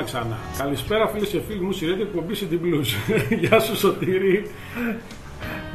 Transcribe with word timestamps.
Λοιπόν, 0.00 0.22
πάμε 0.22 0.34
ξανά. 0.34 0.38
Καλησπέρα 0.58 1.08
φίλες 1.08 1.28
και 1.28 1.40
φίλοι 1.40 1.60
μου, 1.60 1.72
σειρέτε 1.72 2.02
εκπομπή 2.02 2.34
City 2.40 2.54
Blues. 2.64 2.88
Γεια 3.42 3.60
σου 3.60 3.76
Σωτήρη. 3.76 4.46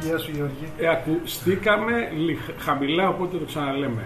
Γεια 0.00 0.18
σου 0.18 0.30
Γιώργη. 0.34 0.66
Ε, 0.78 0.88
ακουστήκαμε 0.88 1.92
λιχ- 2.16 2.58
χαμηλά, 2.58 3.08
οπότε 3.08 3.36
το 3.36 3.44
ξαναλέμε. 3.44 4.04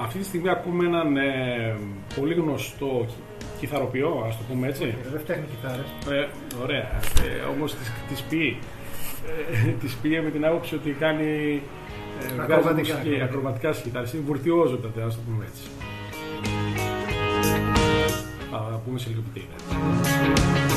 Αυτή 0.00 0.18
τη 0.18 0.24
στιγμή 0.24 0.48
ακούμε 0.50 0.84
έναν 0.86 1.16
ε, 1.16 1.76
πολύ 2.16 2.34
γνωστό 2.34 3.04
κι- 3.08 3.14
κιθαροποιό, 3.60 4.24
ας 4.28 4.36
το 4.36 4.42
πούμε 4.48 4.66
έτσι. 4.68 4.84
Ε, 4.84 5.08
Δεν 5.10 5.20
φτιάχνει 5.20 5.44
κιθάρες. 5.50 5.86
Ε, 6.10 6.28
ωραία. 6.62 6.88
Ε, 7.26 7.50
όμως 7.54 7.74
τις, 7.74 7.92
τις 8.08 8.20
πει. 8.22 8.58
Ε, 9.66 9.70
τις 9.80 9.94
πει 9.94 10.08
με 10.08 10.30
την 10.30 10.44
άποψη 10.44 10.74
ότι 10.74 10.90
κάνει 10.90 11.62
ε, 12.20 12.32
βγάζει 12.34 12.40
Ακροβατικά, 12.52 12.72
μουσική, 12.72 12.92
ακροβατικά. 12.98 13.24
ακροβατικά 13.24 13.72
σκητάρες. 13.72 14.12
Είναι 14.12 14.22
βουρτιόζωτα, 14.26 14.88
ας 15.06 15.14
το 15.14 15.20
πούμε 15.26 15.44
έτσι. 15.48 15.62
Θα 18.84 18.86
πούμε 18.86 20.69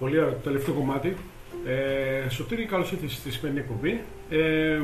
Πολύ 0.00 0.18
ωραίο. 0.18 0.30
Το 0.32 0.38
τελευταίο 0.38 0.74
κομμάτι. 0.74 1.16
Ε, 1.66 2.28
Σωτήρη, 2.28 2.64
καλώς 2.64 2.92
ήρθατε 2.92 3.12
στη 3.12 3.30
σημερινή 3.30 3.60
εκπομπή. 3.60 4.00
Ε, 4.30 4.80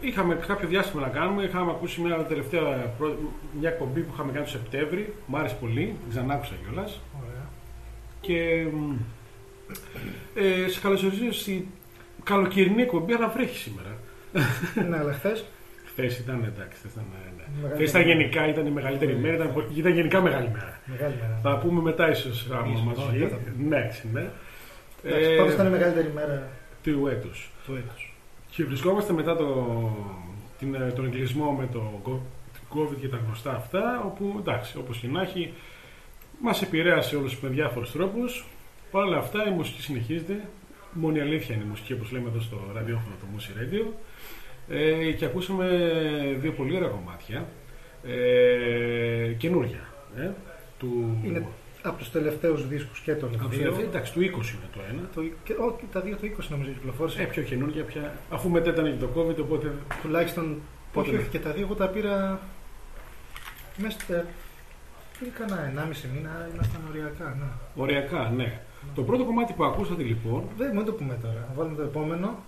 είχαμε 0.00 0.34
κάποιο 0.34 0.68
διάστημα 0.68 1.02
να 1.02 1.08
κάνουμε. 1.08 1.42
Είχαμε 1.42 1.70
ακούσει 1.70 2.00
μια 2.00 2.16
τελευταία 2.16 2.60
προ- 2.98 3.18
μια 3.60 3.68
εκπομπή 3.68 4.00
που 4.00 4.10
είχαμε 4.14 4.32
κάνει 4.32 4.44
το 4.44 4.50
Σεπτέμβρη. 4.50 5.14
Μ' 5.26 5.36
άρεσε 5.36 5.56
πολύ. 5.60 5.84
Την 6.02 6.10
ξανά 6.10 6.34
άκουσα 6.34 6.54
κιόλας. 6.64 7.00
Ωραία. 7.22 7.48
Και 8.20 8.66
μ, 8.72 8.92
ε, 10.34 10.68
σε 10.68 10.80
καλωσορίζω 10.80 11.32
στη 11.32 11.68
καλοκαιρινή 12.24 12.82
εκπομπή, 12.82 13.12
αλλά 13.12 13.28
βρέχει 13.28 13.56
σήμερα. 13.56 13.96
ναι, 14.88 14.96
αλλά 14.98 15.12
χθες. 15.12 15.44
Χθες 15.90 16.18
ήταν 16.18 16.44
εντάξει. 16.44 16.78
Χθες 16.78 16.92
ήταν, 16.92 17.04
ναι, 17.12 17.30
ναι. 17.36 17.44
Μεγάλη 17.62 17.74
Χθες 17.74 17.90
ήταν 17.90 18.02
μέρα. 18.02 18.12
γενικά 18.14 18.48
ήταν 18.48 18.66
η 18.66 18.70
μεγαλύτερη 18.70 19.16
μέρα. 19.16 19.34
Ήταν, 19.34 19.52
πο- 19.52 19.66
ήταν 19.76 19.92
γενικά 19.92 20.20
μεγάλη 20.20 20.48
μέρα. 20.52 20.80
Μεγάλη 20.86 21.14
μέρα. 21.20 21.38
Θα 21.42 21.58
πούμε 21.58 21.80
μετά 21.80 22.10
ίσως 22.10 22.48
άμα 22.52 22.66
Ίσως, 22.72 22.82
μα 22.84 22.92
όχι, 22.92 23.08
βγει. 23.10 23.18
δεν 23.18 23.28
θα 23.28 23.36
πει. 23.36 23.50
Ναι, 23.62 23.90
ναι. 24.12 24.30
Εντάξει, 25.04 25.36
Πάντως 25.36 25.52
ήταν 25.54 25.66
η 25.66 25.70
μεγαλύτερη 25.70 26.10
μέρα 26.14 26.48
του 26.82 27.06
έτους. 27.06 27.50
του 27.66 27.74
έτους. 27.74 28.14
Και 28.50 28.64
βρισκόμαστε 28.64 29.12
μετά 29.12 29.36
το, 29.36 29.46
την, 30.58 30.74
ε, 30.74 30.92
τον 30.94 31.04
εγκλισμό 31.06 31.50
με 31.52 31.66
το 31.72 32.00
κο- 32.02 32.26
COVID 32.74 32.96
και 33.00 33.08
τα 33.08 33.20
γνωστά 33.26 33.50
αυτά, 33.54 34.02
όπου 34.06 34.34
εντάξει, 34.38 34.78
όπως 34.78 34.98
και 34.98 35.08
να 35.08 35.22
έχει, 35.22 35.52
μας 36.42 36.62
επηρέασε 36.62 37.16
όλους 37.16 37.40
με 37.40 37.48
διάφορους 37.48 37.92
τρόπους. 37.92 38.44
Παρ' 38.90 39.02
όλα 39.04 39.18
αυτά 39.18 39.46
η 39.48 39.50
μουσική 39.50 39.82
συνεχίζεται. 39.82 40.40
Μόνη 40.92 41.18
η 41.18 41.20
αλήθεια 41.20 41.54
είναι 41.54 41.64
η 41.64 41.66
μουσική, 41.68 41.92
όπως 41.92 42.10
λέμε 42.12 42.28
εδώ 42.28 42.40
στο 42.40 42.56
ραδιόφωνο, 42.74 43.14
το 43.20 43.26
Music 43.36 43.62
Radio. 43.62 43.86
Ε, 44.70 45.12
και 45.12 45.24
ακούσαμε 45.24 45.66
δύο 46.40 46.52
πολύ 46.52 46.76
ωραία 46.76 46.88
κομμάτια, 46.88 47.46
ε, 48.04 49.32
καινούργια. 49.32 49.80
Ε, 50.16 50.30
του, 50.78 51.18
Είναι 51.24 51.46
από 51.82 51.98
τους 51.98 52.10
τελευταίους 52.10 52.68
δίσκους 52.68 53.00
και 53.00 53.14
των 53.14 53.28
από 53.34 53.48
τους 53.48 53.56
δύο. 53.56 53.58
τελευταίους, 53.58 53.88
εντάξει, 53.88 54.12
του 54.12 54.20
20 54.20 54.24
είναι 54.24 54.68
το 54.72 54.80
ένα. 54.90 55.08
Το, 55.14 55.22
και, 55.44 55.52
όχι, 55.52 55.84
τα 55.92 56.00
δύο 56.00 56.16
το 56.16 56.26
20 56.26 56.48
νομίζω 56.48 56.70
κυκλοφόρησε. 56.70 57.22
Ε, 57.22 57.24
πιο 57.24 57.42
καινούργια, 57.42 57.84
πια, 57.84 58.14
αφού 58.30 58.48
μετά 58.48 58.70
ήταν 58.70 58.84
και 58.84 59.04
το 59.04 59.08
COVID, 59.16 59.36
οπότε 59.40 59.72
Τουλάχιστον 60.02 60.60
Πότε 60.92 61.06
όχι, 61.06 61.10
είναι; 61.10 61.20
όχι, 61.20 61.30
και 61.30 61.38
τα 61.38 61.50
δύο 61.50 61.64
εγώ 61.64 61.74
τα 61.74 61.88
πήρα 61.88 62.40
μέσα 63.76 64.00
στα. 64.00 64.26
Πριν 65.18 65.32
κανένα 65.38 65.88
1,5 65.92 66.08
μήνα 66.14 66.48
ήμασταν 66.54 66.80
οριακά. 66.88 67.36
Ναι. 67.38 67.82
οριακά, 67.82 68.32
ναι. 68.36 68.60
Το 68.94 69.02
πρώτο 69.02 69.24
κομμάτι 69.24 69.52
που 69.52 69.64
ακούσατε 69.64 70.02
λοιπόν, 70.02 70.44
Δεν 70.56 70.76
μην 70.76 70.84
το 70.84 70.92
πούμε 70.92 71.18
τώρα. 71.22 71.44
Θα 71.48 71.52
βάλουμε 71.56 71.76
το 71.76 71.82
επόμενο 71.82 72.38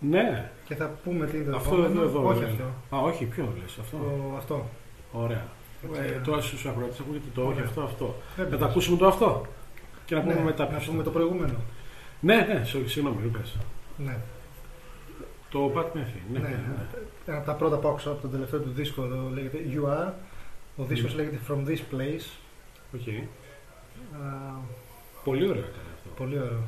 ναι, 0.00 0.50
και 0.64 0.74
θα 0.74 0.90
πούμε 1.04 1.26
τι 1.26 1.36
είναι 1.36 1.50
το 1.50 1.56
αυτό 1.56 1.74
επόμενο. 1.74 2.00
εδώ, 2.02 2.18
εδώ. 2.20 2.28
όχι 2.28 2.40
ναι. 2.40 2.46
αυτό. 2.46 2.96
Α, 2.96 3.00
όχι, 3.02 3.24
ποιο 3.24 3.52
λες, 3.62 3.78
αυτό. 3.80 3.96
Το, 3.96 4.34
αυτό. 4.36 4.68
Ωραία. 5.12 5.44
Ε, 5.94 6.06
Ε, 6.06 6.20
τώρα 6.24 6.40
στους 6.40 6.66
ακροατές 6.66 7.00
ακούγεται 7.00 7.24
το 7.34 7.40
όχι, 7.40 7.50
Ωραία. 7.50 7.64
αυτό, 7.64 7.82
αυτό. 7.82 8.04
δεν 8.06 8.34
Θα 8.36 8.42
τα 8.42 8.48
πειράζει. 8.56 8.64
ακούσουμε 8.70 8.96
το 8.96 9.06
αυτό. 9.06 9.46
Και 10.04 10.14
να 10.14 10.20
πούμε 10.20 10.34
Ναι, 10.34 10.40
μετά 10.42 10.62
να 10.64 10.68
ποιος 10.70 10.84
πούμε 10.86 11.00
ήταν. 11.00 11.12
το 11.12 11.18
προηγούμενο. 11.18 11.54
Ναι, 12.20 12.36
ναι, 12.36 12.64
συγ- 12.64 12.88
συγγνώμη, 12.88 13.16
μην 13.22 13.32
πες. 13.32 13.56
Ναι. 13.96 14.16
Το 15.50 15.72
Pat 15.76 15.84
Metheny, 15.84 16.20
ναι. 16.32 16.38
Ναι, 16.38 16.48
ναι, 16.48 16.48
ναι. 16.48 16.86
Ένα 17.26 17.36
από 17.36 17.46
τα 17.46 17.54
πρώτα 17.54 17.76
που 17.76 17.88
άκουσα 17.88 18.10
από 18.10 18.20
τον 18.20 18.30
τελευταίο 18.30 18.60
του 18.60 18.70
δίσκο 18.70 19.02
εδώ 19.04 19.30
λέγεται 19.34 19.58
You 19.74 19.88
Are. 19.88 20.12
Ο 20.76 20.84
δίσκος 20.84 21.14
Ναι. 21.14 21.22
λέγεται 21.22 21.40
From 21.48 21.68
This 21.68 21.94
Place. 21.94 22.26
Οκ. 22.94 23.08
Α, 24.22 24.26
Πολύ 25.24 25.42
ωραίο 25.48 25.62
ήταν 25.62 25.86
αυτό. 25.96 26.08
πολύ 26.16 26.38
ωραίο. 26.38 26.62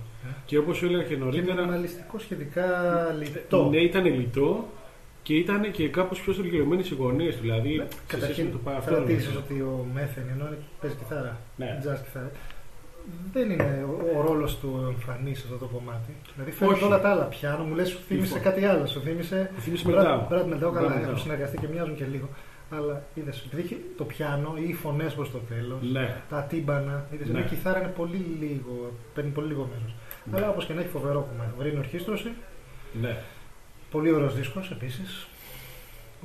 Και 0.44 0.58
όπως 0.58 0.76
σου 0.76 0.84
έλεγα 0.86 1.02
και 1.02 1.14
Και 1.14 1.20
νωρίτερα, 1.20 1.54
μινιμαλιστικό 1.60 2.18
σχετικά 2.18 2.64
λιτό. 3.18 3.68
ναι, 3.70 3.76
ήταν 3.76 4.04
λιτό 4.04 4.68
και 5.22 5.34
ήταν 5.34 5.70
και 5.70 5.88
κάπως 5.88 6.20
πιο 6.20 6.32
στρογγυλωμένες 6.32 6.90
οι 6.90 6.94
γωνίες 6.94 7.34
του. 7.34 7.40
Δηλαδή, 7.40 7.74
σε 7.76 7.76
σχέση 7.76 7.86
με 8.12 8.18
Καταρχήν, 8.18 8.52
το 8.52 8.58
παραφέρον. 8.58 8.98
παρατήρησες 8.98 9.34
ότι 9.36 9.54
ο 9.60 9.86
Μέθεν, 9.94 10.24
ενώ 10.34 10.46
είναι- 10.46 10.58
παίζει 10.80 10.96
κιθάρα, 10.96 11.40
Ναι. 11.56 11.78
jazz 11.84 11.98
κιθάρα, 12.04 12.30
δεν 13.32 13.50
είναι 13.50 13.86
ο, 13.88 14.18
ο 14.18 14.22
ρόλος 14.26 14.58
του 14.58 14.84
εμφανής 14.94 15.38
σε 15.38 15.44
αυτό 15.52 15.58
το 15.66 15.70
κομμάτι. 15.74 16.12
Δηλαδή 16.34 16.50
φαίνεται 16.50 16.76
Όχι. 16.76 16.84
όλα 16.84 17.00
τα 17.00 17.08
άλλα 17.10 17.24
πιάνο, 17.24 17.64
μου 17.64 17.74
λες 17.74 17.88
σου 17.88 17.98
θύμισε 18.08 18.34
Λοιπόν. 18.36 18.52
κάτι 18.52 18.64
άλλο. 18.64 18.86
Σου 18.86 19.00
θύμισε. 19.00 19.50
Μου 19.54 19.60
θύμισε 19.60 19.88
μετά. 19.88 20.26
Μπράτ 20.30 20.46
Μελτάου, 20.46 20.72
καλά, 20.72 20.88
Brad 20.88 20.96
Mehldau. 20.98 21.02
έχουν 21.02 21.18
συνεργαστεί 21.18 21.56
και 21.58 21.66
μοιάζουν 21.72 21.96
και 21.96 22.04
λίγο. 22.12 22.28
Αλλά 22.76 23.02
είδες, 23.14 23.42
επειδή 23.46 23.62
έχει 23.62 23.76
το 23.96 24.04
πιάνο 24.04 24.54
ή 24.64 24.68
οι 24.68 24.72
φωνές 24.72 25.12
προς 25.14 25.30
το 25.30 25.38
τέλος, 25.38 25.78
Ναι. 25.92 26.16
τα 26.30 26.42
τύμπανα, 26.48 27.06
είδες, 27.12 27.28
Ναι. 27.28 27.38
η 27.38 27.42
κιθάρα 27.42 27.78
είναι 27.78 27.92
πολύ 27.96 28.24
λίγο, 28.40 28.92
παίρνει 29.14 29.30
πολύ 29.30 29.46
λίγο 29.48 29.68
μέρος. 29.74 29.94
Ναι. 30.24 30.36
Αλλά 30.36 30.48
όπως 30.48 30.64
και 30.66 30.72
να 30.72 30.80
έχει 30.80 30.88
φοβερό 30.90 31.28
κομμάτι. 31.30 31.50
Βρήνει 31.58 31.78
ορχήστρωση, 31.78 32.30
Ναι. 33.00 33.16
πολύ 33.90 34.12
ωραίος 34.12 34.34
δίσκος 34.34 34.70
επίσης. 34.70 35.26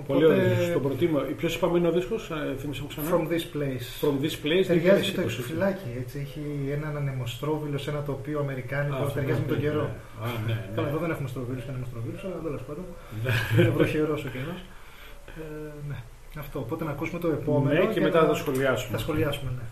Πολύ 0.07 0.25
ωραίος. 0.25 0.71
Το 0.73 0.79
προτείνω. 0.79 1.19
Ποιο 1.37 1.49
είπαμε 1.49 1.77
είναι 1.77 1.87
ο 1.87 1.91
δίσκος, 1.91 2.31
θυμίσαι 2.59 2.81
μου 2.81 2.87
ξανά. 2.87 3.07
From 3.11 3.23
this 3.31 3.43
place. 3.55 3.85
From 4.03 4.15
this 4.23 4.35
place. 4.45 4.65
Ταιριάζει 4.67 5.11
και 5.11 5.15
το 5.15 5.21
2020. 5.21 5.23
εξωφυλάκι, 5.23 5.89
έτσι. 5.99 6.19
Έχει 6.19 6.41
έναν 6.77 6.97
ανεμοστρόβιλο 6.97 7.77
σε 7.77 7.89
ένα 7.89 8.01
τοπίο 8.03 8.39
αμερικάνικο, 8.39 8.95
Α, 8.95 8.99
αυτό 8.99 9.13
ταιριάζει 9.13 9.39
με 9.41 9.47
τον 9.47 9.57
ναι, 9.57 9.63
καιρό. 9.63 9.81
ναι. 9.81 10.25
Α, 10.25 10.27
ναι, 10.47 10.67
Καλά, 10.75 10.87
ναι. 10.87 10.91
εδώ 10.93 10.99
δεν 11.03 11.11
έχουμε 11.11 11.27
στροβίλους 11.27 11.63
και 11.63 11.69
ανεμοστροβίλου, 11.69 12.19
αλλά 12.23 12.35
τέλος 12.43 12.61
πάντων. 12.67 12.85
Ναι. 13.23 13.31
Είναι 13.59 13.69
βροχερός 13.69 14.25
ο 14.25 14.29
καιρός. 14.35 14.59
Ε, 15.37 15.41
ναι. 15.89 15.97
Αυτό. 16.39 16.59
Οπότε 16.59 16.83
να 16.83 16.91
ακούσουμε 16.91 17.19
το 17.19 17.27
επόμενο. 17.27 17.79
Ναι, 17.83 17.93
και 17.93 18.01
μετά 18.01 18.17
θα 18.19 18.25
να- 18.25 18.29
το 18.31 18.35
σχολιάσουμε. 18.35 18.91
Θα 18.97 19.03
σχολιάσουμε, 19.03 19.51
ναι. 19.57 19.65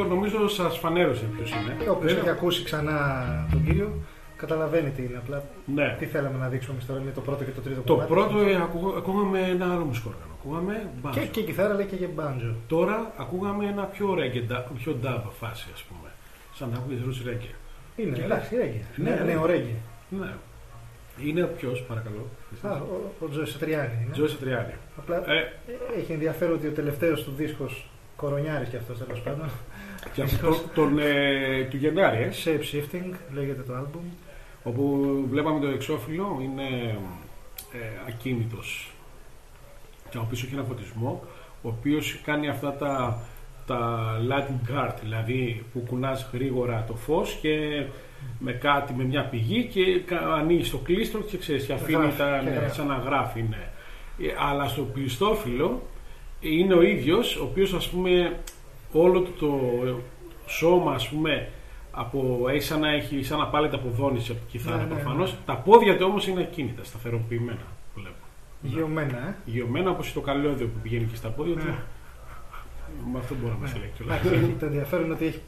Αυτό 0.00 0.08
νομίζω 0.14 0.48
σας 0.48 0.78
φανέρωσε 0.78 1.24
ποιος 1.36 1.50
είναι. 1.50 1.90
Όποιος 1.90 2.12
Βέβαια, 2.12 2.18
έχει 2.30 2.30
ακούσει 2.38 2.62
ξανά 2.64 3.26
τον 3.50 3.64
κύριο, 3.64 3.92
καταλαβαίνει 4.36 4.90
τι 4.90 5.02
είναι. 5.02 5.16
Απλά 5.16 5.44
Ναι. 5.74 5.96
τι 5.98 6.06
θέλαμε 6.06 6.38
να 6.38 6.48
δείξουμε 6.48 6.72
εμείς 6.74 6.86
τώρα 6.86 7.00
με 7.00 7.10
το 7.10 7.20
πρώτο 7.20 7.44
και 7.44 7.50
το 7.50 7.60
τρίτο 7.60 7.80
Το 7.80 7.92
κομμάτι. 7.92 8.12
πρώτο 8.12 8.38
ε, 8.38 8.54
ακού- 8.56 8.94
ακούγαμε 8.96 9.40
ένα 9.40 9.72
άλλο 9.72 9.84
μουσικό 9.84 10.08
όργανο. 10.14 10.32
Ακούγαμε 10.40 10.88
μπάντζο. 11.02 11.20
Και, 11.20 11.26
και 11.26 11.42
κιθάρα 11.42 11.74
λέει 11.74 11.86
και 11.86 11.96
για 11.96 12.08
μπάντζο. 12.14 12.54
Τώρα 12.68 13.12
ακούγαμε 13.16 13.64
ένα 13.66 13.82
πιο 13.82 14.14
reggae, 14.18 14.52
da- 14.52 14.64
πιο 14.78 14.96
dub 15.04 15.22
φάση 15.40 15.68
ας 15.74 15.82
πούμε. 15.82 16.08
Σαν 16.54 16.68
να 16.70 16.76
ακούγεται 16.76 17.02
ρούτσι 17.04 17.22
reggae. 17.26 17.54
Είναι, 17.96 18.16
Και- 18.16 18.22
εντάξει, 18.22 18.56
ρέγγι. 18.56 18.80
Ναι, 18.96 19.10
Ναι, 19.10 19.16
ναι. 19.16 19.32
ναι, 19.32 19.36
ο 19.42 19.46
ρέγγι. 19.46 19.74
Ναι. 20.08 20.30
Είναι 21.24 21.42
ποιος, 21.42 21.82
παρακαλώ. 21.82 22.26
Α, 22.62 22.70
ο, 22.70 23.12
ο 23.24 23.28
Τζο 23.28 23.46
Σετριάνη 23.46 23.98
είναι. 24.02 24.12
Τζόι 24.12 24.28
Σατριάνη. 24.28 24.72
Απλά 24.98 25.16
Ε, 25.32 25.36
ε, 25.38 26.00
έχει 26.00 26.12
ενδιαφέρον 26.12 26.54
ότι 26.54 26.66
ο 26.66 26.70
τελευταίος 26.70 27.22
του 27.24 27.32
δίσκος 27.36 27.88
κορονιάρης 28.16 28.68
κι 28.68 28.76
αυτός 28.76 28.98
τέλος 28.98 29.20
πάντων. 29.20 29.48
Και 30.12 30.22
αυτό 30.22 30.48
τον, 30.48 30.60
τον, 30.74 30.98
ε, 30.98 31.64
του 31.70 31.76
Γενάρη, 31.76 32.22
ε, 32.22 32.30
Shape 32.44 32.74
Shifting 32.74 33.14
λέγεται 33.32 33.62
το 33.62 33.72
album. 33.78 34.00
όπου 34.62 35.24
βλέπαμε 35.30 35.60
το 35.60 35.66
εξώφυλλο, 35.66 36.38
είναι 36.42 36.98
ε, 37.72 37.78
ακίνητος 38.08 38.92
και 40.10 40.16
από 40.16 40.26
πίσω 40.30 40.46
έχει 40.46 40.54
ένα 40.54 40.64
φωτισμό 40.64 41.22
ο 41.62 41.68
οποίος 41.68 42.20
κάνει 42.24 42.48
αυτά 42.48 42.72
τα, 42.72 43.22
τα 43.66 44.08
lighting 44.28 44.70
guard 44.70 44.94
δηλαδή 45.02 45.64
που 45.72 45.80
κουνάς 45.88 46.28
γρήγορα 46.32 46.84
το 46.86 46.94
φως 46.94 47.38
και 47.40 47.84
με 48.38 48.52
κάτι, 48.52 48.92
με 48.94 49.04
μια 49.04 49.24
πηγή 49.24 49.64
και 49.64 50.00
κα- 50.06 50.34
ανοίγεις 50.34 50.70
το 50.70 50.76
κλίστρο 50.78 51.20
και 51.20 51.36
ξέρεις 51.38 51.64
και 51.66 51.72
αφήνει 51.72 52.02
Γράφει, 52.02 52.16
τα, 52.18 52.38
και 52.44 52.50
ναι, 52.50 52.56
γράφει. 52.56 52.74
σαν 52.74 52.86
να 52.86 52.94
γράφει 52.96 53.42
ναι. 53.42 53.68
Ε, 54.26 54.34
αλλά 54.38 54.68
στο 54.68 54.82
πλιστόφυλλο 54.82 55.82
είναι 56.40 56.74
ο 56.74 56.82
ίδιος 56.82 57.36
ο 57.36 57.44
οποίος 57.44 57.72
ας 57.74 57.88
πούμε 57.88 58.38
όλο 59.02 59.20
του 59.20 59.32
το 59.38 59.60
σώμα 60.46 60.92
ας 60.92 61.08
πούμε 61.08 61.48
από, 61.90 62.46
έχει 62.50 62.62
σαν 62.62 62.80
να 62.80 62.92
έχει 62.92 63.22
σαν 63.22 63.38
να 63.38 63.46
πάλεται 63.46 63.76
από 63.76 63.88
δόνηση 63.88 64.30
από 64.32 64.40
τη 64.40 64.46
κιθάρα 64.46 64.76
Ναι, 64.76 64.82
ναι, 64.82 64.88
προφανώς 64.88 65.32
ναι. 65.32 65.38
τα 65.46 65.56
πόδια 65.56 65.96
του 65.96 66.06
όμως 66.08 66.26
είναι 66.26 66.40
ακίνητα, 66.40 66.84
σταθεροποιημένα 66.84 67.58
βλέπω. 67.94 68.14
Γιωμένα, 68.62 69.18
ε. 69.28 69.34
Γεωμένα 69.44 69.90
όπως 69.90 70.12
το 70.12 70.20
καλώδιο 70.20 70.66
που 70.66 70.78
πηγαίνει 70.82 71.04
και 71.04 71.16
στα 71.16 71.28
πόδια 71.28 71.54
του 71.54 71.64
Ναι. 71.64 71.74
με 73.12 73.18
αυτό 73.18 73.34
μπορώ 73.40 73.52
να 73.52 73.58
μας 73.58 73.72
Ναι. 73.72 73.78
λέει 73.78 73.90
Εντάξει, 74.00 74.22
κιόλας. 74.28 74.42
έχει- 74.44 74.56
Το 74.60 74.66
ενδιαφέρον 74.66 75.04
είναι 75.04 75.14
ότι 75.14 75.26
έχει 75.26 75.40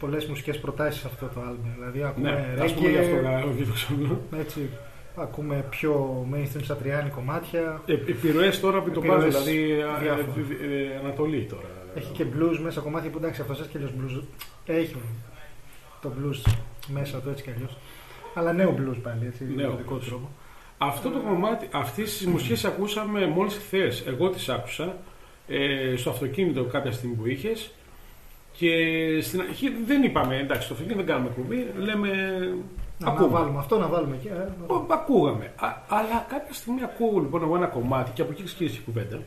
πολλές 0.00 0.26
μουσικές 0.26 0.58
προτάσεις 0.58 1.04
αυτό 1.04 1.26
το 1.26 1.40
album. 1.50 1.68
Δηλαδή 1.74 2.02
ακούμε 2.02 2.30
Ναι, 2.30 2.62
ας 2.62 2.74
πούμε 2.74 2.88
γι' 2.88 2.98
αυτό 2.98 3.16
reggae, 3.16 3.22
να 3.22 3.38
όχι 3.38 3.64
το 3.64 3.72
ξέρω. 3.72 4.20
έτσι, 4.38 4.70
ακούμε 5.16 5.64
πιο 5.70 6.26
mainstream 6.34 6.62
σατριάνη 6.62 7.10
κομμάτια. 7.10 7.82
Ε, 7.86 7.92
Επιρροές 7.92 8.60
τώρα 8.60 8.80
που 8.82 8.90
το 8.90 8.98
Επιρροές 9.00 9.24
πάζω, 9.24 9.38
δηλαδή 9.44 9.70
ε, 9.70 9.74
διάφορα. 10.02 10.32
ε, 10.62 10.94
ε, 10.94 10.98
Ανατολή 11.02 11.42
τώρα. 11.50 11.68
Έχει 11.94 12.12
και 12.12 12.24
blues 12.38 12.58
μέσα 12.62 12.80
κομμάτια 12.80 13.10
που 13.10 13.18
εντάξει 13.18 13.40
αυτός 13.40 13.56
σας 13.56 13.66
και 13.66 13.76
αλλιώς 13.78 13.92
blues. 14.00 14.22
Έχει 14.66 14.96
το 16.02 16.12
blues 16.18 16.52
μέσα 16.88 17.18
του 17.20 17.28
έτσι 17.28 17.42
κι 17.42 17.50
αλλιώς. 17.56 17.76
Αλλά 18.34 18.52
νέο 18.52 18.74
blues 18.78 18.96
πάλι 19.02 19.26
έτσι. 19.26 19.44
Νέο 19.56 19.70
με 19.70 19.76
δικό 19.76 19.94
blues. 19.96 20.00
τρόπο. 20.06 20.28
Αυτό 20.78 21.10
το 21.10 21.18
κομμάτι, 21.18 21.68
αυτές 21.72 22.16
τις 22.16 22.26
μουσικές 22.26 22.64
ακούσαμε 22.64 23.26
μόλις 23.26 23.54
χθες. 23.54 24.04
Εγώ 24.06 24.28
τις 24.30 24.48
άκουσα 24.48 24.96
ε, 25.48 25.94
στο 25.96 26.10
αυτοκίνητο 26.10 26.64
κάποια 26.64 26.92
στιγμή 26.92 27.14
που 27.14 27.26
είχες 27.26 27.70
και 28.52 28.68
στην 29.22 29.40
αρχή 29.40 29.68
δεν 29.86 30.02
είπαμε 30.02 30.36
εντάξει 30.38 30.62
στο 30.64 30.72
αυτοκίνητο 30.74 31.04
δεν 31.04 31.14
κάνουμε 31.14 31.34
κουμπί, 31.34 31.66
λέμε 31.78 32.08
Να, 32.98 33.06
να 33.06 33.12
ακούμε. 33.12 33.28
βάλουμε 33.28 33.58
αυτό, 33.58 33.78
να 33.78 33.86
βάλουμε 33.86 34.14
εκεί. 34.16 34.28
ε, 34.28 34.32
να- 34.32 34.74
Ο- 34.74 34.86
Ακούγαμε. 34.88 35.52
Α, 35.56 35.68
αλλά 35.88 36.26
κάποια 36.28 36.52
στιγμή 36.54 36.82
ακούω 36.82 37.18
λοιπόν 37.18 37.42
εγώ 37.42 37.56
ένα 37.56 37.66
κομμάτι 37.66 38.10
και 38.14 38.22
από 38.22 38.32
εκεί 38.32 38.42
ξεκίνησε 38.42 38.76
η 38.76 38.82
κουβέντα. 38.84 39.18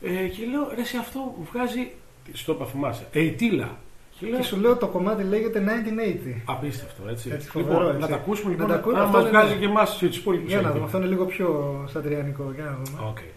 Ε, 0.00 0.26
και 0.26 0.46
λέω, 0.50 0.72
ρε, 0.74 0.84
σε 0.84 0.96
αυτό 0.98 1.34
βγάζει. 1.52 1.90
Στο 2.32 2.52
είπα, 2.52 2.64
θυμάσαι. 2.64 3.06
Ειτήλα. 3.12 3.78
Και, 4.18 4.26
λέω, 4.26 4.42
σου 4.42 4.56
λέω 4.56 4.76
το 4.76 4.86
κομμάτι 4.86 5.22
λέγεται 5.22 5.60
1980. 5.60 6.42
Απίστευτο, 6.44 7.08
έτσι. 7.08 7.30
έτσι, 7.32 7.56
λοιπόν, 7.56 7.62
φοβερό, 7.62 7.78
λοιπόν, 7.78 7.96
έτσι. 7.96 8.00
Να 8.00 8.16
τα 8.16 8.22
ακούσουμε 8.22 8.50
λοιπόν. 8.50 8.66
Να 8.66 8.72
τα 8.72 8.78
ακούσουμε, 8.78 9.06
μα 9.06 9.20
βγάζει 9.20 9.54
και 9.54 9.64
εμάς 9.64 9.98
του 9.98 10.04
υπόλοιπου. 10.04 10.46
Για 10.46 10.60
να 10.60 10.72
δούμε, 10.72 10.84
αυτό 10.84 10.98
είναι 10.98 11.06
λίγο 11.06 11.24
πιο 11.24 11.48
σαντριανικό. 11.92 12.52
Για 12.54 12.64
να 12.64 12.78
δούμε. 12.82 13.12
Okay. 13.12 13.30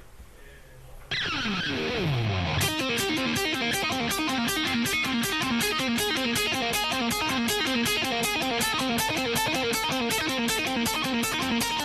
Thank 11.45 11.78
you. 11.78 11.83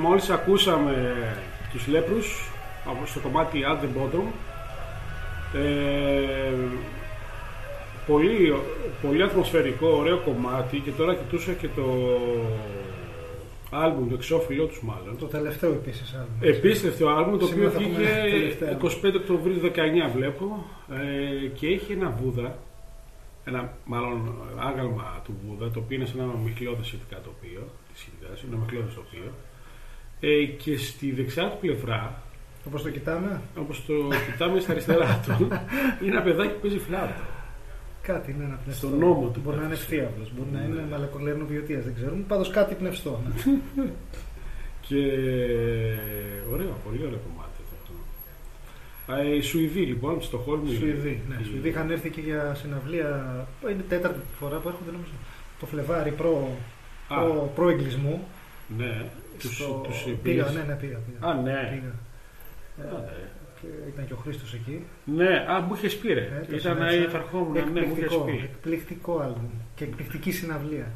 Μόλις 0.00 0.30
ακούσαμε 0.30 1.16
τους 1.72 1.86
Λέπρους 1.86 2.50
από 2.84 3.06
στο 3.06 3.20
κομμάτι 3.20 3.60
At 3.66 3.84
the 3.84 4.00
Bottom 4.00 4.24
ε, 5.54 6.54
πολύ, 8.06 8.54
πολύ 9.02 9.22
ατμοσφαιρικό, 9.22 9.88
ωραίο 9.88 10.18
κομμάτι 10.18 10.78
και 10.78 10.90
τώρα 10.90 11.14
κοιτούσα 11.14 11.52
και 11.52 11.68
το 11.76 11.84
άλμπουμ, 13.70 14.08
το 14.08 14.14
εξώφυλλό 14.14 14.66
τους 14.66 14.82
μάλλον. 14.82 15.18
Το 15.18 15.26
τελευταίο 15.26 15.70
επίσης 15.70 16.14
άλμπουμ. 16.14 16.48
Επίσης 16.48 16.80
τελευταίο 16.80 17.08
άλμπουμ 17.08 17.38
το 17.38 17.44
οποίο 17.44 17.48
Σήμερα 17.48 17.70
θα 17.70 17.78
πούμε 17.78 17.96
βγήκε 17.98 18.56
τελευταία. 18.56 19.12
25 19.12 19.14
Οκτωβρίου 19.16 19.60
19 19.62 20.12
βλέπω 20.14 20.64
ε, 20.90 21.46
και 21.46 21.66
έχει 21.66 21.92
ένα 21.92 22.10
βούδα 22.10 22.58
ένα 23.44 23.72
μάλλον 23.84 24.34
άγαλμα 24.58 25.20
του 25.24 25.34
Βούδα 25.46 25.70
το 25.70 25.78
οποίο 25.78 25.96
είναι 25.96 26.06
σε 26.06 26.14
ένα 26.18 26.32
ομιχλώδες 26.38 26.86
σχετικά 26.86 27.20
τοπίο 27.20 27.62
της 27.92 28.08
Ινδίας, 28.08 28.42
είναι 28.42 28.54
ομιχλώδες 28.54 28.94
τοπίο 28.94 29.30
ε, 30.20 30.44
και 30.44 30.76
στη 30.76 31.12
δεξιά 31.12 31.48
του 31.50 31.56
πλευρά 31.60 32.22
Όπως 32.66 32.82
το 32.82 32.90
κοιτάμε, 32.90 33.40
όπως 33.58 33.84
το 33.86 33.94
κοιτάμε 34.32 34.60
στα 34.60 34.72
αριστερά 34.72 35.20
του 35.26 35.48
είναι 36.02 36.10
ένα 36.10 36.22
παιδάκι 36.22 36.52
που 36.52 36.60
παίζει 36.60 36.78
φλάουτα 36.78 37.28
κάτι 38.02 38.30
είναι 38.30 38.44
ένα 38.44 38.58
πνευστό. 38.64 38.86
Στον 38.86 38.98
νόμο 38.98 39.28
του 39.28 39.40
Μπορεί 39.44 39.56
να 39.56 39.62
είναι 39.62 39.70
πέφτει. 39.74 39.94
ευθύαυλο, 39.96 40.26
μπορεί 40.36 40.48
να 40.52 40.58
Ναι. 40.60 40.64
είναι 40.66 40.86
μαλακολέρνο 40.90 41.44
βιωτεία, 41.46 41.80
δεν 41.80 41.94
ξέρουμε. 41.94 42.22
Πάντως 42.28 42.50
κάτι 42.50 42.74
πνευστό. 42.74 43.20
ναι. 43.76 43.82
και 44.86 44.96
ωραίο, 46.52 46.76
πολύ 46.84 46.98
ωραίο 47.06 47.20
κομμάτι 47.28 47.58
αυτό. 47.80 47.92
Α, 49.12 49.34
Οι 49.34 49.40
Σουηδοί 49.40 49.80
λοιπόν, 49.80 50.14
στη 50.16 50.24
Στοχόλμη. 50.24 50.74
Σουηδοί. 50.74 51.22
Ναι, 51.28 51.36
οι- 51.40 51.44
Σουηδοί 51.44 51.68
είχαν 51.68 51.90
έρθει 51.90 52.10
και 52.10 52.20
για 52.20 52.54
συναυλία. 52.54 53.46
Είναι 53.62 53.70
η 53.72 53.84
τέταρτη 53.88 54.20
φορά 54.40 54.56
που 54.56 54.68
έρχονται 54.68 54.90
νομίζω. 54.90 55.12
Το 55.60 55.66
Φλεβάρι 55.66 56.10
προ, 56.10 56.56
Α, 57.08 57.20
προ, 57.20 57.52
προεγκλισμού. 57.54 58.24
ναι, 58.76 59.04
τους, 59.40 59.54
Στο- 59.56 59.80
τους 59.84 60.02
πήγα, 60.02 60.16
πήγες. 60.22 60.54
ναι, 60.54 60.62
ναι, 60.62 60.74
πήγα. 60.74 60.98
πήγα. 61.06 61.30
Α, 61.30 61.34
ναι. 61.34 61.40
Πήγα. 61.52 61.92
Α, 62.96 62.96
Ε, 62.96 63.00
ναι. 63.00 63.28
και 63.60 63.66
ήταν 63.92 64.06
και 64.06 64.12
ο 64.12 64.16
Χρήστος 64.16 64.54
εκεί. 64.54 64.84
Ναι, 65.04 65.44
α, 65.50 65.60
μου 65.60 65.74
είχες 65.74 65.96
πει 65.96 66.12
ρε. 66.12 66.20
Ε, 66.20 66.44
το 66.48 66.56
Ήταν 66.56 66.74
συνάντησα. 66.76 67.02
η 67.02 67.06
Φαρχόμουν, 67.08 67.52
ναι, 67.52 67.60
μου 67.60 67.76
είχες 67.76 67.82
εκπληκτικό, 67.88 68.24
πει. 68.24 68.40
εκπληκτικό 68.44 69.18
άλμπουμ 69.18 69.50
και 69.74 69.84
εκπληκτική 69.84 70.30
συναυλία. 70.32 70.86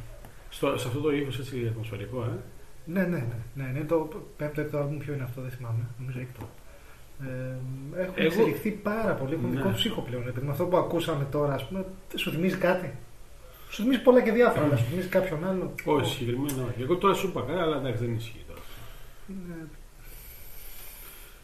Στο, 0.51 0.79
σε 0.79 0.87
αυτό 0.89 1.01
το 1.01 1.11
ύφο 1.13 1.31
έτσι 1.41 1.67
ατμοσφαιρικό, 1.71 2.23
ε. 2.23 2.39
Ναι, 2.87 3.03
ναι, 3.03 3.09
ναι. 3.17 3.25
ναι, 3.65 3.71
ναι 3.79 3.85
το 3.85 4.09
πέμπτο 4.37 4.61
έκτο 4.61 4.79
άλμπουμ 4.79 4.99
ποιο 4.99 5.15
είναι 5.15 5.23
αυτό, 5.23 5.41
δεν 5.41 5.51
θυμάμαι. 5.51 5.85
Νομίζω 5.99 6.19
έκτο. 6.21 6.49
Ε, 7.21 7.27
έχουν 8.01 8.15
Εγώ- 8.17 8.27
εξελιχθεί 8.27 8.71
πάρα 8.71 9.13
πολύ. 9.15 9.35
Έχουν 9.35 9.51
Ναι. 9.51 9.57
δικό 9.57 9.69
του 9.69 9.89
ήχο 9.89 10.01
πλέον. 10.01 10.29
Επειδή 10.29 10.47
με 10.47 10.53
αυτό 10.53 10.65
που 10.65 10.77
ακούσαμε 10.77 11.27
τώρα, 11.31 11.55
ας 11.55 11.69
πούμε, 11.69 11.85
σου 12.15 12.31
θυμίζει 12.31 12.57
κάτι; 12.57 12.93
Σου 13.75 13.83
θυμίζει 13.83 14.01
πολλά 14.03 14.23
και 14.23 14.33
διάφορα, 14.33 14.65
αλλά 14.65 14.77
σου 14.77 14.85
θυμίζει 14.85 15.09
κάποιον 15.09 15.45
άλλο; 15.47 15.75
Όχι, 15.85 16.15
συγκεκριμένα 16.15 16.63
όχι. 16.71 16.83
Εγώ 16.83 16.97
τώρα 16.97 17.15
σου 17.15 17.27
είπα 17.29 17.41
καλά, 17.47 17.63
αλλά 17.63 17.77
εντάξει 17.77 18.05
δεν 18.05 18.15
ισχύει 18.15 18.45
τώρα. 18.49 18.61
Είναι- 19.29 19.69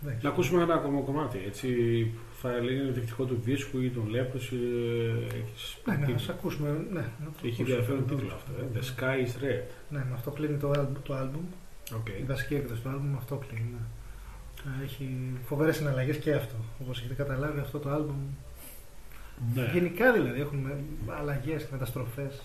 δεν 0.00 0.12
Να 0.12 0.18
ξέρω. 0.18 0.32
ακούσουμε 0.32 0.62
ένα 0.62 0.74
ακόμα 0.74 1.00
κομμάτι, 1.00 1.38
έτσι. 1.46 1.68
Θα 2.42 2.56
είναι 2.56 2.90
δεικτικό 2.90 3.24
του 3.24 3.40
δίσκου 3.44 3.80
ή 3.80 3.90
των 3.90 4.08
Λέπρους. 4.08 4.50
Ε, 4.50 4.56
έχεις 5.42 5.76
Ναι, 5.84 5.92
ναι, 5.94 5.98
τίτλο. 6.00 6.14
ας 6.14 6.28
ακούσουμε. 6.28 6.68
Ναι, 6.92 7.00
να 7.00 7.26
το 7.26 7.40
Έχει 7.42 7.46
ακούσουμε. 7.46 7.68
ενδιαφέρον 7.70 8.06
τίτλο 8.06 8.32
αυτό. 8.34 8.50
Ε. 8.60 8.66
The 8.74 8.82
Sky 8.90 9.16
is 9.26 9.34
Red. 9.44 9.62
Ναι, 9.88 9.98
με 9.98 10.14
αυτό 10.14 10.30
κλείνει 10.30 10.56
το, 10.58 10.70
άλμ- 10.70 10.98
το 11.02 11.14
άλμπουμ. 11.14 11.42
Okay. 11.98 12.20
Η 12.20 12.24
βασική 12.24 12.54
έκδοση 12.54 12.80
του 12.82 12.88
άλμπουμ 12.88 13.10
με 13.10 13.16
αυτό 13.16 13.36
κλείνει. 13.48 13.70
Ναι. 13.74 13.84
Ε, 14.80 14.84
Έχει 14.84 15.10
φοβερές 15.46 15.76
συναλλαγές 15.76 16.16
και 16.16 16.32
αυτό. 16.34 16.54
Όπως 16.82 16.98
έχετε 16.98 17.14
καταλάβει, 17.14 17.60
αυτό 17.60 17.78
το 17.78 17.88
άλμπουμ. 17.90 18.16
Ναι. 19.54 19.70
Γενικά 19.72 20.12
δηλαδή 20.12 20.40
έχουν 20.40 20.70
αλλαγές 21.06 21.62
και 21.62 21.68
μεταστροφές. 21.72 22.42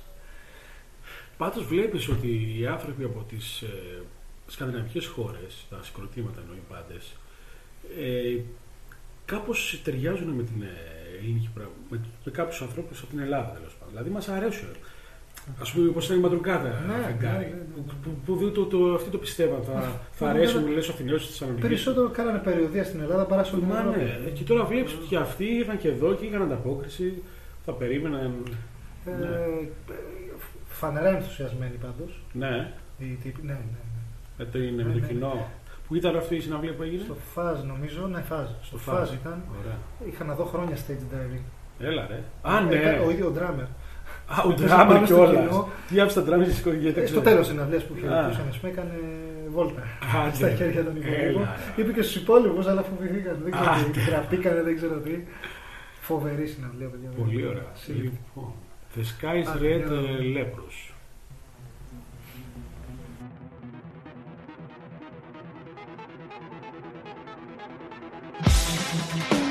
Πάντως 1.37 1.65
βλέπεις 1.65 2.09
ότι 2.09 2.57
οι 2.59 2.67
άνθρωποι 2.67 3.03
από 3.03 3.25
τις 3.29 3.61
ε, 3.61 4.01
σκανδιναβικές 4.47 5.05
χώρες, 5.05 5.65
τα 5.69 5.79
συγκροτήματα 5.83 6.41
εννοεί 6.41 6.61
πάντες, 6.69 7.15
ε, 7.99 8.39
κάπως 9.25 9.81
ταιριάζουν 9.83 10.27
με 10.27 10.43
την 10.43 10.61
ε, 10.61 10.67
ελληνική 11.19 11.49
πράγμα, 11.53 11.73
με, 11.89 11.99
με 12.25 12.31
κάποιους 12.31 12.61
ανθρώπους 12.61 12.99
από 12.99 13.09
την 13.09 13.19
Ελλάδα 13.19 13.51
τέλος 13.51 13.73
πάντων. 13.73 13.89
Δηλαδή 13.89 14.09
μας 14.09 14.27
αρέσουν. 14.27 14.69
Ας 15.61 15.71
πούμε 15.71 15.89
όπως 15.89 16.05
ήταν 16.05 16.17
η 16.17 16.21
Μαντρουγκάτα 16.21 16.83
Ναι, 16.87 16.93
φεγγάρι, 17.05 17.45
ναι, 17.45 17.49
ναι, 17.49 17.55
ναι. 17.55 17.63
που, 17.75 17.93
που, 18.03 18.09
που, 18.25 18.37
που 18.37 18.51
το, 18.51 18.65
το, 18.65 18.93
αυτοί 18.93 19.09
το 19.09 19.17
πιστεύαν, 19.17 19.59
θα, 19.63 19.91
θα 20.11 20.25
Ναι, 20.25 20.31
αρέσουν 20.31 20.63
ναι. 20.63 20.69
λες 20.69 20.83
στους 20.83 20.95
Αθηναίους 20.95 21.21
της 21.21 21.29
Θεσσαλονίκης. 21.29 21.67
Περισσότερο 21.67 22.09
κάνανε 22.09 22.37
περιοδία 22.39 22.83
στην 22.83 22.99
Ελλάδα 23.01 23.23
παρά 23.25 23.43
σε 23.43 23.55
όλη 23.55 23.63
την 23.63 23.71
Μα 23.73 23.79
Ευρώπη. 23.79 23.99
ναι, 23.99 24.29
και 24.29 24.43
τώρα 24.43 24.63
βλέπεις 24.65 24.93
ότι 24.93 25.05
και 25.07 25.17
αυτοί 25.17 25.43
ήρθαν 25.45 25.77
και 25.77 25.87
εδώ 25.87 26.13
και 26.13 26.25
είχαν 26.25 26.41
ανταπόκριση, 26.41 27.23
θα 27.65 27.71
περίμεναν. 27.71 28.33
Ε, 29.05 29.11
Ναι. 29.11 29.27
Φανερά 30.67 31.09
ενθουσιασμένοι 31.09 31.75
πάντως. 31.81 32.21
Ναι, 32.33 32.49
Ναι, 32.49 33.05
ναι, 33.41 33.53
ναι. 33.53 33.57
με 34.37 34.45
το, 34.45 34.57
είναι, 34.59 34.83
με 34.83 34.89
Ναι, 34.89 34.93
το 34.93 34.99
ναι. 34.99 35.07
κοινό. 35.07 35.47
Πού 35.87 35.95
ήταν 35.95 36.15
αυτή 36.17 36.35
η 36.35 36.39
συναυλία 36.39 36.73
που 36.73 36.83
έγινε; 36.83 37.03
Στο 37.03 37.15
Φάζ 37.33 37.63
νομίζω, 37.63 38.07
ναι, 38.07 38.21
Φάζ. 38.21 38.47
Στο 38.61 38.77
Στο 38.77 38.77
Φάζ 38.77 39.09
Fuzz. 39.09 39.13
ήταν. 39.13 39.41
Ωραία. 39.59 39.77
Είχα 40.11 40.23
να 40.23 40.33
δω 40.35 40.43
χρόνια 40.45 40.75
stage 40.75 41.13
diving. 41.15 41.41
Έλα 41.79 42.07
ρε. 42.09 42.23
Α, 42.41 42.61
ναι. 42.61 42.75
Ε, 42.75 42.97
Ο 42.97 43.09
ίδιο 43.11 43.27
ο 43.27 43.31
drummer. 43.37 43.67
Α, 44.27 44.41
ο 44.45 44.47
Πέσαμε 44.49 44.67
ντράμερ 44.67 44.93
πάνω 44.95 45.05
στο 45.05 45.15
κιόλας. 45.15 45.31
κοινό. 45.47 45.69
Τι 45.89 45.99
άφησε 45.99 46.19
τα 46.19 46.25
ντράμερ 46.25 46.47
στι 46.49 46.59
Ε, 46.59 46.63
κολλιέ. 46.63 47.05
στο 47.13 47.21
τέλος 47.21 47.45
τη 47.47 47.51
συναυλία 47.53 47.79
που 47.87 47.93
Α. 47.93 47.97
χαιρετούσαμε, 47.99 48.49
ας 48.49 48.57
πούμε, 48.59 48.71
έκανε 48.71 48.95
βόλτα 49.55 49.81
Άντε. 50.25 50.35
στα 50.35 50.49
χέρια 50.59 50.83
των 50.87 50.93
υπόλοιπων. 50.95 51.41
Έλα. 51.41 51.55
Είπε 51.75 51.91
και 51.95 52.01
στους 52.01 52.15
υπόλοιπους, 52.21 52.65
αλλά 52.67 52.81
φοβηθήκαν. 52.89 53.35
Δεν 53.43 53.51
ξέρω 53.51 53.71
Άντε. 53.71 53.89
τι. 53.93 53.99
Γραφτήκανε, 54.09 54.61
δεν 54.67 54.75
ξέρω 54.79 54.95
τι. 55.05 55.13
Φοβερή 56.09 56.45
συναυλία, 56.53 56.87
παιδιά. 56.91 57.09
Πολύ 57.21 57.45
ωραία. 57.51 57.69
Σύλληπτη. 57.73 58.19
Λοιπόν, 58.27 58.51
The 58.95 59.03
Sky's 59.13 59.47
Α, 59.51 59.55
Red 59.63 59.81
για 59.83 59.85
να 59.89 59.95
ε, 59.95 59.99
δούμε. 60.01 60.33
Leprous. 60.35 60.77
Thank 68.47 69.44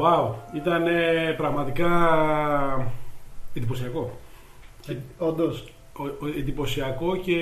Wow, 0.00 0.34
ήταν 0.54 0.84
πραγματικά 1.36 1.88
εντυπωσιακό. 3.54 4.18
Ε, 4.88 4.96
Όντως. 5.18 5.70
Ο- 5.98 6.02
ο- 6.24 6.26
εντυπωσιακό 6.38 7.16
και 7.16 7.34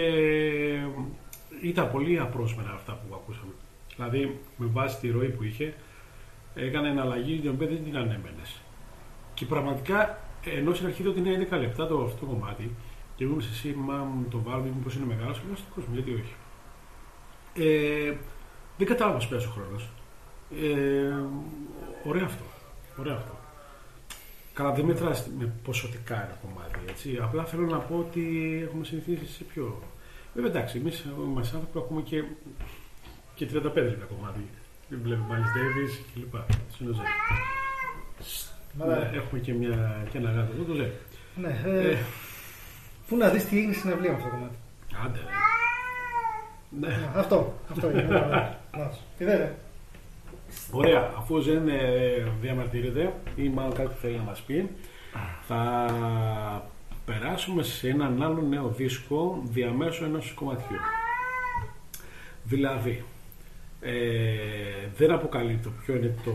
ήταν 1.62 1.90
πολύ 1.90 2.18
απρόσμενα 2.18 2.70
αυτά 2.70 2.92
που 2.92 3.14
ακούσαμε. 3.14 3.52
Δηλαδή, 3.96 4.40
με 4.56 4.66
βάση 4.72 5.00
τη 5.00 5.10
ροή 5.10 5.28
που 5.28 5.42
είχε, 5.44 5.74
έκανε 6.54 6.88
εναλλαγή 6.88 7.38
την 7.38 7.50
οποία 7.50 7.66
δεν 7.66 7.84
την 7.84 7.96
ανέμενες. 7.96 8.60
Και 9.34 9.44
πραγματικά, 9.46 10.18
ενώ 10.58 10.74
στην 10.74 10.86
αρχή 10.86 11.00
είδα 11.02 11.10
ότι 11.10 11.18
είναι 11.18 11.30
11 11.50 11.56
λεπτά 11.58 11.86
το 11.86 12.02
αυτό 12.04 12.16
το 12.20 12.26
κομμάτι, 12.26 12.70
και 13.16 13.24
εγώ 13.24 13.32
είμαι 13.32 13.42
σε 13.42 13.48
εσύ, 13.52 13.74
μα 13.78 13.94
μου 13.94 14.26
το 14.30 14.40
βάλουμε, 14.42 14.68
μήπως 14.76 14.94
είναι 14.94 15.04
μεγάλος, 15.14 15.38
και 15.38 15.44
λέω 15.46 15.56
στον 15.56 15.68
κόσμο, 15.74 15.94
γιατί 15.94 16.12
όχι. 16.12 16.34
Ε, 17.54 18.12
δεν 18.78 18.86
κατάλαβα 18.86 19.16
πώς 19.16 19.28
πέρασε 19.28 19.48
ο 19.48 19.50
χρόνος. 19.50 19.88
Ε, 20.62 21.14
ωραίο 22.04 22.24
αυτό. 22.24 22.44
Ωραίο 22.98 23.14
αυτό. 23.14 23.38
Καλά, 24.54 24.72
δεν 24.72 24.84
μετράς 24.84 25.28
με 25.38 25.52
ποσοτικά 25.64 26.14
ένα 26.14 26.38
κομμάτι. 26.42 26.78
Έτσι. 26.88 27.18
Απλά 27.22 27.44
θέλω 27.44 27.66
να 27.66 27.78
πω 27.78 27.96
ότι 27.98 28.22
έχουμε 28.68 28.84
συνηθίσει 28.84 29.26
σε 29.32 29.44
πιο. 29.44 29.82
Βέβαια, 30.34 30.50
εντάξει, 30.50 30.78
εμείς 30.78 31.04
είμαστε 31.18 31.56
άνθρωποι 31.56 31.78
που 31.78 31.84
έχουμε 31.84 32.00
και, 32.02 32.24
και 33.34 33.46
35 33.52 33.74
λεπτά 33.74 34.04
κομμάτι. 34.04 34.40
Δεν 34.88 35.00
βλέπουμε 35.02 35.38
Miles 35.38 35.56
Davis 35.56 36.04
κλπ. 36.14 36.34
Στην 36.72 36.88
Οζέ. 36.88 37.00
Μαλά. 38.78 38.98
Ναι, 38.98 39.10
έχουμε 39.16 39.40
και, 39.40 39.52
μια, 39.52 40.06
και 40.10 40.18
ένα 40.18 40.30
γάτο 40.30 40.52
εδώ, 40.54 40.64
το 40.64 40.74
Ζέ. 40.74 40.90
Ναι, 41.36 41.60
ε, 41.64 41.90
Ε, 41.90 41.96
Πού 43.08 43.16
να 43.16 43.28
δεις 43.28 43.44
τι 43.44 43.58
έγινε 43.58 43.72
στην 43.72 43.90
αυλή 43.92 44.08
με 44.08 44.14
αυτό 44.14 44.28
το 44.28 44.34
κομμάτι. 44.34 44.56
άντε. 45.04 45.18
ρε. 45.18 45.24
Ναι. 46.80 46.88
Ναι, 46.96 47.08
αυτό, 47.14 47.58
αυτό 47.70 47.90
είναι. 47.90 48.02
Ναι, 48.02 48.18
ναι. 48.18 48.56
Να 48.76 48.90
σου. 48.92 49.00
Είδατε. 49.18 49.56
Ωραία, 50.70 51.12
αφού 51.16 51.42
δεν 51.42 51.68
ε, 51.68 52.26
διαμαρτύρεται 52.40 53.12
ή 53.36 53.48
μάλλον 53.48 53.72
κάτι 53.74 53.94
θέλει 54.00 54.16
να 54.16 54.22
μας 54.22 54.40
πει, 54.40 54.70
θα 55.46 55.90
περάσουμε 57.04 57.62
σε 57.62 57.88
έναν 57.88 58.22
άλλο 58.22 58.42
νέο 58.48 58.68
δίσκο 58.68 59.42
διαμέσου 59.44 60.04
ενός 60.04 60.32
κομματιού. 60.34 60.76
Δηλαδή, 62.44 63.04
ε, 63.80 63.92
δεν 64.96 65.10
αποκαλύπτω 65.10 65.70
ποιο 65.84 65.94
είναι 65.94 66.14
το 66.24 66.32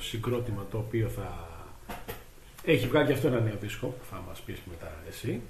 συγκρότημα 0.00 0.66
το 0.70 0.78
οποίο 0.78 1.08
θα 1.08 1.48
έχει 2.64 2.86
βγάλει 2.86 3.06
και 3.06 3.12
αυτό 3.12 3.26
ένα 3.26 3.40
νέο 3.40 3.56
δίσκο 3.60 3.86
που 3.86 4.04
θα 4.10 4.22
μας 4.28 4.40
πεις 4.40 4.58
μετά 4.70 4.92
εσύ. 5.08 5.40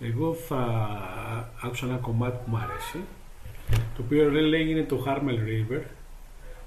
Εγώ 0.00 0.34
θα 0.34 0.62
άκουσα 1.62 1.86
ένα 1.86 1.96
κομμάτι 1.96 2.36
που 2.44 2.50
μου 2.50 2.56
αρέσει 2.56 2.98
το 3.96 4.02
οποίο 4.04 4.30
λέγεται 4.30 4.82
το 4.82 5.04
Harmel 5.06 5.38
River 5.48 5.80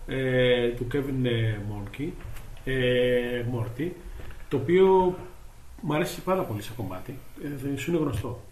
ε, 0.10 0.70
του 0.70 0.88
Kevin 0.94 1.26
ε, 1.26 1.56
Monkey, 1.72 2.10
ε, 2.64 3.46
Morty, 3.54 3.90
το 4.50 4.58
οποίο 4.58 5.16
μου 5.82 5.94
αρέσει 5.94 6.22
πάρα 6.22 6.42
πολύ 6.44 6.62
σαν 6.62 6.76
κομμάτι. 6.76 7.20
Ε, 7.44 7.48
δεν 7.64 7.78
σου 7.78 7.92
είναι 7.92 8.00
γνωστό. 8.00 8.44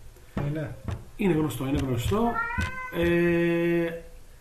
Ναι. 0.53 0.71
Είναι 1.15 1.33
γνωστό, 1.33 1.67
είναι 1.67 1.79
γνωστό. 1.81 2.31
Ε, 2.97 3.89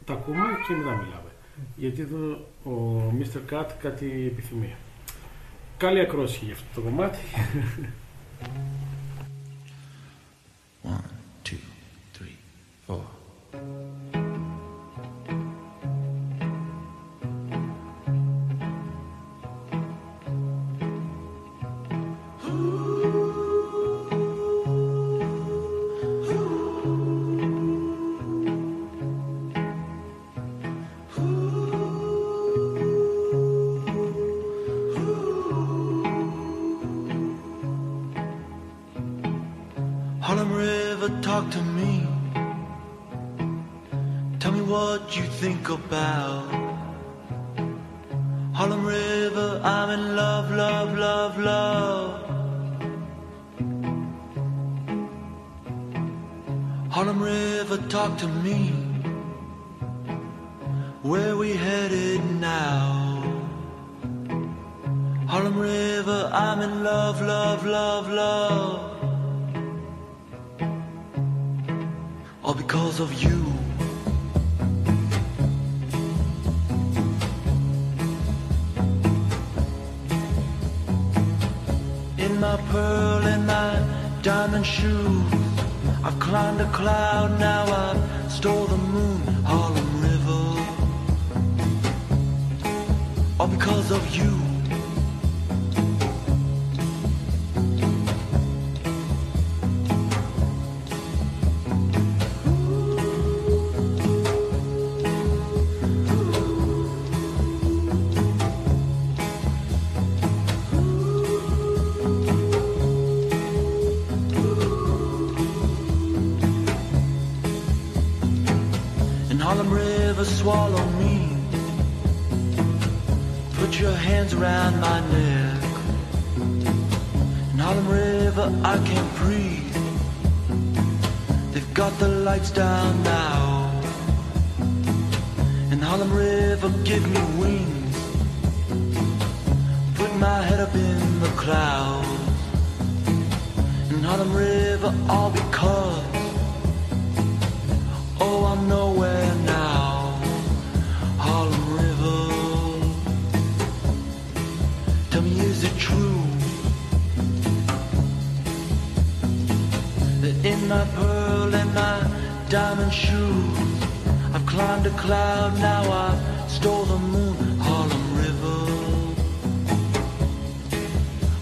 τα 0.05 0.13
ακούμε 0.13 0.45
και 0.69 0.75
μετά 0.75 0.91
μιλάμε. 0.91 1.31
Γιατί 1.77 2.01
εδώ 2.01 2.47
ο 2.65 3.03
Mr. 3.19 3.55
Cat 3.55 3.67
κάτι 3.81 4.31
επιθυμεί. 4.33 4.75
Καλή 5.77 6.01
ακρόαση 6.01 6.45
για 6.45 6.55
αυτό 6.55 6.67
το 6.75 6.81
κομμάτι. 6.81 7.19
One, 10.85 11.11
two, 11.49 11.76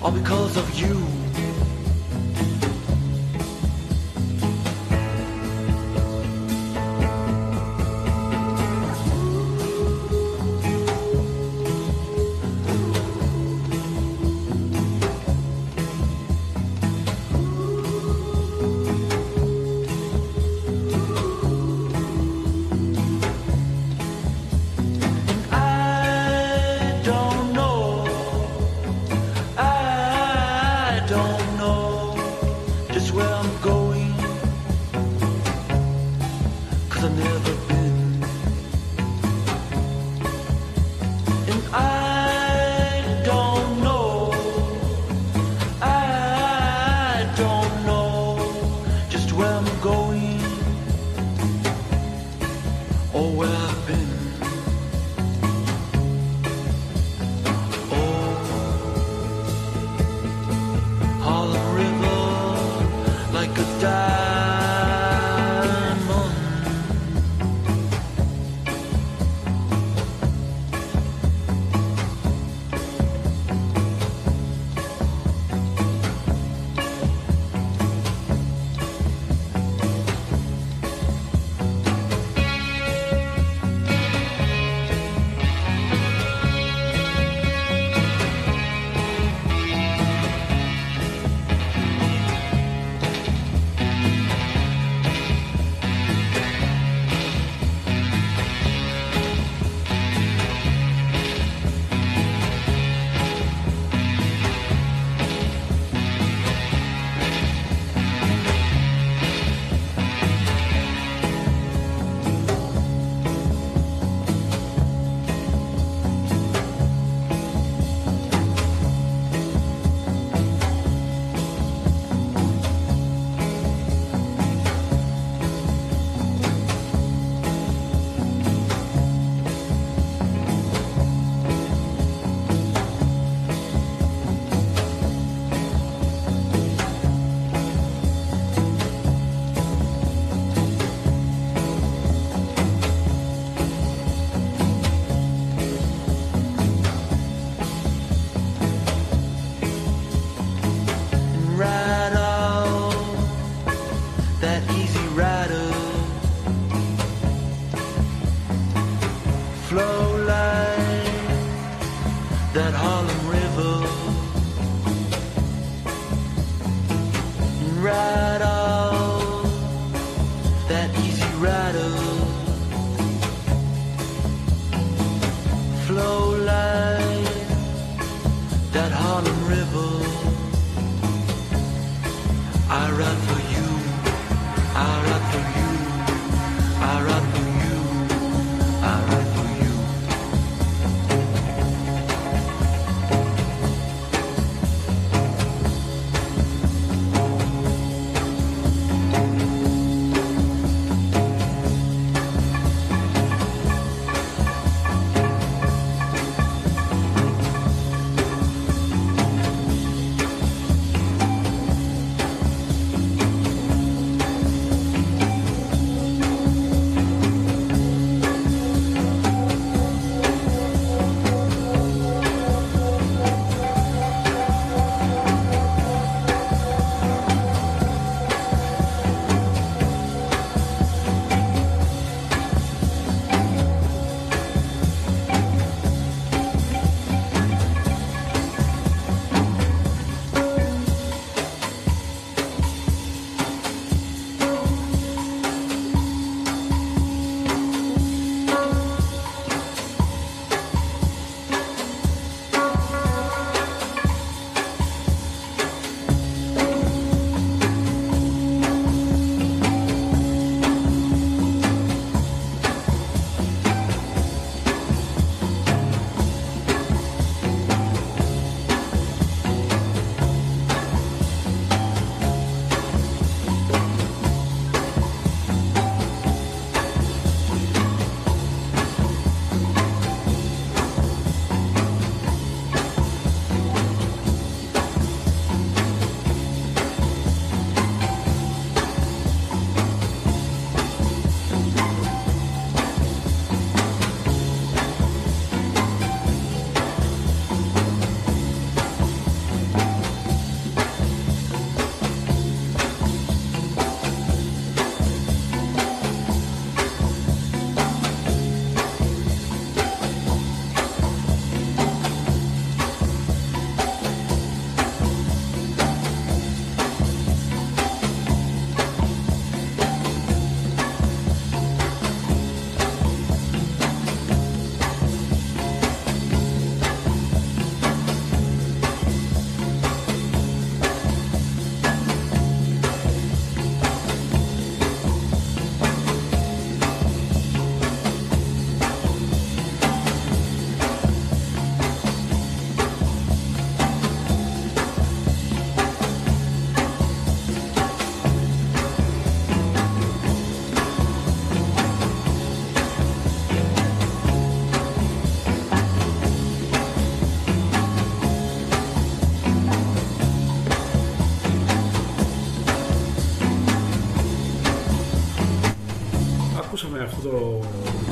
All 0.04 0.10
because 0.10 0.58
of 0.58 0.78
you. 0.78 1.13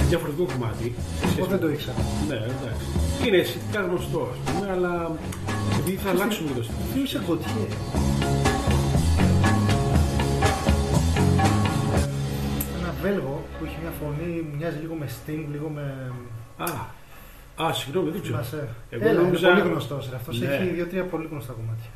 Διαφορετικό 0.08 0.44
κομμάτι. 0.52 0.94
σε 1.20 1.26
σχέση 1.26 1.34
Εγώ 1.38 1.46
δεν 1.46 1.58
με- 1.58 1.64
το 1.66 1.70
ήξερα. 1.72 1.96
Ναι, 2.28 2.34
εντάξει. 2.34 2.84
Είναι 3.26 3.42
σχετικά 3.42 3.80
γνωστό, 3.86 4.28
ας 4.32 4.38
πούμε, 4.52 4.70
αλλά 4.74 4.92
επειδή 5.78 5.96
θα 5.96 6.10
αλλάξουμε 6.10 6.48
και 6.48 6.56
το 6.58 6.62
στυλ. 6.62 6.74
Ποιος 6.92 7.04
είσαι 7.08 7.20
Γκοτιέ. 7.26 7.66
Ένα 12.78 12.94
Βέλγο 13.02 13.42
που 13.58 13.64
έχει 13.64 13.76
μια 13.82 13.92
φωνή, 14.00 14.46
μοιάζει 14.56 14.78
λίγο 14.78 14.94
με 14.94 15.06
Sting, 15.16 15.44
λίγο 15.52 15.68
με. 15.68 16.12
Α, 16.56 16.70
α, 17.66 17.72
συγγνώμη, 17.72 18.10
δεν 18.10 18.20
ξέρω. 18.22 18.36
Θυμάσαι. 18.36 18.68
Εγώ 18.90 19.08
Έλα, 19.08 19.20
νόμιζα- 19.20 19.48
είναι 19.50 19.58
πολύ 19.58 19.70
γνωστός. 19.70 20.10
Αυτός 20.14 20.40
Ναι. 20.40 20.46
έχει 20.46 20.64
δύο-τρία 20.68 21.04
πολύ 21.04 21.26
γνωστά 21.30 21.52
κομμάτια. 21.52 21.90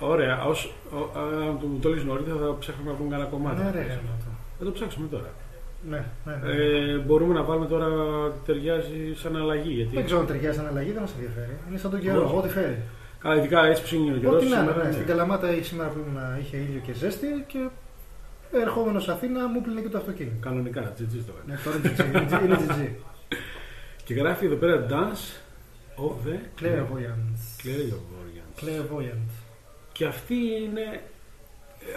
Ωραία, 0.00 0.44
ως, 0.44 0.72
ο, 0.92 1.18
αν 1.18 1.58
το, 1.60 1.66
το 1.80 1.88
λες 1.88 2.04
νωρίτερα 2.04 2.36
θα 2.36 2.56
ψάχνουμε 2.58 2.90
να 2.90 2.96
πούμε 2.96 3.10
κανένα 3.10 3.28
κομμάτι. 3.28 3.62
Ναι, 3.62 3.70
ρε, 3.70 3.78
γάμο 3.80 4.14
το. 4.24 4.30
Θα 4.58 4.64
το 4.64 4.70
ψάξουμε 4.70 5.06
τώρα. 5.10 5.30
Ναι, 5.88 6.04
ναι, 6.24 6.34
ναι. 6.42 6.52
Ε, 6.52 6.98
μπορούμε 6.98 7.34
να 7.34 7.42
βάλουμε 7.42 7.66
τώρα 7.66 7.86
ότι 8.24 8.38
ταιριάζει 8.46 9.14
σαν 9.14 9.36
αλλαγή. 9.36 9.72
Γιατί... 9.72 9.94
Δεν 9.94 10.04
ξέρω 10.04 10.20
αν 10.20 10.26
ταιριάζει 10.26 10.56
σαν 10.56 10.66
αλλαγή, 10.66 10.90
δεν 10.92 11.00
μας 11.00 11.12
ενδιαφέρει. 11.14 11.56
Είναι 11.68 11.78
σαν 11.78 11.90
τον 11.90 12.00
καιρό, 12.00 12.24
Όχι. 12.24 12.36
ό,τι 12.36 12.48
φέρει. 12.48 12.78
Καλά, 13.18 13.36
ειδικά 13.36 13.64
έτσι 13.66 13.82
που 13.82 13.94
είναι 13.94 14.14
ο 14.16 14.18
καιρός 14.18 14.34
Ό,τι 14.34 14.44
να 14.48 14.56
είναι. 14.56 14.58
σήμερα, 14.60 14.78
ναι. 14.82 14.88
ναι. 14.88 14.92
Στην 14.92 15.06
Καλαμάτα 15.06 15.56
η- 15.56 15.62
σήμερα 15.62 15.88
που 15.88 15.98
ήμουν 16.06 16.38
είχε 16.40 16.56
ήλιο 16.56 16.80
και 16.86 16.92
ζέστη 16.92 17.26
και 17.46 17.68
ερχόμενος 18.52 19.08
Αθήνα 19.08 19.48
μου 19.48 19.60
πλύνε 19.60 19.80
και 19.80 19.88
το 19.88 19.98
αυτοκίνητο. 19.98 20.36
Κανονικά, 20.40 20.80
τζιτζί 20.94 21.18
το 21.22 21.32
Ναι, 21.46 21.54
τώρα 21.64 21.76
είναι 21.76 21.94
GG, 21.96 22.04
είναι 22.06 22.26
GG, 22.30 22.44
είναι 22.44 22.58
GG. 22.68 22.88
Και 24.04 24.14
γράφει 24.14 24.46
εδώ 24.46 24.54
πέρα 24.56 24.86
dance 24.90 25.24
of 25.96 26.28
the 26.28 26.62
Clairvoyance. 26.62 27.64
Clairvoyance. 27.64 28.60
Clairvoyant. 28.64 29.30
Και 29.92 30.04
αυτή 30.04 30.34
είναι. 30.34 30.80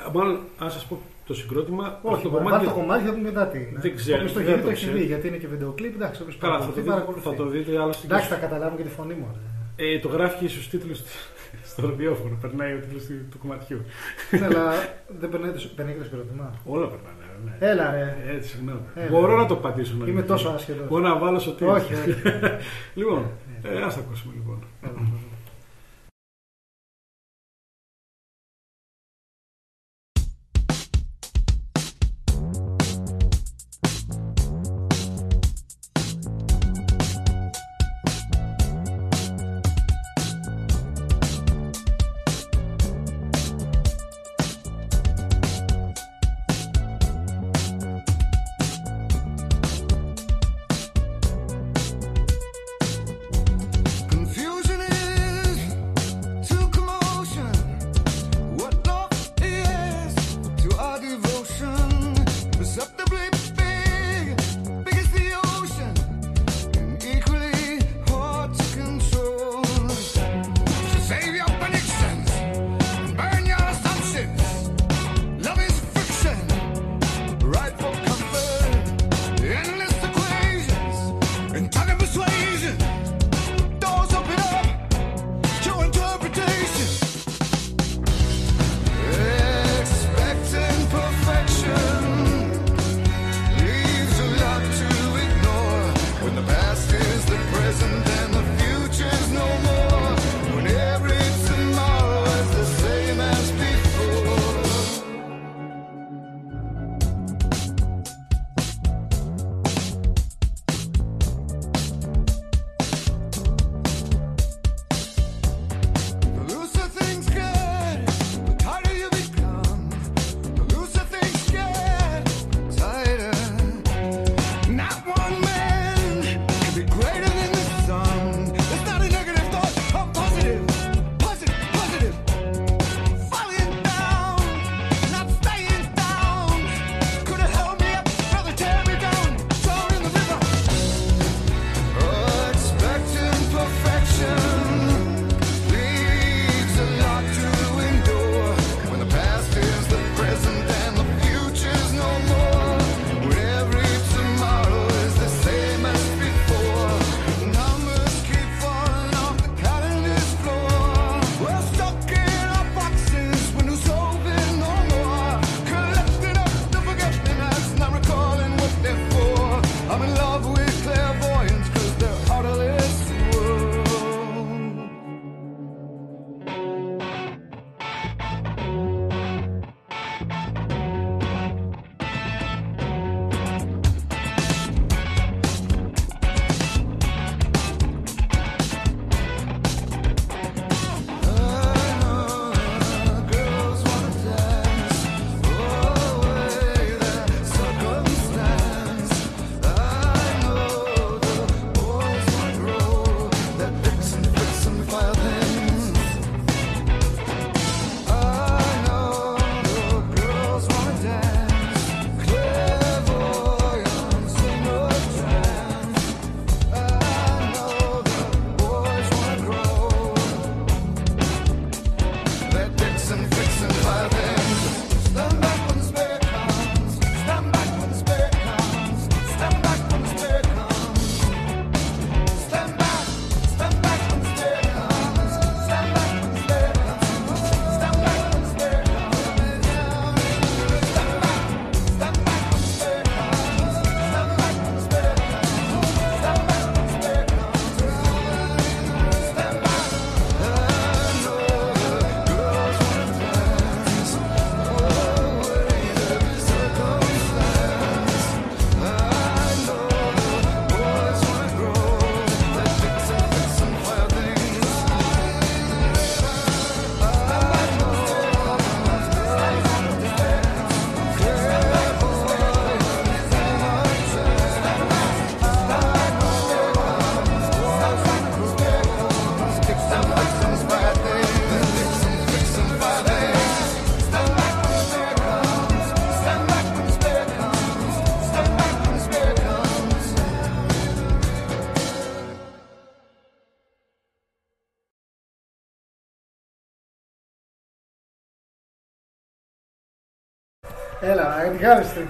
ε, 0.05 0.09
Μάλλον, 0.13 0.39
αν 0.57 0.71
σας 0.71 0.85
πω 0.85 0.99
το 1.27 1.33
συγκρότημα. 1.33 1.99
Όχι, 2.01 2.23
το 2.23 2.29
το 2.29 2.35
κομμάτι. 2.37 2.65
το 2.65 2.71
κομμάτι 2.71 3.03
θα 3.05 3.11
πούμε 3.13 3.21
μετά 3.29 3.47
τι 3.47 3.57
είναι. 3.57 3.79
Δεν 3.85 3.95
ξέρω, 3.95 4.17
Όποιος 4.17 4.33
το 4.33 4.39
δεν 4.39 4.47
έχει 4.47 4.55
δει, 4.55 4.61
το 4.61 4.65
το 4.67 4.71
έχει 4.73 4.81
ξέρω. 4.85 4.97
δει, 4.97 5.03
γιατί 5.05 5.27
είναι 5.27 5.37
και 5.37 5.47
βίντεο 5.47 5.71
κλιπ. 5.71 5.93
Εντάξει, 5.95 6.21
όποιος 6.21 6.37
Καλά, 6.37 6.53
θα 6.53 6.59
παρακολουθεί, 6.59 6.75
το, 6.75 6.81
δείτε, 6.81 6.91
παρακολουθεί. 6.95 7.27
θα 7.29 7.35
το 7.43 7.45
δείτε 7.53 7.71
άλλωστε. 7.81 8.01
και 8.01 8.07
Εντάξει, 8.11 8.25
στο- 8.25 8.35
θα 8.35 8.41
καταλάβουν 8.45 8.77
και 8.77 8.83
τη 8.83 8.89
φωνή 8.99 9.13
μου. 9.13 9.27
ρε. 9.33 9.39
Ε, 9.93 9.99
το 9.99 10.07
γράφει 10.07 10.37
και 10.41 10.47
στους 10.53 10.69
τίτλους 10.69 10.99
στο 11.71 11.79
ραδιόφωνο. 11.89 12.37
Περνάει 12.41 12.73
ο 12.73 12.79
τίτλος 12.83 13.03
του, 13.05 13.13
του 13.31 13.37
κομματιού. 13.37 13.79
Ναι, 14.39 14.45
αλλά 14.45 14.63
δεν 15.19 15.29
περνάει 15.29 15.51
το, 15.51 15.59
περνάει 15.75 15.93
και 15.93 15.99
το 16.03 16.05
συγκρότημα. 16.09 16.45
Όλα 16.65 16.87
περνάνε. 16.93 17.23
Ναι. 17.45 17.53
Έλα 17.71 17.85
ρε. 17.91 18.07
Έτσι, 18.35 18.47
συγγνώμη. 18.49 18.79
Έλα. 18.95 19.09
Μπορώ 19.13 19.33
να 19.37 19.45
το 19.45 19.55
πατήσω. 19.55 19.93
να 19.99 20.03
Είμαι 20.05 20.11
είναι. 20.19 20.21
τόσο 20.33 20.47
άσχετος. 20.49 20.87
Μπορώ 20.87 21.03
να 21.11 21.17
βάλω 21.17 21.39
στο 21.39 21.51
τίτλο. 21.51 21.71
Όχι, 21.71 21.93
όχι. 21.93 22.15
Λοιπόν, 22.99 23.21
ε, 23.63 23.81
ας 23.87 23.93
τα 23.95 23.99
ακούσουμε 23.99 24.33
λοιπόν. 24.39 24.57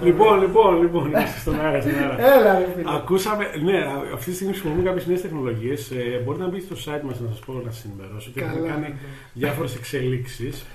Λοιπόν, 0.02 0.40
λοιπόν, 0.40 0.80
λοιπόν, 0.82 1.06
είμαστε 1.06 1.38
στον 1.40 1.60
αέρα, 1.60 1.80
στον 1.80 1.94
αέρα. 1.94 2.16
Έλα, 2.34 2.58
ρε 2.58 2.66
φίλε. 2.74 2.90
Ακούσαμε, 2.96 3.44
ναι, 3.64 3.78
αυτή 4.14 4.30
τη 4.30 4.34
στιγμή 4.34 4.52
χρησιμοποιούμε 4.52 4.88
κάποιες 4.88 5.06
νέες 5.06 5.20
τεχνολογίες. 5.20 5.90
Ε, 5.90 6.20
μπορείτε 6.24 6.44
να 6.44 6.50
μπείτε 6.50 6.74
στο 6.74 6.92
site 6.92 7.02
μας 7.02 7.20
να 7.20 7.28
σας 7.28 7.38
πω 7.38 7.52
να 7.64 7.70
σας 7.70 7.84
ενημερώσω 7.84 8.30
ότι 8.30 8.40
έχουμε 8.40 8.60
Καλά. 8.60 8.68
κάνει 8.72 8.94
διάφορες 9.32 9.74
εξελίξεις 9.76 10.66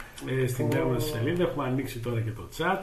ε, 0.43 0.47
στην 0.47 0.67
νέα 0.73 0.83
μας 0.83 1.03
Ω. 1.03 1.07
σελίδα. 1.07 1.43
Έχουμε 1.43 1.65
ανοίξει 1.65 1.99
τώρα 1.99 2.19
και 2.19 2.31
το 2.31 2.47
chat. 2.57 2.79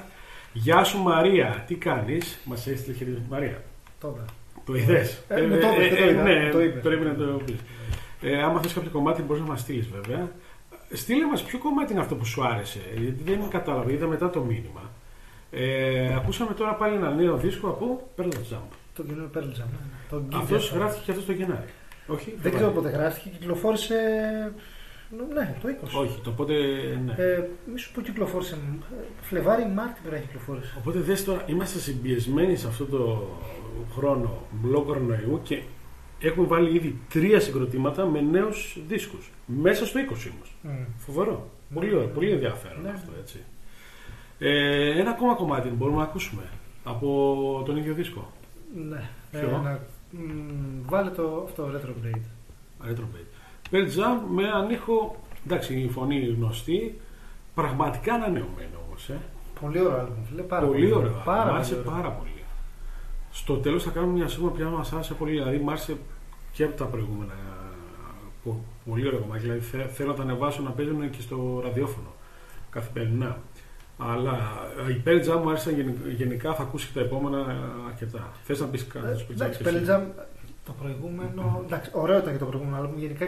Γεια 0.52 0.84
σου 0.84 0.98
Μαρία, 1.02 1.64
τι 1.66 1.74
κάνεις, 1.74 2.38
μας 2.44 2.66
έστειλε 2.66 2.96
χαιρετισμό 2.96 3.26
Μαρία. 3.30 3.62
Τότε. 4.00 4.20
Το 4.66 4.74
είδες; 4.74 5.22
Ε, 5.28 5.40
με 5.40 5.56
το 5.56 5.68
είπες, 5.68 5.98
το 5.98 6.08
είδα, 6.08 6.22
ναι, 6.22 6.50
το 6.50 6.60
είπες. 6.60 6.82
πρέπει 6.82 7.04
να 7.04 7.14
το 7.14 7.24
πει. 7.44 7.56
Ε, 8.20 8.42
άμα 8.42 8.60
θες 8.62 8.72
κάποιο 8.72 8.90
κομμάτι, 8.90 9.22
μπορείς 9.22 9.42
να 9.42 9.48
μας 9.48 9.60
στείλεις 9.60 9.88
βέβαια. 9.88 10.30
Στείλε 10.92 11.26
μας 11.26 11.42
ποιο 11.42 11.58
κομμάτι 11.58 11.92
είναι 11.92 12.00
αυτό 12.00 12.14
που 12.14 12.24
σου 12.24 12.44
άρεσε, 12.44 12.80
γιατί 12.96 13.22
δεν 13.24 13.48
κατάλαβα, 13.50 13.90
είδα 13.90 14.06
μετά 14.06 14.30
το 14.30 14.40
μήνυμα. 14.40 14.87
Ε, 15.50 16.14
ακούσαμε 16.14 16.54
τώρα 16.54 16.74
πάλι 16.74 16.94
ένα 16.96 17.10
νέο 17.14 17.36
δίσκο 17.36 17.68
από 17.68 18.08
Pearl 18.16 18.26
Jump. 18.26 18.68
Το 18.94 19.02
κοινό 19.02 19.30
Pearl 19.34 19.38
Jam. 19.38 19.68
ναι. 19.70 19.88
Το 20.10 20.22
Αυτός 20.36 20.70
Give 20.70 20.74
Yourself. 20.74 20.78
γράφτηκε 20.78 21.10
αυτός 21.10 21.26
το 21.26 21.32
Γενάρη. 21.32 21.68
Όχι, 22.06 22.24
Δεν 22.24 22.52
ξέρω 22.52 22.52
Φεβρουάριο. 22.70 22.80
πότε 22.82 22.90
γράφτηκε, 22.90 23.28
κυκλοφόρησε. 23.38 23.94
Ναι, 25.34 25.56
το 25.62 25.68
20. 25.68 26.00
Όχι, 26.02 26.20
το 26.20 26.30
πότε. 26.30 26.54
Ναι. 27.04 27.12
Ε, 27.24 27.44
μη 27.72 27.78
σου 27.78 27.92
πω 27.92 28.00
κυκλοφόρησε. 28.00 28.54
ε, 28.92 28.94
Φλεβάρι, 29.20 29.66
Μάρτι 29.74 30.00
πρέπει 30.02 30.14
να 30.14 30.20
κυκλοφόρησε. 30.20 30.74
Οπότε 30.78 30.98
δες 30.98 31.24
τώρα, 31.24 31.42
είμαστε 31.46 31.78
συμπιεσμένοι 31.78 32.56
σε 32.56 32.66
αυτό 32.66 32.84
το 32.84 33.28
χρόνο 33.94 34.42
μπλοκ 34.50 34.86
κορονοϊού 34.86 35.40
και 35.42 35.62
έχουμε 36.20 36.46
βάλει 36.46 36.74
ήδη 36.76 37.00
τρία 37.08 37.40
συγκροτήματα 37.40 38.06
με 38.06 38.20
νέους 38.20 38.78
δίσκους. 38.86 39.30
Μέσα 39.46 39.86
στο 39.86 39.98
20 40.00 40.02
όμως. 40.34 40.54
Μμ. 40.62 40.70
Φοβερό. 40.96 41.50
Πολύ 41.74 41.94
ωραίο, 41.94 42.06
πολύ 42.08 42.30
ενδιαφέρον 42.30 42.82
Ναι. 42.82 42.90
αυτό 42.90 43.12
έτσι. 43.20 43.38
Ε, 44.38 45.00
ένα 45.00 45.10
ακόμα 45.10 45.34
κομμάτι 45.34 45.68
μπορούμε 45.68 45.96
να 45.96 46.02
ακούσουμε 46.02 46.42
από 46.84 47.62
τον 47.66 47.76
ίδιο 47.76 47.94
δίσκο. 47.94 48.32
Ναι. 48.88 49.02
Ποιο; 49.30 49.38
Ε, 49.40 49.60
να- 49.62 49.80
μ, 50.10 50.82
βάλε 50.86 51.10
το 51.10 51.42
αυτό 51.48 51.68
retrograde. 51.74 52.22
Retrobate. 52.88 53.36
Pearl 53.70 53.86
Jam 53.86 54.20
με 54.30 54.42
έναν 54.42 54.70
ήχο, 54.70 55.16
εντάξει 55.46 55.80
η 55.80 55.88
φωνή 55.88 56.18
γνωστή, 56.24 57.00
πραγματικά 57.54 58.14
ανανεωμένο 58.14 58.78
όμως. 58.88 59.08
Ε. 59.08 59.18
Πολύ 59.60 59.80
ωραίο 59.80 59.98
άλμπουμ, 59.98 60.24
φίλε. 60.28 60.42
Πάρα 60.42 60.66
πολύ 60.66 60.92
ωραίο. 60.92 61.22
Πάρα 61.24 61.40
μ' 61.40 61.44
πολύ 61.46 61.54
άρεσε 61.56 61.74
ωραίο. 61.74 61.90
πάρα 61.90 62.10
πολύ. 62.10 62.30
Στο 63.30 63.56
τέλος 63.56 63.82
θα 63.82 63.90
κάνουμε 63.90 64.12
μια 64.12 64.28
σίγουρα 64.28 64.52
πια 64.52 64.68
μας 64.68 64.92
άρεσε 64.92 65.14
πολύ. 65.14 65.30
Δηλαδή, 65.30 65.58
μ' 65.58 65.68
άρεσε 65.68 65.96
και 66.52 66.64
από 66.64 66.76
τα 66.76 66.84
προηγούμενα. 66.84 67.32
πο- 68.44 68.64
Πολύ 68.90 69.06
ωραίο 69.06 69.18
κομμάτι. 69.20 69.40
Δηλαδή, 69.40 69.60
θε- 69.60 69.90
θέλω 69.92 70.08
να 70.08 70.14
τα 70.14 70.22
ανεβάσω 70.22 70.62
να 70.62 70.70
παίζουν 70.70 71.10
και 71.10 71.20
στο 71.20 71.60
ραδιόφωνο 71.64 72.08
καθημερινά. 72.70 73.38
Αλλά 73.98 74.38
ε, 74.88 74.92
η 74.92 75.02
Pearl 75.06 75.28
Jam 75.28 75.40
μου 75.42 75.48
άρεσαν 75.50 75.74
γενι- 75.74 76.06
γενικά, 76.16 76.54
θα 76.54 76.62
ακούσει 76.62 76.86
και 76.86 76.92
τα 76.98 77.00
επόμενα 77.00 77.38
ε, 77.38 77.54
αρκετά. 77.88 78.32
Θες 78.44 78.60
να 78.60 78.66
πεις 78.66 78.86
κάτι, 78.86 79.06
να 79.06 79.14
σου 79.14 79.22
Ε, 79.22 79.26
πει 79.28 79.32
Εντάξει, 79.32 79.62
κάτι. 79.62 79.76
Pearl 79.76 79.80
εσύ; 79.80 79.90
Jam, 79.90 80.00
το 80.66 80.72
προηγούμενο. 80.80 81.62
Εντάξει, 81.66 81.90
ωραίο 81.94 82.18
ήταν 82.18 82.32
και 82.32 82.38
το 82.38 82.44
προηγούμενο 82.44 82.76
άλμπουμ. 82.82 82.98
Γενικά. 82.98 83.26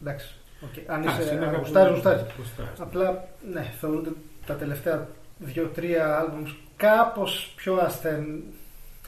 Εντάξει. 0.00 0.34
οκ. 0.62 0.90
Αν 0.90 1.00
Εντάξει, 1.02 1.20
είσαι 1.22 1.34
είναι 1.34 1.44
κάπου- 1.44 1.58
γουστάρει, 1.58 1.92
γουστάρει. 1.92 2.26
γουστάρεις. 2.38 2.80
Απλά, 2.80 3.28
ναι, 3.52 3.72
θεωρούνται 3.80 4.10
τα 4.46 4.54
τελευταία 4.54 5.08
δύο-τρία 5.38 6.18
άλμπουμς 6.18 6.56
κάπως 6.76 7.52
πιο 7.56 7.74
ασθεν... 7.76 8.42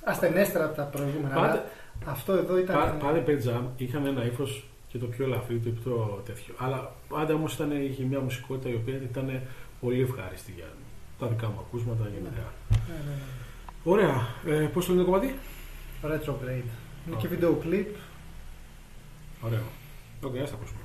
ασθενέστερα 0.05 0.65
από 0.65 0.77
τα 0.77 0.83
προηγούμενα. 0.83 1.35
Πάντα- 1.35 1.51
αλλά 1.51 1.63
αυτό 2.07 2.33
εδώ 2.33 2.59
ήταν... 2.59 2.77
Πά- 2.77 2.99
Πάντα 3.05 3.19
οι 3.19 3.23
Pearl 3.27 3.49
Jam 3.49 3.63
είχαν 3.77 4.07
ένα 4.07 4.25
ύφος 4.25 4.65
και 4.89 4.99
το 4.99 5.07
πιο 5.07 5.25
ελαφρύ, 5.25 5.59
το 5.59 5.71
πιο 5.83 6.23
τέτοιο. 6.27 6.55
Αλλά 6.59 6.93
πάντα 7.09 7.35
όμως 7.35 7.59
είχε 7.91 8.03
μια 8.05 8.21
μουσικότητα 8.21 8.69
η 8.69 8.75
οποία 8.75 8.95
ήταν 8.95 9.41
πολύ 9.81 10.01
ευχάριστη 10.01 10.53
για 10.57 10.69
τα 11.19 11.27
δικά 11.27 11.47
μου 11.49 11.59
ακούσματα 11.61 12.03
γενικά. 12.09 12.53
Ναι, 12.71 12.77
ναι, 12.87 13.11
ναι. 13.11 13.23
Ωραία. 13.85 14.27
Ε, 14.47 14.67
Πώς 14.73 14.87
το 14.87 14.93
είναι 14.93 15.03
το 15.03 15.11
κομμάτι; 15.11 15.35
Retrograde. 16.03 16.69
Είναι 17.07 17.17
και 17.19 17.27
Οκ. 17.27 17.31
βίντεο 17.33 17.55
κλιπ. 17.55 17.89
Ωραίο. 19.41 19.63
Οκ, 20.23 20.37
ας 20.37 20.51
τα 20.51 20.57
ακούσουμε. 20.57 20.80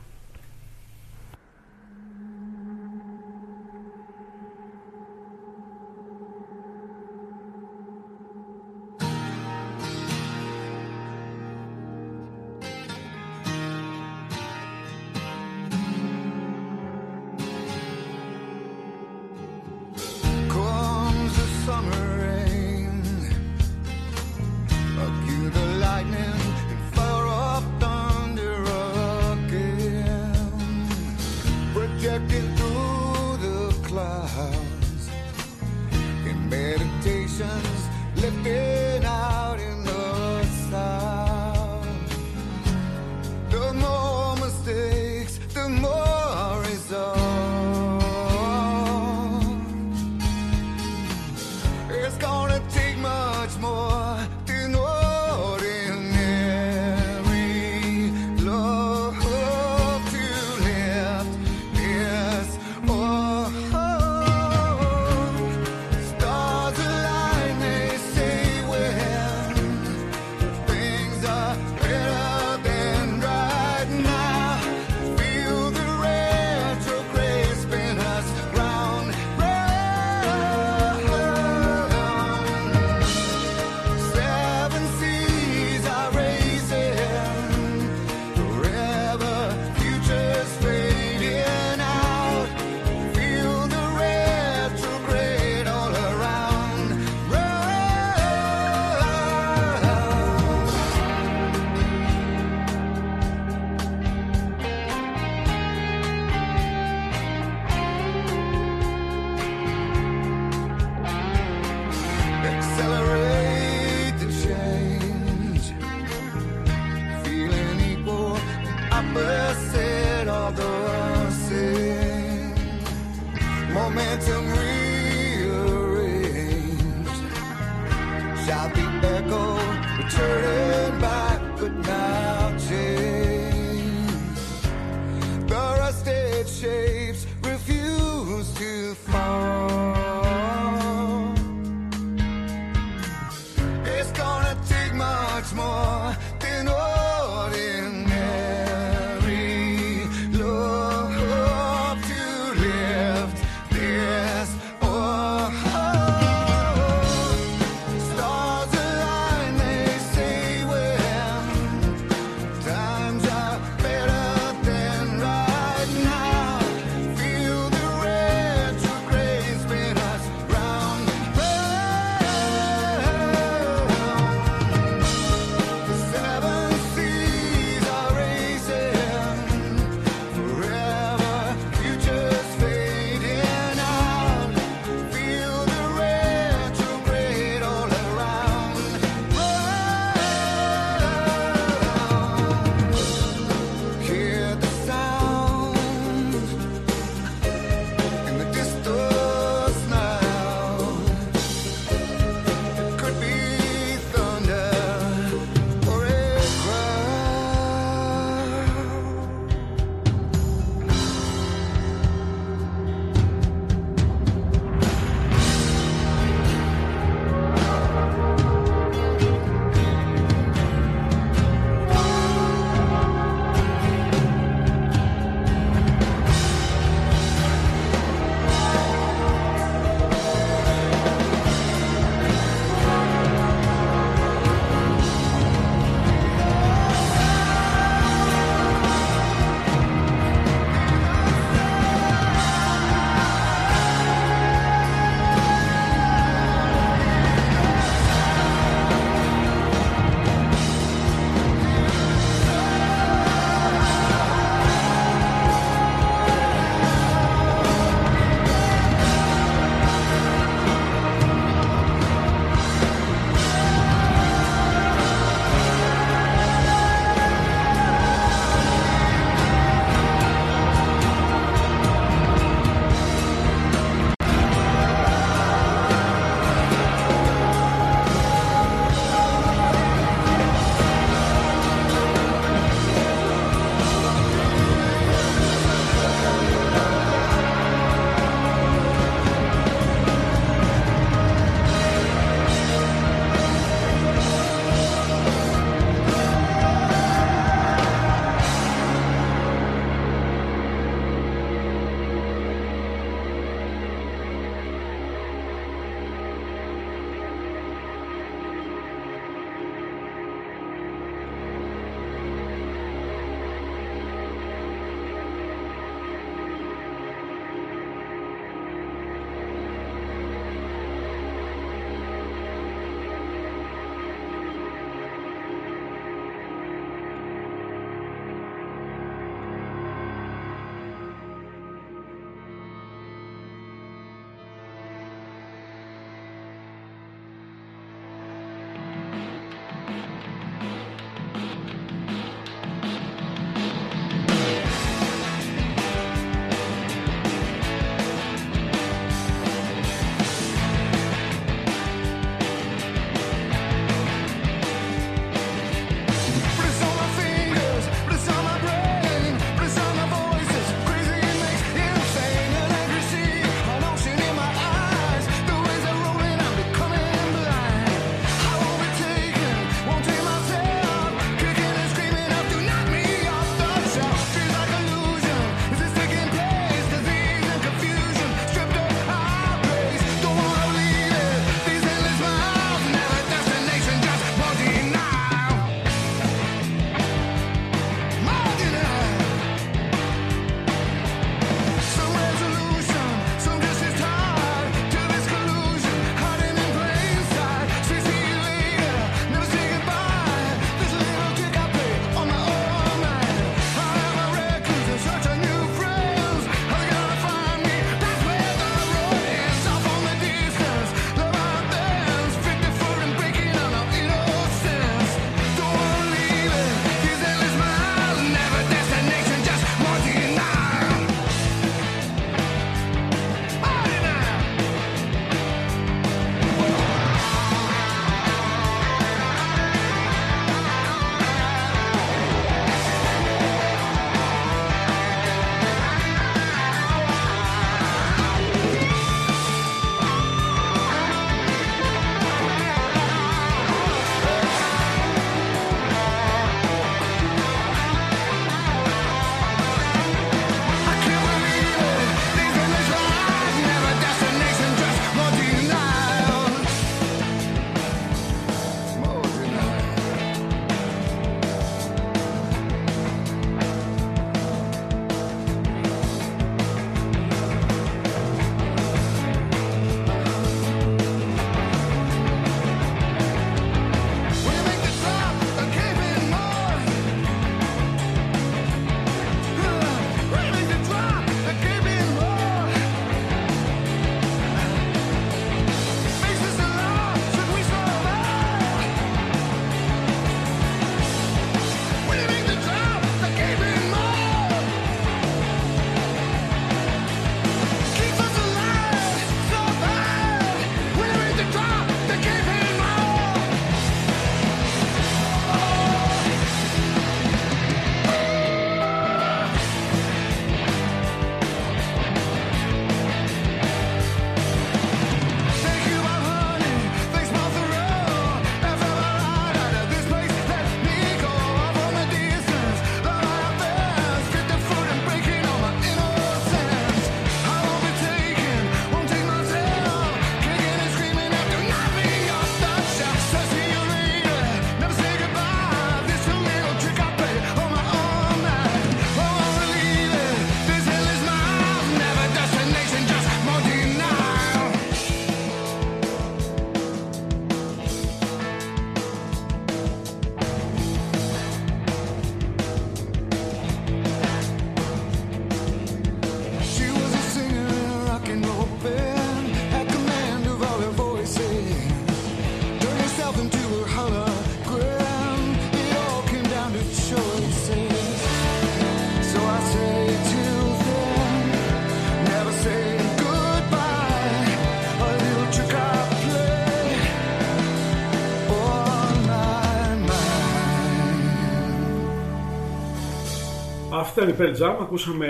Αυτά 584.18 584.28
είναι 584.30 584.32
η 584.32 584.36
Pearl 584.40 584.62
Jam. 584.64 584.76
Ακούσαμε 584.82 585.28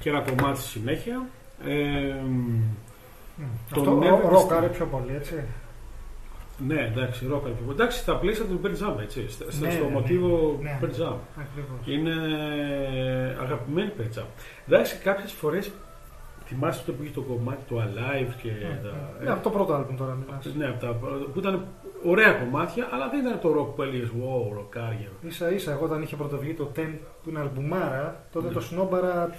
και 0.00 0.08
ένα 0.08 0.20
κομμάτι 0.20 0.58
στη 0.60 0.68
συνέχεια. 0.68 1.26
Ε, 1.66 2.14
Το 3.74 3.80
Αυτό 3.80 3.98
Never 3.98 4.08
ρο- 4.08 4.28
Stop. 4.28 4.30
ροκάρε 4.30 4.66
πιο 4.66 4.86
πολύ, 4.86 5.14
έτσι. 5.14 5.44
ναι, 6.66 6.80
εντάξει, 6.80 7.26
ρόκα 7.26 7.48
και 7.48 7.70
Εντάξει, 7.70 7.98
στα 7.98 8.16
πλαίσια 8.16 8.44
του 8.44 8.60
Pearl 8.64 8.68
Jam, 8.88 9.00
έτσι. 9.02 9.28
Στα- 9.30 9.44
Ναι, 9.60 9.70
στο 9.70 9.84
ναι, 9.84 9.90
μοτίβο 9.90 10.58
ναι. 10.62 10.78
Pearl 10.82 10.84
Jam. 10.86 11.14
Ακριβώς. 11.38 11.78
Είναι 11.86 12.12
αγαπημένη 13.42 13.92
Pearl 13.98 14.18
Jam. 14.18 14.24
Εντάξει, 14.68 14.96
κάποιες 14.96 15.32
φορές 15.32 15.70
θυμάστε 16.46 16.82
το 16.86 16.92
που 16.96 17.02
είχε 17.02 17.12
το 17.12 17.20
κομμάτι 17.20 17.62
του 17.68 17.76
Alive 17.86 18.32
και 18.42 18.50
τα. 18.82 19.24
Ναι, 19.24 19.30
από 19.30 19.42
το 19.42 19.50
πρώτο 19.50 19.72
άλμπουμ 19.74 19.96
τώρα 19.96 20.14
μιλάς. 20.26 20.54
Ναι, 20.54 20.66
από 20.68 20.80
τα, 20.80 20.92
που 21.32 21.38
ήταν 21.38 21.66
ωραία 22.04 22.32
κομμάτια, 22.32 22.88
αλλά 22.92 23.08
δεν 23.08 23.26
ήταν 23.26 23.40
το 23.40 23.52
ροκ 23.52 23.74
που 23.74 23.82
έλεγες 23.82 24.08
Wow, 24.08 24.52
ροκάρια. 24.54 25.08
Ίσα 25.22 25.50
ίσα, 25.50 25.72
εγώ 25.72 25.84
όταν 25.84 26.02
είχε 26.02 26.16
πρωτοβγεί 26.16 26.54
το 26.54 26.70
10 26.76 26.98
που 27.22 27.30
είναι 27.30 27.38
αλμπουμάρα, 27.40 28.24
τότε 28.32 28.48
το 28.48 28.60
σνόμπαρα 28.60 29.34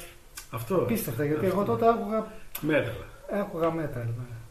Αυτό. 0.51 0.75
πίστευτα 0.75 1.25
γιατί 1.25 1.45
Αυτό. 1.45 1.57
εγώ 1.57 1.65
τότε 1.65 1.87
άκουγα, 1.89 2.27
Μέταλλα. 2.61 3.05
άκουγα 3.31 3.69
metal. 3.73 4.05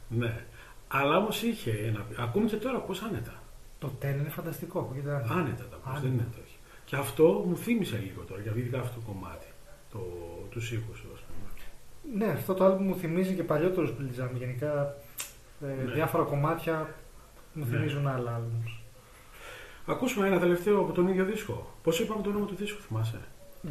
ναι. 0.08 0.26
Ναι. 0.26 0.40
Αλλά 0.88 1.16
όμως 1.16 1.42
είχε 1.42 1.70
ένα. 1.70 2.04
Ακόμη 2.18 2.46
και 2.46 2.56
τώρα 2.56 2.78
πώς 2.78 3.02
άνετα. 3.02 3.34
Το 3.78 3.92
10 4.02 4.04
είναι 4.04 4.28
φανταστικό. 4.28 4.78
ακούγεται 4.78 5.10
άνετα. 5.10 5.34
Άνετα 5.34 5.64
τα 5.70 5.76
ακούς, 5.76 5.86
Άνετα. 5.90 6.00
δεν 6.02 6.12
είναι 6.12 6.26
το 6.34 6.38
όχι. 6.44 6.56
Και 6.84 6.96
αυτό 6.96 7.44
μου 7.48 7.56
θύμισε 7.56 7.96
λίγο 8.04 8.22
τώρα, 8.28 8.40
γιατί 8.40 8.58
ειδικά 8.58 8.78
αυτό 8.78 8.94
το 9.00 9.06
κομμάτι. 9.06 9.46
Το, 9.92 9.98
τους 10.50 10.72
ήχους 10.72 11.00
του, 11.00 11.08
ας 11.14 11.20
πούμε. 11.20 11.48
Ναι, 12.26 12.32
αυτό 12.32 12.54
το 12.54 12.64
άλμπουμ 12.64 12.86
μου 12.86 12.94
θυμίζει 12.96 13.34
και 13.34 13.42
παλιότερους 13.42 13.90
Pearl 13.90 14.20
Jam. 14.22 14.28
Γενικά 14.38 14.96
ε, 15.62 15.66
Ναι. 15.84 15.92
διάφορα 15.92 16.22
κομμάτια 16.24 16.88
μου 17.54 17.64
Ναι. 17.64 17.76
θυμίζουν 17.76 18.06
άλλα 18.06 18.34
άλμπουμς. 18.34 18.78
Ακούσουμε 19.86 20.26
ένα 20.26 20.38
τελευταίο 20.38 20.80
από 20.80 20.92
τον 20.92 21.08
ίδιο 21.08 21.24
δίσκο. 21.24 21.74
Πώς 21.82 22.00
είπαμε 22.00 22.22
το 22.22 22.28
όνομα 22.28 22.46
του 22.46 22.54
δίσκου, 22.54 22.80
θυμάσαι; 22.82 23.20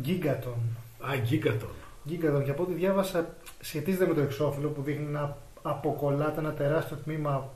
Gigaton. 0.05 0.57
Α, 0.99 1.09
Gigaton. 1.29 1.69
Gigaton 2.09 2.43
και 2.43 2.51
από 2.51 2.63
ό,τι 2.63 2.73
διάβασα 2.73 3.35
σχετίζεται 3.59 4.07
με 4.07 4.13
το 4.13 4.21
εξώφυλλο 4.21 4.69
που 4.69 4.81
δείχνει 4.81 5.05
να 5.05 5.37
αποκολλάται 5.61 6.39
ένα 6.39 6.51
τεράστιο 6.53 6.97
τμήμα 6.97 7.49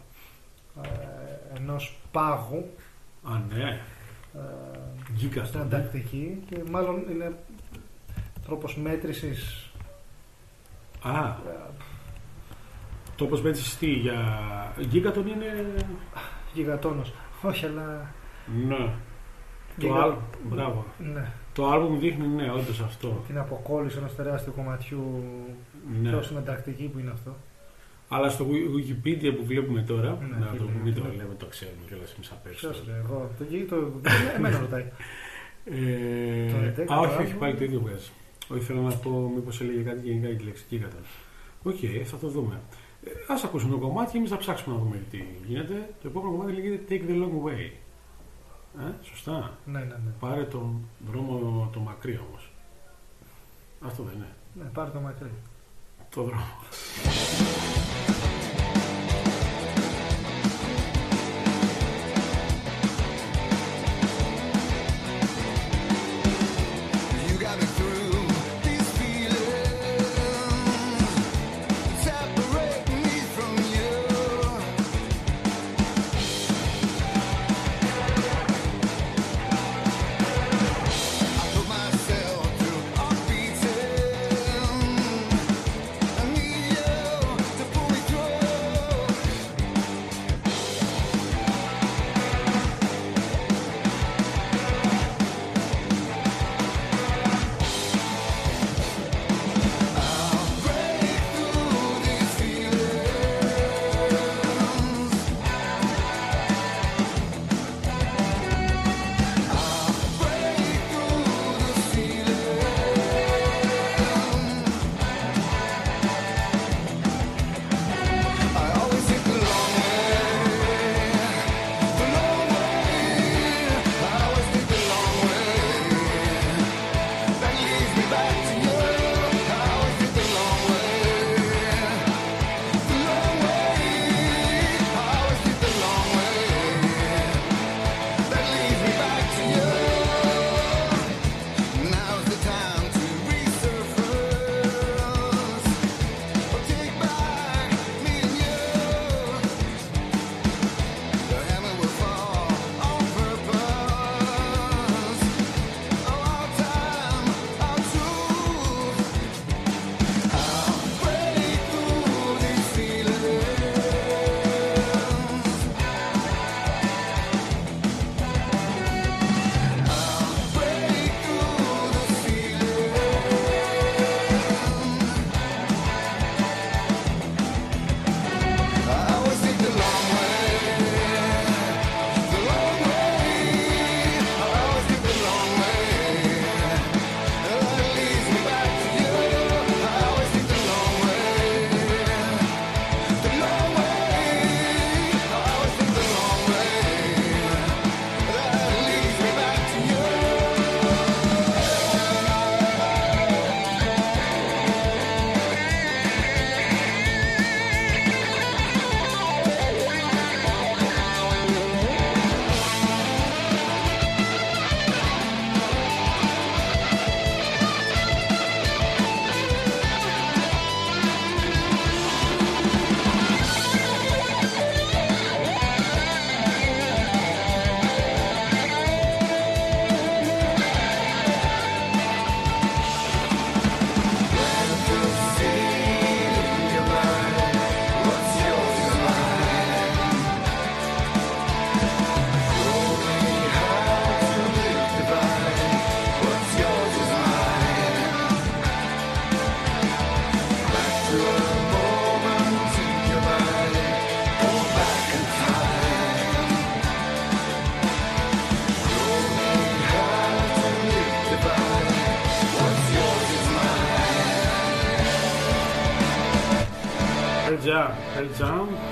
ε, 0.84 1.58
ενός 1.58 1.98
πάγου 2.12 2.70
Α, 3.24 3.42
ναι. 3.56 3.82
ε, 4.34 4.40
στην 5.18 5.32
Gigaton. 5.32 5.52
ναι. 5.54 5.62
Ανταρκτική 5.62 6.44
και 6.50 6.58
μάλλον 6.72 7.04
είναι 7.12 7.36
τρόπος 8.46 8.78
μέτρησης 8.78 9.70
Α, 11.02 11.20
ε, 11.26 11.34
το 13.18 13.26
πώ 13.26 13.38
μέτρησε 13.38 13.78
τι 13.78 13.88
για. 13.88 14.16
Gigaton 14.92 15.26
είναι. 15.28 15.74
γιγατόνος. 16.54 17.14
Όχι, 17.42 17.66
αλλά 17.66 18.14
Ναι. 18.68 18.90
Το 19.80 19.88
Giga- 19.88 20.00
άλμπουμ. 20.02 20.22
Μπράβο. 20.44 20.86
ναι, 21.14 21.32
Το 21.54 21.68
άλμπουμ 21.72 22.00
δείχνει, 22.00 22.28
ναι, 22.28 22.52
όντως 22.52 22.80
αυτό. 22.82 23.24
την 23.28 23.38
αποκόλληση 23.38 23.98
ενός 23.98 24.16
τεράστιου 24.16 24.54
κομματιού 24.56 25.24
Ναι. 26.02 26.10
τόσο 26.12 26.24
στην 26.24 26.38
Ανταρκτική 26.38 26.84
που 26.84 27.00
είναι 27.00 27.12
αυτό; 27.14 27.36
Αλλά 28.10 28.30
στο 28.30 28.46
Wikipedia 28.50 29.34
που 29.38 29.46
βλέπουμε 29.46 29.82
τώρα, 29.82 30.18
Ναι, 30.30 30.36
να 30.40 30.46
το 30.46 30.52
φίλε, 30.58 30.84
μην 30.84 30.94
το 30.96 31.02
ναι. 31.04 31.10
λέμε, 31.10 31.34
το 31.38 31.46
ξέρουμε 31.46 31.78
κιόλας 31.88 32.14
εμείς 32.16 32.32
απ' 32.32 32.46
έξω. 32.48 32.68
Ποιος 32.70 32.84
λέει, 32.88 32.96
εγώ, 33.06 33.32
το, 33.38 33.44
γη- 33.50 33.68
το, 33.70 33.92
εμένα 34.38 34.60
ρωτάει. 34.60 34.86
Ε, 35.66 36.52
Το 36.52 36.58
11 36.82 36.94
α, 36.94 37.00
όχι, 37.00 37.08
το 37.08 37.14
όχι, 37.14 37.22
άλμπουμ. 37.22 37.40
πάλι 37.40 37.56
το 37.56 37.64
ίδιο 37.64 37.80
βγάζει. 37.80 38.10
Όχι, 38.54 38.62
θέλω 38.64 38.82
να 38.82 38.96
πω 38.96 39.32
μήπως 39.36 39.62
έλεγε 39.62 39.82
κάτι 39.82 40.00
γενικά 40.08 40.28
για 40.28 40.38
τη 40.38 40.44
λέξη 40.44 40.64
Gigaton. 40.72 41.06
Οκ, 41.64 41.76
θα 42.04 42.18
το 42.18 42.28
δούμε. 42.28 42.60
Ε, 43.08 43.34
ας 43.34 43.44
ακούσουμε 43.44 43.72
το 43.72 43.80
κομμάτι 43.80 44.12
και 44.12 44.18
εμείς 44.18 44.30
θα 44.30 44.38
ψάξουμε 44.38 44.76
να 44.76 44.82
δούμε 44.82 45.04
τι 45.12 45.24
γίνεται. 45.48 45.90
Το 46.02 46.08
επόμενο 46.08 46.32
κομμάτι 46.32 46.54
λέγεται 46.54 46.84
Take 46.90 47.10
the 47.10 47.14
Long 47.24 47.48
Way. 47.48 47.72
Ε, 48.80 48.92
σωστά. 49.04 49.58
ναι, 49.66 49.80
ναι, 49.80 49.86
ναι. 49.86 50.12
Πάρε 50.20 50.44
τον 50.44 50.80
δρόμο 51.12 51.70
το 51.74 51.80
μακρύ 51.80 52.20
όμως. 52.30 52.52
Αυτό 53.82 54.04
δεν 54.04 54.16
είναι. 54.16 54.36
Ναι, 54.54 54.64
πάρε 54.74 54.90
το 54.90 55.00
μακρύ. 55.00 55.32
Το 56.10 56.24
δρόμο. 56.24 56.44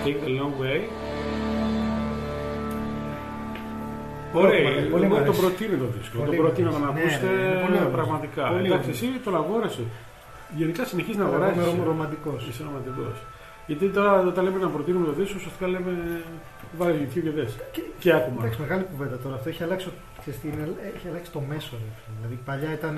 Jam, 0.06 0.07
Take 0.07 0.22
the 0.27 0.32
Long 0.40 0.53
Way. 0.61 0.80
Ωραία, 4.34 4.61
Πολύ- 4.64 4.90
πολύ 4.94 5.06
εγώ 5.06 5.14
μ' 5.15 5.18
το 5.18 5.23
αρέσει. 5.23 5.40
προτείνω 5.41 5.76
το 5.84 5.88
δίσκο. 5.95 6.18
Πολύ 6.23 6.36
Το 6.38 6.41
προτείνω 6.44 6.69
μ' 6.72 6.82
να 6.86 6.88
αρέσει. 6.88 7.02
ακούσετε 7.06 7.27
Ναι, 7.27 7.34
ναι, 7.36 7.44
είναι 7.49 7.61
πολύ 7.65 7.77
ωραίο. 7.82 7.90
πραγματικά. 7.99 8.44
Πολύ 8.53 8.68
Εντάξει, 8.69 8.90
ωραίο. 8.90 9.10
εσύ 9.10 9.19
τον 9.26 9.36
αγόρασε. 9.41 9.84
Γενικά 10.60 10.82
συνεχίζεις 10.91 11.19
να 11.22 11.26
Εγώ 11.27 11.34
αγοράζεις. 11.36 11.56
είμαι 11.57 11.65
ρομ- 11.69 11.86
ρομαντικός. 11.91 12.40
Είσαι 12.49 12.61
ρομαντικός. 12.68 13.15
Γιατί 13.69 13.86
τώρα 13.98 14.11
όταν 14.32 14.41
λέμε 14.45 14.60
να 14.68 14.69
προτείνουμε 14.76 15.06
το 15.10 15.14
δίσκο, 15.19 15.36
ουσιαστικά 15.40 15.65
λέμε 15.73 15.91
βάλε 16.80 16.94
YouTube 17.02 17.23
και 17.27 17.34
δες. 17.40 17.52
Και- 17.76 17.88
Και 18.03 18.10
άκουμα. 18.18 18.40
Εντάξει, 18.41 18.57
μεγάλη 18.65 18.84
κουβέντα 18.91 19.18
τώρα. 19.23 19.36
Αυτό 19.38 19.48
έχει 19.53 19.64
αλλάξει, 19.68 19.88
ξέρεις 20.22 20.40
τι 20.41 20.48
είναι, 20.52 20.64
έχει 20.95 21.06
αλλάξει 21.11 21.30
το 21.36 21.41
μέσο. 21.52 21.73
Ρε. 21.82 21.88
φίλε. 22.02 22.15
Δηλαδή 22.19 22.36
παλιά 22.49 22.72
ήταν 22.80 22.95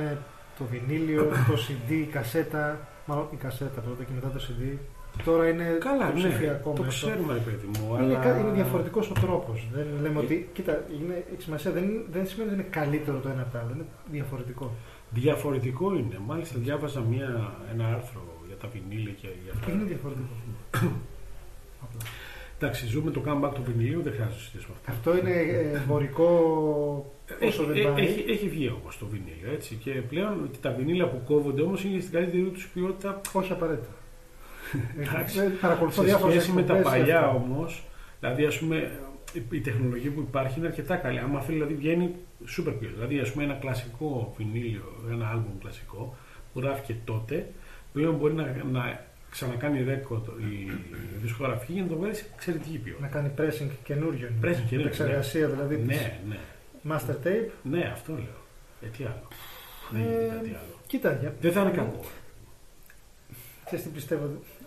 το 0.58 0.64
βινίλιο, 0.72 1.22
το 1.50 1.56
CD, 1.66 1.90
η 2.08 2.10
κασέτα. 2.18 2.64
Μάλλον 3.10 3.26
η 3.36 3.38
κασέτα 3.46 3.80
πρώτα 3.86 4.04
και 4.08 4.14
μετά 4.18 4.30
το 4.36 4.40
CD. 4.46 4.62
Τώρα 5.26 5.48
είναι 5.50 5.78
Καλά, 5.80 6.08
το 6.12 6.14
ναι, 6.20 6.28
ψηφιακό 6.28 6.72
το 6.74 6.84
μέσο. 6.84 7.08
ξέρουμε, 7.08 7.34
ρε 7.34 7.40
παιδί 7.40 7.68
μου. 7.74 7.96
Είναι, 7.96 8.04
αλλά... 8.04 8.20
κα- 8.24 8.40
είναι 8.40 8.52
διαφορετικός 8.52 9.10
ο 9.10 9.14
τρόπος. 9.14 9.68
Δεν 9.74 9.86
λέμε 10.02 10.20
Ε. 10.20 10.24
ότι. 10.24 10.50
Κοίτα, 10.54 10.84
είναι, 11.02 11.24
έχει 11.34 11.42
σημασία. 11.42 11.72
Δεν, 11.72 11.86
δεν 12.12 12.28
σημαίνει 12.28 12.50
ότι 12.52 12.60
είναι 12.60 12.68
καλύτερο 12.70 13.18
το 13.20 13.30
ένα 13.30 13.42
από 13.42 13.52
το 13.52 13.58
άλλο. 13.60 13.72
Είναι 13.76 13.86
διαφορετικό. 14.12 14.72
Διαφορετικό 15.10 15.94
είναι. 15.96 16.18
Μάλιστα, 16.26 16.60
διάβαζα 16.60 17.02
μια, 17.02 17.54
ένα 17.74 17.86
άρθρο 17.88 18.22
για 18.48 18.56
τα 18.56 18.68
βινίλια 18.74 19.14
και 19.22 19.28
για 19.44 19.52
αυτά. 19.56 19.72
Είναι 19.72 19.84
διαφορετικό. 19.84 20.28
Απλά. 21.84 22.02
Εντάξει, 22.60 22.86
ζούμε 22.88 23.12
το 23.12 23.22
comeback 23.28 23.52
του 23.54 23.64
βινιλίου, 23.66 24.02
δεν 24.02 24.14
χρειάζεται 24.14 24.36
να 24.36 24.42
συζητήσουμε 24.42 24.74
αυτό. 24.78 24.92
Αυτό 24.92 25.18
είναι 25.18 25.32
ε, 25.32 25.78
εμπορικό 25.84 26.28
όσο 27.48 27.64
Έχει, 27.64 27.66
δεν 27.66 27.78
ε, 27.88 27.90
πάει. 27.94 28.04
έχει, 28.04 28.26
έχει 28.32 28.50
βγει 28.50 28.74
όμως 28.82 28.98
το 28.98 29.06
βινίλιο 29.06 29.52
έτσι. 29.54 29.76
Και 29.76 29.92
πλέον 29.92 30.44
ότι 30.44 30.58
τα 30.62 30.72
βινίλια 30.72 31.08
που 31.08 31.22
κόβονται 31.26 31.62
όμως 31.62 31.84
είναι 31.84 32.00
στην 32.00 32.14
καλύτερη 32.14 32.44
του 32.44 32.62
ποιότητα. 32.74 33.22
Όχι 33.34 33.52
απαραίτητα. 33.52 33.90
Εντάξει. 35.00 35.40
Ε, 35.40 35.44
Παρακολουθώ 35.62 36.02
Σε 36.02 36.08
διάφορες 36.08 36.36
σχέση 36.36 36.52
με 36.52 36.64
τα 36.64 36.76
παλιά 36.76 37.28
όμως. 37.30 37.44
όμω, 37.44 37.68
δηλαδή 38.20 38.46
ας 38.46 38.60
πούμε 38.60 38.92
η 39.52 39.60
τεχνολογία 39.60 40.12
που 40.12 40.20
υπάρχει 40.20 40.60
είναι 40.60 40.68
αρκετά 40.68 40.96
καλή. 40.96 41.20
Άμα 41.20 41.42
θέλει, 41.42 41.58
δηλαδή 41.58 41.74
βγαίνει 41.74 42.16
super 42.42 42.74
ποιότητα. 42.80 42.94
Δηλαδή, 42.94 43.20
ας 43.20 43.32
πούμε, 43.32 43.44
ένα 43.44 43.54
κλασικό 43.54 44.34
βινίλιο, 44.38 44.84
ένα 45.12 45.30
άλμπουμ 45.30 45.58
κλασικό 45.60 46.16
που 46.54 46.60
γράφηκε 46.60 46.96
τότε, 47.06 47.50
πλέον 47.94 48.16
μπορεί 48.16 48.34
να, 48.34 48.56
να 48.72 49.06
ξανακάνει 49.30 49.84
ρέκορντ 49.84 50.26
η 50.28 50.72
δισκογραφική 51.22 51.74
για 51.74 51.82
να 51.84 51.88
το 51.90 51.96
βγάλει 51.96 52.16
σε 52.16 52.26
εξαιρετική 52.36 52.78
ποιότητα. 52.78 53.06
Να 53.08 53.12
κάνει 53.14 53.32
pressing 53.38 53.70
καινούριο. 53.84 54.28
Pressing 54.28 54.42
καινούριο, 54.42 54.80
Επεξεργασία 54.80 55.48
δηλαδή. 55.48 55.76
της 55.78 55.86
Ναι, 55.88 56.20
ναι. 56.30 56.38
Master 56.94 57.28
tape. 57.28 57.50
Ναι, 57.64 57.90
αυτό 57.94 58.14
λέω. 58.14 58.42
Ε, 58.82 58.88
τι 58.98 59.04
άλλο. 59.04 59.28
Δεν 59.92 60.02
Ε, 60.02 60.04
γίνεται 60.06 60.28
κάτι 60.36 60.48
άλλο. 60.50 60.76
Κοίτα, 60.88 61.14
για... 61.22 61.34
Δεν 61.42 61.52
θα 61.52 61.62
είναι 61.62 61.70
κακό. 61.72 62.00
Ξέρεις 63.68 63.86
τι 63.86 63.92
πιστεύω. 63.92 64.26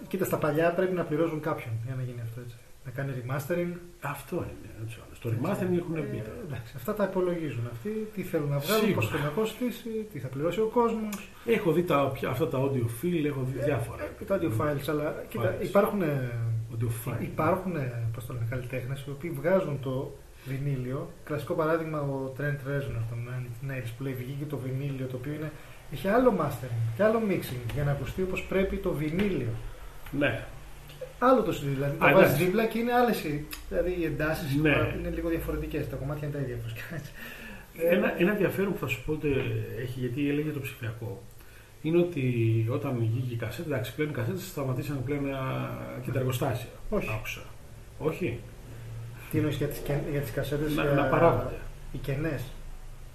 Κοίτα, 0.09 0.25
στα 0.25 0.37
παλιά 0.37 0.73
πρέπει 0.73 0.95
να 0.95 1.05
πληρώσουν 1.05 1.41
κάποιον 1.41 1.73
για 1.87 1.95
να 1.95 2.03
γίνει 2.03 2.21
αυτό 2.23 2.41
έτσι. 2.45 2.57
Να 2.85 2.91
κάνει 2.91 3.11
remastering. 3.21 3.73
Αυτό 4.01 4.37
είναι. 4.37 4.71
Έτσι, 4.85 4.99
άλλος. 5.05 5.17
Στο 5.21 5.29
remastering 5.35 5.77
έχουν 5.83 5.97
Ε, 5.97 6.01
μπει. 6.01 6.17
τώρα. 6.29 6.41
εντάξει, 6.47 6.73
αυτά 6.77 6.95
τα 6.95 7.05
υπολογίζουν 7.11 7.65
αυτοί. 7.73 7.91
Τι 8.15 8.23
θέλουν 8.23 8.49
να 8.49 8.59
βγάλουν, 8.59 8.81
Σίγουρα. 8.85 9.01
πώς 9.01 9.09
θέλουν 9.11 9.25
να 9.25 9.31
κοστίσει, 9.31 9.91
τι 10.13 10.19
θα 10.19 10.29
πληρώσει 10.29 10.61
ο 10.61 10.67
κόσμος. 10.79 11.15
Έχω 11.47 11.73
δει 11.73 11.83
τα, 11.83 12.11
πια- 12.15 12.29
αυτά 12.29 12.49
τα 12.49 12.59
audio 12.65 12.87
file, 13.01 13.25
έχω 13.27 13.43
δει 13.53 13.59
διάφορα. 13.65 14.05
Τα 14.27 14.39
audio 14.41 14.51
files, 14.61 14.87
αλλά 14.89 15.25
κοίτα, 15.29 15.55
Files. 15.61 15.65
υπάρχουν, 15.65 16.03
ε, 16.03 16.31
Audio 16.73 16.91
file. 17.09 17.23
υπάρχουν 17.23 17.73
πώς 18.15 18.27
το 18.27 18.33
λένε, 18.33 18.47
καλλιτέχνες 18.51 19.05
οι 19.07 19.11
οποίοι 19.11 19.31
βγάζουν 19.31 19.81
το 19.81 20.17
βινίλιο. 20.47 21.11
Κλασικό 21.25 21.55
παράδειγμα 21.55 22.01
ο 22.01 22.33
Trent 22.39 22.61
Reznor 22.69 23.03
των 23.11 23.19
Nine 23.29 23.47
Inch 23.49 23.71
Nails 23.71 23.91
που 23.97 24.03
λέει 24.03 24.13
βγήκε 24.15 24.45
το 24.45 24.57
βινίλιο 24.59 25.07
το 25.07 25.17
οποίο 25.17 25.33
είναι, 25.33 25.51
έχει 25.93 26.09
άλλο 26.09 26.35
mastering 26.41 26.93
και 26.97 27.03
άλλο 27.03 27.23
mixing 27.29 27.73
για 27.75 27.85
να 27.85 27.91
ακουστεί 27.91 28.23
όπως 28.23 28.43
πρέπει 28.49 28.77
το 28.77 28.93
βινίλιο. 28.93 29.49
Ναι. 30.11 30.45
Άλλο 31.19 31.43
το 31.43 31.51
CD, 31.53 31.65
δηλαδή 31.75 31.93
Α, 31.95 31.99
το 31.99 32.05
βάζεις 32.05 32.19
εντάξει. 32.29 32.45
δίπλα 32.45 32.67
και 32.67 32.79
είναι 32.79 32.93
άλλες. 32.93 33.23
Δηλαδή 33.69 33.97
οι 34.01 34.05
εντάσεις 34.05 34.55
Ναι. 34.57 34.95
είναι 34.99 35.11
λίγο 35.15 35.29
διαφορετικές. 35.29 35.89
Τα 35.89 35.97
κομμάτια 35.97 36.29
είναι 36.29 36.37
τα 36.37 36.43
ίδια. 36.43 36.57
όπως 36.61 36.73
και 36.73 36.81
να 36.91 36.97
έτσι. 36.97 37.11
Ένα, 37.97 38.15
ένα 38.21 38.31
ενδιαφέρον 38.33 38.73
που 38.73 38.79
θα 38.79 38.87
σου 38.87 39.03
πω 39.07 39.13
ότι 39.13 39.29
έχει, 39.83 39.99
γιατί 39.99 40.29
έλεγε 40.29 40.51
το 40.51 40.61
ψηφιακό, 40.61 41.23
είναι 41.83 41.99
ότι 41.99 42.25
όταν 42.71 42.97
βγήκε 42.99 43.35
η 43.35 43.37
κασέτα, 43.37 43.69
εντάξει, 43.69 43.95
πλέον 43.95 44.11
οι 44.11 44.13
κασέτες 44.13 44.43
σταματήσαν 44.47 45.05
πλέον 45.05 45.25
να... 45.25 45.39
και 46.05 46.11
τα 46.11 46.19
εργοστάσια. 46.19 46.69
Όχι. 46.91 47.09
Άκουσα. 47.17 47.41
Όχι. 47.99 48.39
Τι 49.31 49.37
εννοείς 49.39 49.57
για 49.57 49.67
τις 49.67 49.83
για 50.11 50.21
τις 50.21 50.31
κασέτες, 50.31 50.75
Να, 50.75 50.83
για- 50.83 50.93
να 50.93 51.03
παράγονται. 51.05 51.55
Οι 51.93 51.99
κενές. 51.99 52.43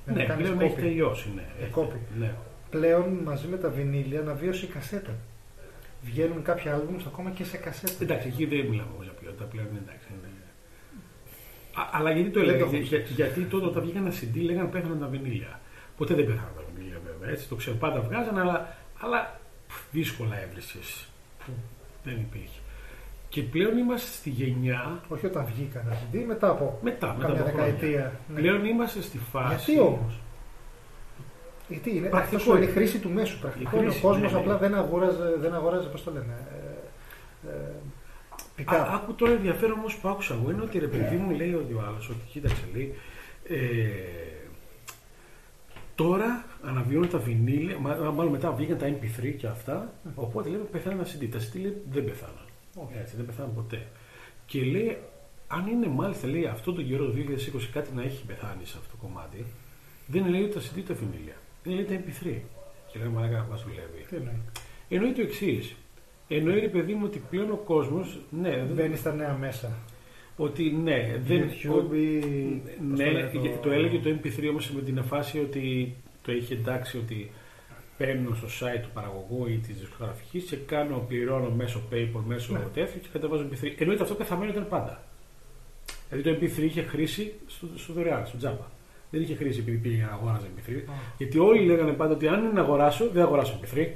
Ναι, 0.05 0.23
πλέον 0.37 0.61
έχει 0.61 0.75
τελειώσει. 0.75 1.29
Ναι. 1.35 1.41
Ε, 1.59 1.61
Έχει- 1.63 1.71
κόπη. 1.71 1.95
Ναι. 2.19 2.31
Πλέον 2.69 3.09
μαζί 3.23 3.47
με 3.47 3.57
τα 3.57 3.69
βινίλια 3.69 4.19
αναβίωσε 4.19 4.65
η 4.65 4.67
κασέτα. 4.67 5.15
Βγαίνουν 6.01 6.43
κάποια 6.43 6.73
άλμπουμς 6.73 7.05
ακόμα 7.05 7.29
και 7.29 7.43
σε 7.43 7.57
κασέτα. 7.57 7.93
Εντάξει, 7.99 8.27
εκεί 8.27 8.45
δεν 8.45 8.65
μιλάμε 8.65 8.89
όμως 8.93 9.03
για 9.05 9.13
ποιότητα, 9.13 9.43
πλέον 9.43 9.67
εντάξει. 9.67 10.07
Είναι... 10.11 10.29
Α, 11.73 11.89
αλλά 11.91 12.11
γιατί 12.11 12.29
το 12.29 12.39
Δεν 12.39 12.49
έλεγα, 12.49 12.65
το 12.65 12.75
έχω 12.75 12.83
για, 12.83 12.97
γιατί 12.99 13.41
τότε 13.41 13.65
όταν 13.65 13.83
βγήκαν 13.83 14.11
CD 14.11 14.41
λέγανε 14.41 14.69
πέθαναν 14.69 14.99
τα 14.99 15.07
βινίλια. 15.07 15.59
Ποτέ 15.97 16.13
δεν 16.13 16.25
πέθαναν 16.25 16.51
τα 16.55 16.63
βινίλια 16.73 16.99
βέβαια, 17.05 17.29
έτσι, 17.29 17.47
το 17.47 17.55
ξέρω, 17.55 17.75
πάντα 17.75 18.01
βγάζαν, 18.01 18.37
αλλά, 18.37 18.75
αλλά 18.99 19.39
πφ, 19.67 19.81
δύσκολα 19.91 20.41
έβρισες. 20.41 21.07
Δεν 22.03 22.13
υπήρχε. 22.13 22.59
Και 23.29 23.41
πλέον 23.41 23.77
είμαστε 23.77 24.11
στη 24.11 24.29
γενιά, 24.29 25.01
Όχι 25.07 25.25
όταν 25.25 25.45
βγήκαν 25.45 25.83
τα 25.89 25.95
CD, 25.95 26.23
μετά 26.27 26.49
από 26.49 26.79
μετά, 26.81 27.13
μετά 27.13 27.27
καμιά 27.27 27.41
από 27.41 27.49
χρόνια. 27.49 27.73
δεκαετία. 27.73 28.19
Ναι. 28.27 28.39
Πλέον 28.39 28.65
είμαστε 28.65 29.01
στη 29.01 29.17
φάση... 29.17 29.71
Γιατί 29.71 29.79
όμως; 29.81 30.19
Γιατί 31.67 31.95
είναι, 31.95 32.07
Πρακτικό 32.07 32.35
αυτός 32.35 32.41
σου 32.41 32.49
είναι 32.55 32.65
η 32.65 32.67
είναι. 32.71 32.73
χρήση 32.79 32.99
του 32.99 33.09
μέσου. 33.09 33.39
Πρακτικό 33.39 33.69
Η 33.75 33.77
είναι 33.79 33.87
ο 33.87 33.89
χρήση, 33.89 34.01
κόσμος 34.05 34.31
ναι, 34.31 34.37
ναι. 34.37 34.43
απλά 34.43 34.57
δεν 34.57 34.75
αγόραζε, 34.75 35.35
δεν 35.39 35.53
αγόραζε 35.53 35.87
πώς 35.87 36.03
το 36.03 36.11
λένε. 36.11 36.47
Ε, 37.45 37.49
ε, 37.49 37.71
πικά. 38.55 38.81
Α, 38.83 38.95
άκου 38.95 39.13
τώρα 39.13 39.31
ενδιαφέρον 39.31 39.77
όμως 39.79 39.95
που 39.95 40.07
άκουσα 40.07 40.33
εγώ 40.41 40.51
είναι 40.51 40.61
ότι 40.61 40.79
ρε 40.79 40.87
παιδί 40.87 41.15
μου 41.15 41.35
λέει 41.35 41.53
ότι 41.53 41.73
ο 41.73 41.83
άλλος, 41.87 42.09
ότι 42.09 42.19
κοίταξε 42.31 42.63
λέει. 42.73 42.93
Ε, 43.47 43.57
τώρα 45.95 46.45
αναβιώνουν 46.63 47.09
τα 47.09 47.17
βινίλια, 47.17 47.77
μα- 47.79 47.95
μάλλον 47.95 48.31
μετά 48.31 48.51
βγήκαν 48.51 48.77
τα 48.77 48.87
MP3 48.87 49.35
και 49.37 49.47
αυτά. 49.47 49.93
Οπότε 50.15 50.49
λέμε 50.49 50.63
πεθάνε 50.63 50.95
ένα 50.95 51.05
CD. 51.05 51.27
Τα 51.31 51.39
CD 51.39 51.59
λέει, 51.61 51.81
δεν 51.91 52.05
πεθάναν. 52.05 52.45
Έτσι, 53.01 53.15
δεν 53.15 53.25
πεθάναν 53.25 53.53
ποτέ. 53.55 53.87
Και 54.45 54.61
λέει, 54.63 54.97
αν 55.47 55.67
είναι 55.67 55.87
μάλιστα 55.87 56.27
λέει 56.27 56.45
αυτό 56.45 56.73
το 56.73 56.81
καιρό 56.83 57.05
το 57.05 57.13
2020 57.15 57.69
κάτι 57.73 57.89
να 57.95 58.01
έχει 58.01 58.25
πεθάνει 58.25 58.65
σε 58.65 58.75
αυτό 58.77 58.89
το 58.91 58.97
κομμάτι, 59.07 59.45
δεν 60.07 60.21
είναι 60.25 60.37
λέει 60.37 60.47
τα 60.47 60.59
CD 60.59 60.81
τα 60.87 60.93
βινίλια. 60.93 61.33
Είναι 61.65 61.75
λέει 61.75 61.83
τα 61.85 61.93
MP3. 61.95 62.33
Και 62.91 62.99
λέμε 62.99 63.09
μαλάκα 63.11 63.47
μας 63.49 63.63
δουλεύει. 63.63 64.05
Τι 64.09 64.15
εννοεί; 64.15 64.41
Εννοεί 64.89 65.11
το 65.11 65.21
εξής. 65.21 65.75
Εννοεί 66.27 66.59
ρε 66.59 66.67
παιδί 66.67 66.93
μου 66.93 67.01
ότι 67.05 67.21
πλέον 67.29 67.51
ο 67.51 67.55
κόσμος. 67.55 68.19
Ναι, 68.29 68.49
δεν- 68.49 68.67
Μπαίνει 68.75 68.95
στα 68.95 69.13
νέα 69.13 69.33
μέσα. 69.39 69.77
ότι 70.37 70.63
ναι, 70.83 71.17
δεν. 71.25 71.49
YouTube 71.49 71.95
ή. 71.95 72.19
πώς 72.89 72.99
ναι, 72.99 73.11
λένε, 73.11 73.31
το... 73.33 73.57
το 73.61 73.71
έλεγε 73.71 73.99
το 73.99 74.19
MP3 74.23 74.47
όμως 74.49 74.69
με 74.71 74.81
την 74.81 75.03
φάση 75.03 75.39
ότι 75.39 75.95
το 76.21 76.31
είχε 76.31 76.53
εντάξει 76.53 76.97
ότι 76.97 77.31
παίρνω 77.97 78.35
στο 78.35 78.47
site 78.47 78.79
του 78.81 78.89
παραγωγού 78.93 79.45
ή 79.47 79.57
της 79.57 79.77
δισκογραφικής 79.79 80.43
και 80.43 80.55
κάνω, 80.55 81.05
πληρώνω 81.07 81.49
μέσω 81.49 81.81
PayPal, 81.91 82.21
μέσω 82.25 82.53
Ναι. 82.53 82.59
τέτοιο 82.59 82.99
και 83.01 83.07
κατεβάζω 83.13 83.45
MP3. 83.51 83.73
Εννοείται 83.77 84.03
αυτό 84.03 84.15
πεθαμένο 84.15 84.51
ήταν 84.51 84.67
πάντα. 84.67 85.03
Δηλαδή 86.09 86.29
το 86.29 86.45
MP3 86.45 86.61
είχε 86.63 86.81
χρήση 86.81 87.33
στο, 87.47 87.67
στο 87.75 87.93
δωρεάν, 87.93 88.25
στο 88.25 88.37
τζάμπα. 88.37 88.65
Δεν 89.11 89.21
είχε 89.21 89.35
χρήση 89.35 89.59
επειδή 89.59 89.77
πήγε 89.77 90.01
να 90.03 90.11
αγόραζε 90.11 90.45
MP3. 90.55 90.71
Α. 90.89 90.93
Γιατί 91.17 91.39
όλοι 91.39 91.65
λέγανε 91.65 91.91
πάντα 91.91 92.13
ότι 92.13 92.27
αν 92.27 92.39
είναι 92.43 92.51
να 92.53 92.61
αγοράσω, 92.61 93.09
δεν 93.13 93.23
αγοράσω 93.23 93.59
MP3. 93.61 93.87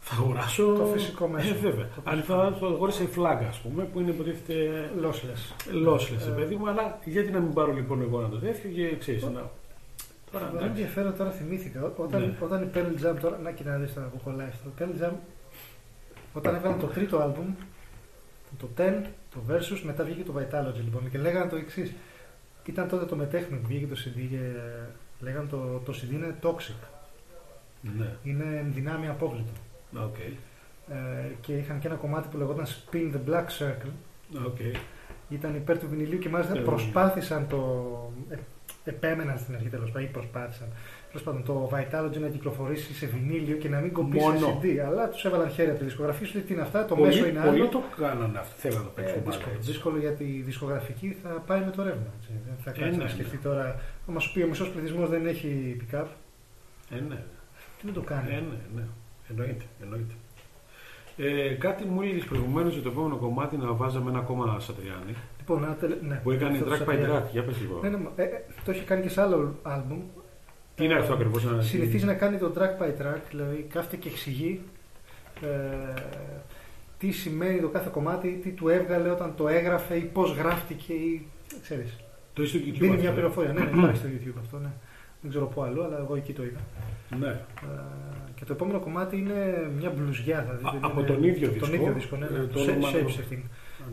Θα 0.00 0.14
αγοράσω. 0.14 0.72
Το 0.72 0.84
φυσικό 0.84 1.26
μέσο. 1.28 1.48
Ε, 1.54 1.58
βέβαια. 1.58 1.84
Το 1.94 2.02
Αν 2.04 2.22
θα 2.22 2.56
το 2.60 2.66
αγόρασα 2.66 3.02
η 3.02 3.06
φλάγκα, 3.06 3.46
ας 3.48 3.58
πούμε, 3.58 3.84
που 3.84 4.00
είναι 4.00 4.10
υποτίθεται 4.10 4.90
Lossless. 5.02 5.72
Λόσλες, 5.72 6.26
Ε, 6.26 6.30
παιδί 6.30 6.54
μου, 6.56 6.68
αλλά 6.68 6.98
γιατί 7.04 7.30
να 7.30 7.38
μην 7.40 7.52
πάρω 7.52 7.72
λοιπόν 7.72 8.02
εγώ 8.02 8.20
να 8.20 8.28
το 8.28 8.36
τέτοιο 8.38 8.70
και 8.70 8.96
ξέρεις. 8.96 9.22
Να... 9.22 9.30
Τώρα 10.32 10.44
Αυτό 10.44 10.56
εντάξει. 10.56 10.66
ενδιαφέρον 10.80 11.16
τώρα 11.16 11.30
θυμήθηκα. 11.30 11.82
Ό- 11.84 11.92
Όταν, 12.02 12.20
Ναι. 12.20 12.34
όταν 12.40 12.62
η 12.62 12.68
Pearl 12.74 13.06
Jam 13.06 13.16
τώρα. 13.20 13.38
Να 13.42 13.50
και 13.50 13.62
να 13.64 13.76
δει 13.76 13.86
τώρα 13.92 14.06
που 14.06 14.20
κολλάει 14.24 14.46
αυτό. 14.48 14.68
Η 14.68 14.72
Pearl 14.78 15.04
Jam 15.04 15.12
όταν 16.34 16.54
έβγαλαν 16.54 16.78
το 16.80 16.86
τρίτο 16.86 17.18
άλμπουμ, 17.18 17.46
το 18.58 18.68
10, 18.76 19.02
το 19.30 19.38
Versus, 19.50 19.80
μετά 19.84 20.04
βγήκε 20.04 20.22
το 20.22 20.32
Vitalogy 20.38 20.80
λοιπόν. 20.84 21.10
Και 21.10 21.18
λέγανε 21.18 21.50
το 21.50 21.56
εξής. 21.56 21.92
Ήταν 22.66 22.88
τότε 22.88 23.04
το 23.04 23.16
μεταίχμιο 23.16 23.58
που 23.60 23.66
βγήκε 23.66 23.86
το 23.86 23.96
CD 24.04 24.26
και 24.30 24.40
λέγανε 25.20 25.48
το, 25.48 25.82
το 25.84 25.92
CD 25.96 26.12
είναι 26.12 26.34
toxic. 26.42 26.86
Ναι, 27.98 28.16
Είναι 28.22 28.66
δυνάμει 28.68 29.08
απόβλητο. 29.08 29.50
οκ. 30.04 30.16
Ε, 30.88 30.94
και 31.40 31.52
είχαν 31.56 31.78
και 31.78 31.86
ένα 31.86 31.96
κομμάτι 31.96 32.28
που 32.30 32.36
λεγόταν 32.38 32.66
Spin 32.66 33.12
the 33.14 33.30
Black 33.30 33.44
Circle. 33.58 33.90
οκ. 34.46 34.56
Ήταν 35.28 35.54
υπέρ 35.54 35.78
του 35.78 35.88
βινιλίου 35.88 36.18
και 36.18 36.28
μάλιστα 36.28 36.56
Ε, 36.56 36.60
προσπάθησαν 36.60 37.46
το. 37.48 38.12
Ε, 38.28 38.36
επέμεναν 38.84 39.38
στην 39.38 39.54
αρχή 39.54 39.68
τέλος 39.68 39.90
πάντων 39.90 40.08
ή 40.08 40.10
προσπάθησαν. 40.12 40.68
Τέλος 41.16 41.22
πάντων 41.36 41.44
το 41.44 41.70
Vitalogy 41.76 42.20
να 42.20 42.28
κυκλοφορήσει 42.28 42.94
σε 42.94 43.06
βινίλιο 43.06 43.56
και 43.56 43.68
να 43.68 43.78
μην 43.80 43.92
κοπεί 43.92 44.20
σε 44.20 44.26
Μόνο. 44.28 44.60
CD. 44.62 44.76
Αλλά 44.78 45.08
τους 45.08 45.24
έβαλαν 45.24 45.50
χέρι 45.50 45.70
από 45.70 45.78
τη 45.78 45.84
δισκογραφία 45.84 46.26
σου 46.26 46.34
λέει 46.34 46.42
τι 46.42 46.52
είναι 46.52 46.62
αυτά, 46.62 46.84
το 46.84 46.96
μέσο 46.96 47.18
Πολλοί, 47.18 47.30
είναι 47.30 47.40
πολλοί 47.44 47.60
άλλο. 47.60 47.68
το 47.68 47.82
κάνανε 47.96 48.38
αυτό. 48.38 48.54
Θέλω 48.58 48.76
να 48.76 48.82
το 48.82 48.90
Ε, 48.96 49.00
παίξω 49.00 49.14
μπάλα, 49.14 49.30
δύσκολο, 49.36 49.54
έτσι. 49.56 49.70
δύσκολο 49.70 49.98
γιατί 49.98 50.24
η 50.24 50.42
δισκογραφική 50.46 51.16
θα 51.22 51.28
πάει 51.28 51.60
με 51.60 51.70
το 51.76 51.82
ρεύμα. 51.82 52.10
Έτσι. 52.18 52.30
Δεν 52.46 52.54
θα 52.64 52.70
Ε, 52.70 52.72
κάτσει 52.72 52.90
ναι, 52.90 52.96
να 52.96 53.02
ναι. 53.02 53.08
σκεφτεί 53.10 53.36
τώρα. 53.36 53.80
Θα 54.06 54.12
μα 54.12 54.20
πει 54.32 54.42
ο 54.42 54.46
μισός 54.48 54.68
πληθυσμός 54.70 55.08
δεν 55.08 55.26
έχει 55.26 55.76
pick-up. 55.80 56.06
Ε, 56.90 57.00
ναι, 57.08 57.18
Τι 57.80 57.86
να 57.86 57.92
το 57.92 58.00
κάνει. 58.00 58.28
ε, 58.30 58.32
ναι, 58.34 58.58
ναι. 58.76 58.84
Εννοείται, 59.30 59.64
εννοείται. 59.82 60.14
Ε, 61.16 61.54
κάτι 61.54 61.84
μου 61.84 62.02
έλεγες 62.02 62.24
προηγουμένως 62.24 62.72
για 62.72 62.82
το 62.82 62.88
επόμενο 62.88 63.16
κομμάτι 63.16 63.56
να 63.56 63.72
βάζαμε 63.72 64.10
ένα 64.10 64.18
ακόμα 64.18 64.60
Σατριάνι 64.60 65.14
Λοιπόν, 65.38 65.64
ένα 65.64 65.74
τελε... 65.74 65.96
ναι, 66.02 66.20
που 66.22 66.30
έκανε 66.30 66.52
αυτό 66.58 66.64
το 66.64 66.70
track 66.74 66.74
by 66.74 66.78
Σατριάνι. 66.78 67.12
track. 67.12 67.30
Για 67.32 67.42
πες 67.44 67.60
λίγο. 67.60 67.80
Ναι, 67.82 67.88
ναι, 67.88 67.96
μα- 67.96 68.12
ε, 68.16 68.22
ε, 68.22 68.44
το 68.64 68.70
έχει 68.70 68.84
κάνει 68.84 69.02
και 69.02 69.08
σε 69.08 69.20
άλλο 69.20 69.54
άλμπουμ. 69.62 70.00
Τι 70.76 70.84
είναι 70.84 70.94
αυτό 70.94 71.12
ακριβώς. 71.12 71.46
Συνηθίζει 71.58 72.04
να 72.04 72.14
κάνει 72.14 72.36
το 72.38 72.52
track 72.56 72.82
by 72.82 72.88
track, 73.02 73.20
δηλαδή 73.30 73.66
κάθεται 73.72 73.96
και 73.96 74.08
εξηγεί 74.08 74.60
ε, 75.42 75.48
τι 76.98 77.10
σημαίνει 77.10 77.60
το 77.60 77.68
κάθε 77.68 77.88
κομμάτι, 77.92 78.38
τι 78.42 78.50
του 78.50 78.68
έβγαλε 78.68 79.08
όταν 79.10 79.34
το 79.36 79.48
έγραφε 79.48 79.96
ή 79.96 80.00
πώς 80.00 80.32
γράφτηκε 80.36 80.92
ή 80.92 81.26
ξέρεις. 81.62 81.96
Το 82.32 82.42
είσαι 82.42 82.58
στο 82.58 82.66
YouTube. 82.68 82.78
Δίνει 82.78 82.88
αυτό, 82.90 83.00
μια 83.02 83.10
ε; 83.10 83.12
πληροφορία. 83.12 83.52
ναι, 83.52 83.60
ναι, 83.60 83.70
υπάρχει 83.78 83.96
στο 83.96 84.08
YouTube 84.08 84.38
αυτό, 84.40 84.58
ναι. 84.58 84.70
Δεν 85.20 85.30
ξέρω 85.30 85.46
πού 85.46 85.62
αλλού, 85.62 85.84
αλλά 85.84 85.98
εγώ 85.98 86.16
εκεί 86.16 86.32
το 86.32 86.42
είδα. 86.44 86.60
Ναι. 87.18 87.28
Ε, 87.28 87.38
και 88.34 88.44
το 88.44 88.52
επόμενο 88.52 88.78
κομμάτι 88.80 89.16
είναι 89.16 89.70
μια 89.78 89.90
μπλουζιά, 89.90 90.44
θα 90.48 90.54
δείτε. 90.54 90.68
Α, 90.68 90.72
είναι- 90.76 90.86
από 90.86 91.02
τον 91.02 91.22
ίδιο 91.22 91.48
Τον 91.48 91.58
δίσκο. 91.58 91.74
ίδιο 91.74 91.92
δίσκο, 91.92 92.16
ναι. 92.16 92.26
ναι. 92.30 92.38
Ε, 92.38 92.40
το 92.40 92.46
το 92.46 92.60
όνομα 92.60 92.88
shape 92.90 93.00
του- 93.06 93.10
shifting. 93.12 93.42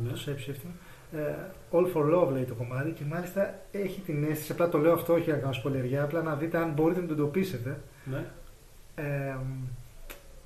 Ναι. 0.03 0.09
Το 0.09 0.19
shape 0.25 0.49
shifting. 0.49 0.71
Ε, 1.15 1.33
All 1.71 1.85
for 1.95 2.13
Love 2.15 2.31
λέει 2.31 2.43
το 2.43 2.53
κομμάτι 2.53 2.91
και 2.91 3.03
μάλιστα 3.09 3.59
έχει 3.71 4.01
την 4.01 4.23
αίσθηση, 4.29 4.51
απλά 4.51 4.69
το 4.69 4.77
λέω 4.77 4.93
αυτό 4.93 5.13
όχι 5.13 5.23
για 5.23 5.33
να 5.33 5.39
κάνω 5.39 5.53
σπολεριά, 5.53 6.03
απλά 6.03 6.21
να 6.21 6.35
δείτε 6.35 6.57
αν 6.57 6.71
μπορείτε 6.71 7.01
να 7.01 7.07
το 7.07 7.13
εντοπίσετε, 7.13 7.79
Ναι. 8.05 8.23
ε, 8.95 9.35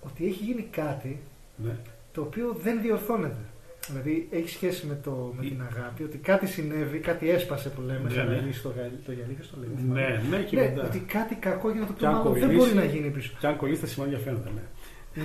ότι 0.01 0.25
έχει 0.25 0.43
γίνει 0.43 0.61
κάτι 0.71 1.19
Ναι. 1.55 1.75
το 2.11 2.21
οποίο 2.21 2.55
δεν 2.63 2.81
διορθώνεται. 2.81 3.41
Δηλαδή 3.87 4.27
έχει 4.31 4.49
σχέση 4.49 4.85
με, 4.85 4.99
το, 5.03 5.33
με 5.37 5.45
Η- 5.45 5.49
την 5.49 5.61
αγάπη, 5.71 6.03
ότι 6.03 6.17
κάτι 6.17 6.45
συνέβη, 6.47 6.97
κάτι 6.99 7.29
έσπασε 7.29 7.69
που 7.69 7.81
λέμε, 7.81 7.99
Ναι, 8.03 8.09
σαν 8.09 8.27
ναι. 8.27 8.35
να 8.35 8.41
λύσει 8.41 8.61
το, 8.61 8.73
γαλ- 8.77 9.05
το 9.05 9.11
γυαλί, 9.11 9.37
στο 9.41 9.57
λέμε. 9.59 10.01
Ναι, 10.01 10.21
ναι, 10.29 10.43
και 10.43 10.55
Ναι, 10.55 10.61
μετά. 10.61 10.87
ότι 10.87 10.99
κάτι 10.99 11.35
κακό 11.35 11.69
έγινε 11.69 11.85
το 11.85 11.93
Και 11.93 12.05
οποίο 12.05 12.07
αν 12.07 12.13
μάλλον 12.15 12.33
δεν 12.33 12.41
κολλήσει- 12.41 12.73
μπορεί 12.73 12.87
να 12.87 12.93
γίνει 12.93 13.09
πίσω. 13.09 13.33
Και 13.39 13.47
αν 13.47 13.55
κολλήσει 13.57 13.81
τα 13.81 13.87
σημάδια 13.87 14.17
φαίνονται. 14.17 14.49
Ναι. 14.55 14.61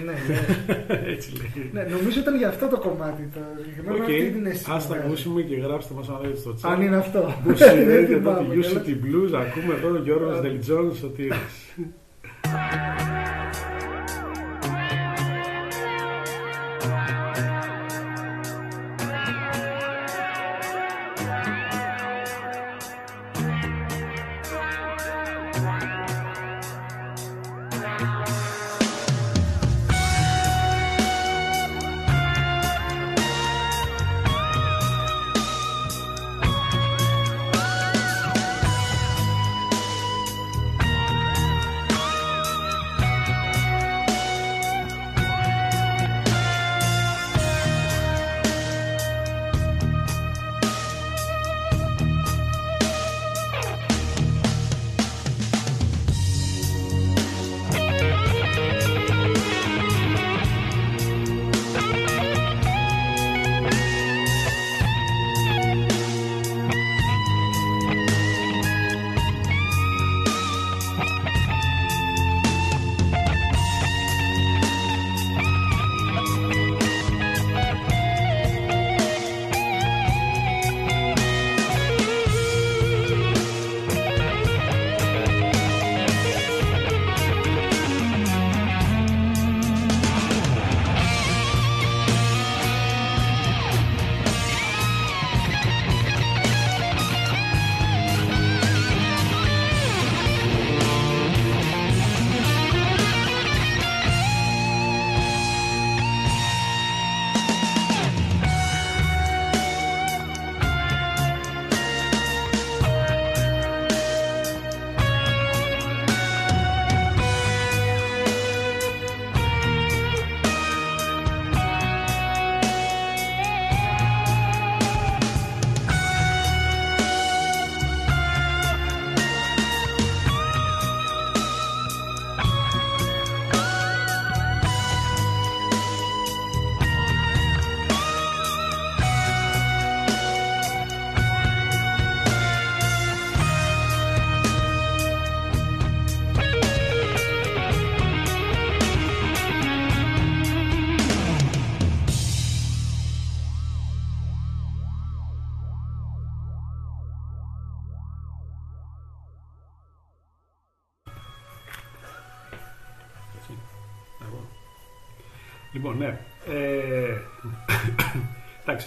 Ναι, 0.06 0.12
ναι. 0.28 0.38
Έτσι 1.14 1.32
λέει. 1.36 1.70
ναι, 1.72 1.82
νομίζω 1.94 2.20
ήταν 2.20 2.36
για 2.36 2.48
αυτό 2.48 2.66
το 2.68 2.78
κομμάτι. 2.78 3.22
Το 3.34 3.40
συγκεκριμένο 3.62 3.96
Οκ, 3.96 4.02
αυτή 4.02 4.30
την 4.30 4.46
αίσθηση. 4.46 4.70
ας 4.74 4.82
που 4.82 4.88
τα 4.88 4.94
βγάζει. 4.94 5.06
ακούσουμε 5.08 5.40
και 5.42 5.56
γράψτε 5.56 5.94
μας 5.94 6.08
αν 6.08 6.18
δείτε 6.22 6.36
στο 6.36 6.50
chat. 6.62 6.70
Αν 6.72 6.82
είναι 6.82 6.96
αυτό. 6.96 7.34
Που 7.44 7.54
συμβαίνει 7.56 7.84
Δεν 7.90 8.04
εδώ 8.04 8.08
τη 8.08 8.14
θυμάμαι 8.14 8.54
You 8.54 8.62
καλά. 8.62 8.82
City 8.84 8.94
Blues, 9.04 9.32
ακούμε 9.44 9.74
εδώ 9.74 9.88
τον 9.88 10.02
Γιώργος 10.02 10.40
Δελτζόν 10.40 10.94
Σωτήρης. 10.94 11.32
Έτσι. 11.32 13.11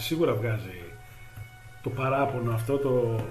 Σίγουρα 0.06 0.34
βγάζει 0.34 0.84
το 1.84 1.90
παράπονο 1.90 2.53
αυτό 2.53 2.77
το 2.77 3.23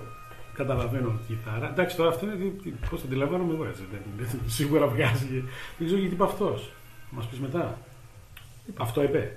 καταλαβαίνω 0.55 1.09
τη 1.09 1.33
κιθάρα. 1.33 1.69
Εντάξει, 1.71 1.97
τώρα 1.97 2.09
αυτό 2.09 2.27
είναι 2.27 2.35
τι- 2.35 2.51
τι- 2.71 2.71
πώς 2.91 3.01
το 3.01 3.07
αντιλαμβάνομαι 3.07 3.53
εγώ 3.55 3.65
έτσι. 3.65 3.83
Δεν, 3.91 4.01
δεν- 4.17 4.41
σίγουρα 4.47 4.87
βγάζει. 4.87 5.45
Δεν 5.79 5.87
ξέρω 5.87 6.01
γιατί 6.01 6.15
είπε 6.15 6.25
αυτός. 6.25 6.71
Μας 7.11 7.27
πεις 7.27 7.39
μετά. 7.41 7.79
Αυτό 8.77 9.03
είπε. 9.03 9.37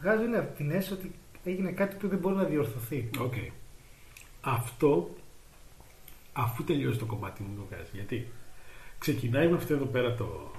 Βγάζει 0.00 0.26
ναι, 0.26 0.40
την 0.42 0.70
αίσθηση 0.70 0.92
ότι 0.92 1.14
έγινε 1.44 1.70
κάτι 1.70 1.96
που 1.96 2.08
δεν 2.08 2.18
μπορεί 2.18 2.34
να 2.36 2.44
διορθωθεί. 2.44 3.10
Οκ. 3.18 3.34
Αυτό 4.40 5.10
αφού 6.32 6.64
τελειώσει 6.64 6.98
το 6.98 7.04
κομμάτι 7.04 7.42
μου 7.42 7.56
το 7.56 7.66
βγάζει. 7.70 7.90
Γιατί 7.92 8.32
ξεκινάει 8.98 9.48
με 9.48 9.56
αυτό 9.56 9.74
εδώ 9.74 9.84
πέρα 9.84 10.14
το, 10.14 10.50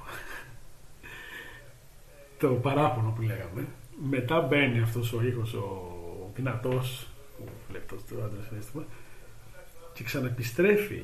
το 2.40 2.48
παράπονο 2.50 3.10
που 3.16 3.22
λέγαμε. 3.22 3.68
Μετά 4.10 4.42
μπαίνει 4.42 4.82
αυτός 4.82 5.14
ο 5.14 5.22
ήχος 5.22 5.54
ο 5.54 5.89
δυνατός, 6.40 7.08
ο 7.40 7.44
λεπτός 7.72 8.04
του 8.04 8.16
άντρας 8.26 8.46
συνέστημα 8.50 8.84
και 9.94 10.04
ξαναεπιστρέφει 10.04 11.02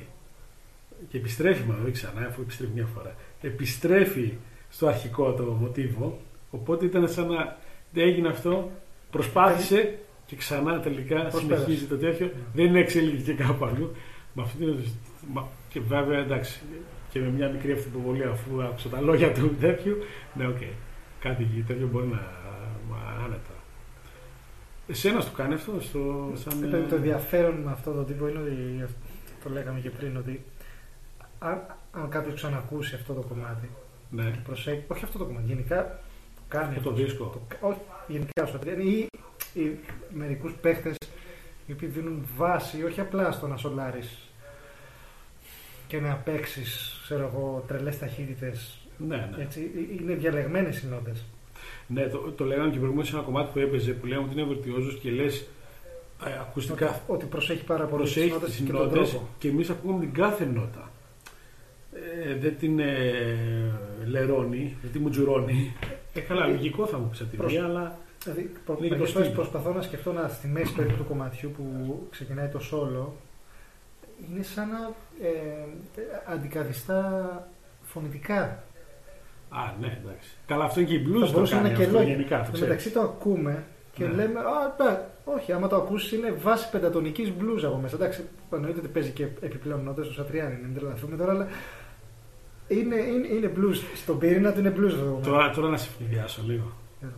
και 1.08 1.16
επιστρέφει 1.16 1.64
μάλλον 1.64 1.92
ξανά 1.92 2.26
αφού 2.26 2.40
επιστρέφει 2.40 2.72
μια 2.74 2.86
φορά 2.94 3.14
επιστρέφει 3.40 4.32
στο 4.70 4.86
αρχικό 4.86 5.32
το 5.32 5.42
μοτίβο 5.42 6.18
οπότε 6.50 6.84
ήταν 6.84 7.08
σαν 7.08 7.26
να 7.26 7.56
έγινε 7.94 8.28
αυτό 8.28 8.70
προσπάθησε 9.10 9.98
και 10.26 10.36
ξανά 10.36 10.80
τελικά 10.80 11.20
Προσπέρασε. 11.20 11.62
συνεχίζει 11.64 11.86
το 11.86 11.96
τέτοιο 11.96 12.30
δεν 12.54 12.76
εξελίχθηκε 12.76 13.32
κάπου 13.32 13.64
αλλού. 13.64 13.92
Με 14.34 14.42
αυτή 14.42 14.56
την- 14.58 14.78
μα- 15.32 15.48
και 15.68 15.80
βέβαια 15.80 16.18
εντάξει 16.18 16.60
και 17.10 17.20
με 17.20 17.28
μια 17.28 17.48
μικρή 17.48 17.72
αυθυποβολή 17.72 18.22
αφού 18.24 18.62
άκουσα 18.62 18.88
τα 18.88 19.00
λόγια 19.00 19.32
του 19.32 19.54
τέτοιου 19.60 19.96
ναι 20.34 20.46
οκ 20.46 20.58
κάτι 21.20 21.64
τέτοιο 21.66 21.86
μπορεί 21.86 22.06
να 22.06 22.20
μα, 22.90 22.96
άνετα 23.24 23.54
Εσένα 24.88 25.20
του 25.20 25.32
κάνει 25.36 25.54
αυτό 25.54 25.80
στο, 25.80 26.32
σαν, 26.34 26.70
Το, 26.70 26.82
το 26.88 26.94
ενδιαφέρον 26.94 27.54
με 27.54 27.70
αυτόν 27.72 27.94
τον 27.94 28.06
τύπο 28.06 28.28
είναι 28.28 28.38
ότι 28.38 28.86
το 29.44 29.50
λέγαμε 29.50 29.80
και 29.80 29.90
πριν 29.90 30.16
ότι 30.16 30.44
αν, 31.38 31.62
αν 31.92 32.08
κάποιος 32.08 32.34
ξανακούσει 32.34 32.94
αυτό 32.94 33.12
το 33.14 33.20
κομμάτι 33.20 33.68
ναι, 34.10 34.30
προσέχει, 34.44 34.84
όχι 34.88 35.04
αυτό 35.04 35.18
το 35.18 35.24
κομμάτι, 35.24 35.46
γενικά 35.46 35.98
κάνει. 36.48 36.74
Από 36.74 36.84
το 36.84 36.92
δίσκο. 36.92 37.24
Το- 37.24 37.66
όχι, 37.68 37.78
γενικά 38.08 38.46
στο 38.46 38.58
Adrian 38.62 38.78
ή, 38.84 39.06
ή 39.60 39.78
μερικούς 40.14 40.52
παίχτες 40.52 40.94
οι 41.66 41.72
οποίοι 41.72 41.88
δίνουν 41.88 42.26
βάση 42.36 42.84
όχι 42.84 43.00
απλά 43.00 43.32
στο 43.32 43.46
να 43.46 43.56
σολάρεις 43.56 44.30
και 45.86 46.00
να 46.00 46.14
παίξεις, 46.14 47.00
ξέρω 47.04 47.30
εγώ, 47.34 47.64
τρελές 47.66 47.98
ταχύτητες. 47.98 48.78
Ναι, 48.98 49.16
ναι. 49.36 49.42
Έτσι, 49.42 49.70
ε- 49.76 50.02
είναι 50.02 50.14
διαλεγμένες 50.14 50.82
οι 50.82 50.86
νότε. 50.86 51.12
Ναι 51.88 52.06
το, 52.08 52.18
το 52.18 52.44
λέγαμε 52.44 52.70
και 52.70 52.76
προηγουμένως 52.76 53.08
σε 53.08 53.14
ένα 53.16 53.24
κομμάτι 53.24 53.50
που 53.52 53.58
έπαιζε 53.58 53.92
που 53.92 54.06
λέμε 54.06 54.22
ότι 54.22 54.32
είναι 54.32 54.44
βελτιόζο 54.48 54.92
και 54.92 55.10
λες 55.10 55.46
ακουστικά 56.40 57.00
Ότι 57.06 57.24
προσέχει 57.26 57.64
πάρα 57.64 57.84
πολύ 57.84 58.02
τις 58.04 58.12
προσέχει 58.12 58.32
νότες 58.32 58.50
τις 58.50 58.60
και 58.66 58.72
τον 58.72 58.80
νότες 58.86 59.10
τρόπο. 59.10 59.26
και 59.38 59.48
εμείς 59.48 59.70
ακούμε 59.70 60.00
την 60.00 60.12
κάθε 60.12 60.44
νότα. 60.44 60.90
Ε, 62.24 62.34
δεν 62.34 62.56
την 62.58 62.78
ε, 62.78 62.92
λερώνει, 64.06 64.76
δεν 64.82 64.92
την 64.92 65.00
μουτζουρώνει. 65.00 65.72
Ε, 66.14 66.20
καλά, 66.20 66.46
λογικό 66.46 66.86
θα 66.86 66.98
μου 66.98 67.08
πεις 67.08 67.20
από 67.20 67.30
τη 67.30 67.36
Προς- 67.36 67.52
μία, 67.52 67.64
αλλά 67.64 67.98
Δηλαδή, 68.22 68.50
προ, 68.64 68.74
Είναι 68.78 68.82
και 68.88 68.92
το 68.92 68.98
μερικές 68.98 69.12
φορές 69.12 69.26
στυλ. 69.28 69.38
προσπαθώ 69.40 69.72
να 69.72 69.82
σκεφτώ 69.82 70.12
να, 70.12 70.28
στη 70.28 70.46
μέση 70.46 70.74
περίπου 70.74 70.96
του 70.96 71.04
κομματιού 71.04 71.50
που 71.56 71.62
ξεκινάει 72.10 72.48
το 72.48 72.58
σόλο 72.58 73.16
είναι 74.30 74.42
σαν 74.42 74.68
να 74.68 74.92
ε, 75.26 75.28
ε, 76.00 76.02
αντικαθιστά 76.32 77.48
φωνητικά. 77.82 78.64
Α, 79.48 79.72
ναι, 79.80 79.98
εντάξει. 80.02 80.28
Καλά, 80.46 80.64
αυτό 80.64 80.80
είναι 80.80 80.88
και 80.88 80.94
η 80.94 81.04
blues 81.08 81.20
Θα 81.20 81.26
το 81.26 81.32
μπορούσε 81.32 81.54
να 81.54 81.60
κάνει 81.60 81.68
είναι 81.74 81.78
και 81.78 81.84
αυτό, 81.84 81.98
λόγια. 81.98 82.12
γενικά, 82.14 82.36
το 82.38 82.42
Στο 82.44 82.52
ξέρεις. 82.52 82.68
μεταξύ 82.68 82.90
το 82.90 83.00
ακούμε 83.00 83.64
και 83.92 84.04
Ναι. 84.04 84.10
λέμε, 84.12 84.38
Α, 84.40 84.84
ναι, 84.84 85.00
όχι, 85.24 85.52
άμα 85.52 85.68
το 85.68 85.76
ακούσεις 85.76 86.12
είναι 86.12 86.30
βάση 86.42 86.70
πεντατονικής 86.70 87.32
blues 87.40 87.62
από 87.64 87.76
μέσα. 87.76 87.96
Εντάξει, 87.96 88.24
εννοείται 88.52 88.78
ότι 88.78 88.88
παίζει 88.88 89.10
και 89.10 89.22
επιπλέον 89.40 89.82
νότες 89.84 90.04
στο 90.04 90.14
Σατριάνι, 90.14 90.58
μην 90.62 90.74
τρελαθούμε 90.74 91.16
τώρα, 91.16 91.32
αλλά 91.32 91.46
είναι, 92.68 92.94
είναι, 92.96 93.26
είναι 93.26 93.52
blues. 93.56 93.76
Στον 93.94 94.18
πυρήνα 94.18 94.52
του 94.52 94.58
είναι 94.60 94.72
blues 94.76 94.84
αυτό 94.86 94.98
το 94.98 95.04
κομμάτι. 95.10 95.28
Τώρα, 95.28 95.50
τώρα 95.50 95.68
να 95.68 95.76
σε 95.76 95.88
φυλιάσω 95.98 96.42
λίγο. 96.46 96.72
Έλα. 97.02 97.12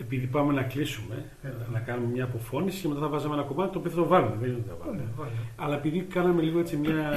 Επειδή 0.00 0.26
πάμε 0.26 0.52
να 0.52 0.62
κλείσουμε, 0.62 1.24
Έλα. 1.42 1.66
να 1.72 1.78
κάνουμε 1.78 2.06
μια 2.12 2.24
αποφώνηση 2.24 2.80
και 2.82 2.88
μετά 2.88 3.00
θα 3.00 3.08
βάζαμε 3.08 3.34
ένα 3.34 3.42
κομμάτι 3.42 3.72
το 3.72 3.78
οποίο 3.78 3.90
θα 3.90 3.96
το 3.96 4.06
βάλουμε. 4.06 4.36
Δεν 4.40 4.48
είναι 4.48 4.58
ότι 4.58 4.68
θα 4.68 4.74
Ναι, 4.74 4.84
βάλουμε. 4.84 5.08
βάλε. 5.16 5.30
Αλλά 5.56 5.74
επειδή 5.76 6.00
κάναμε 6.00 6.42
λίγο 6.42 6.58
έτσι 6.58 6.76
μια 6.76 7.10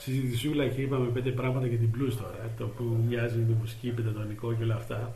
συζητησούλα 0.00 0.68
και 0.68 0.80
είπαμε 0.82 1.06
πέντε 1.10 1.30
πράγματα 1.30 1.66
για 1.66 1.78
την 1.78 1.90
blues 1.94 2.12
τώρα, 2.20 2.50
το 2.58 2.66
που 2.66 2.84
μοιάζει 3.08 3.38
με 3.38 3.56
μουσική, 3.60 3.90
πεντατονικό 3.90 4.54
και 4.54 4.62
όλα 4.62 4.74
αυτά. 4.74 5.14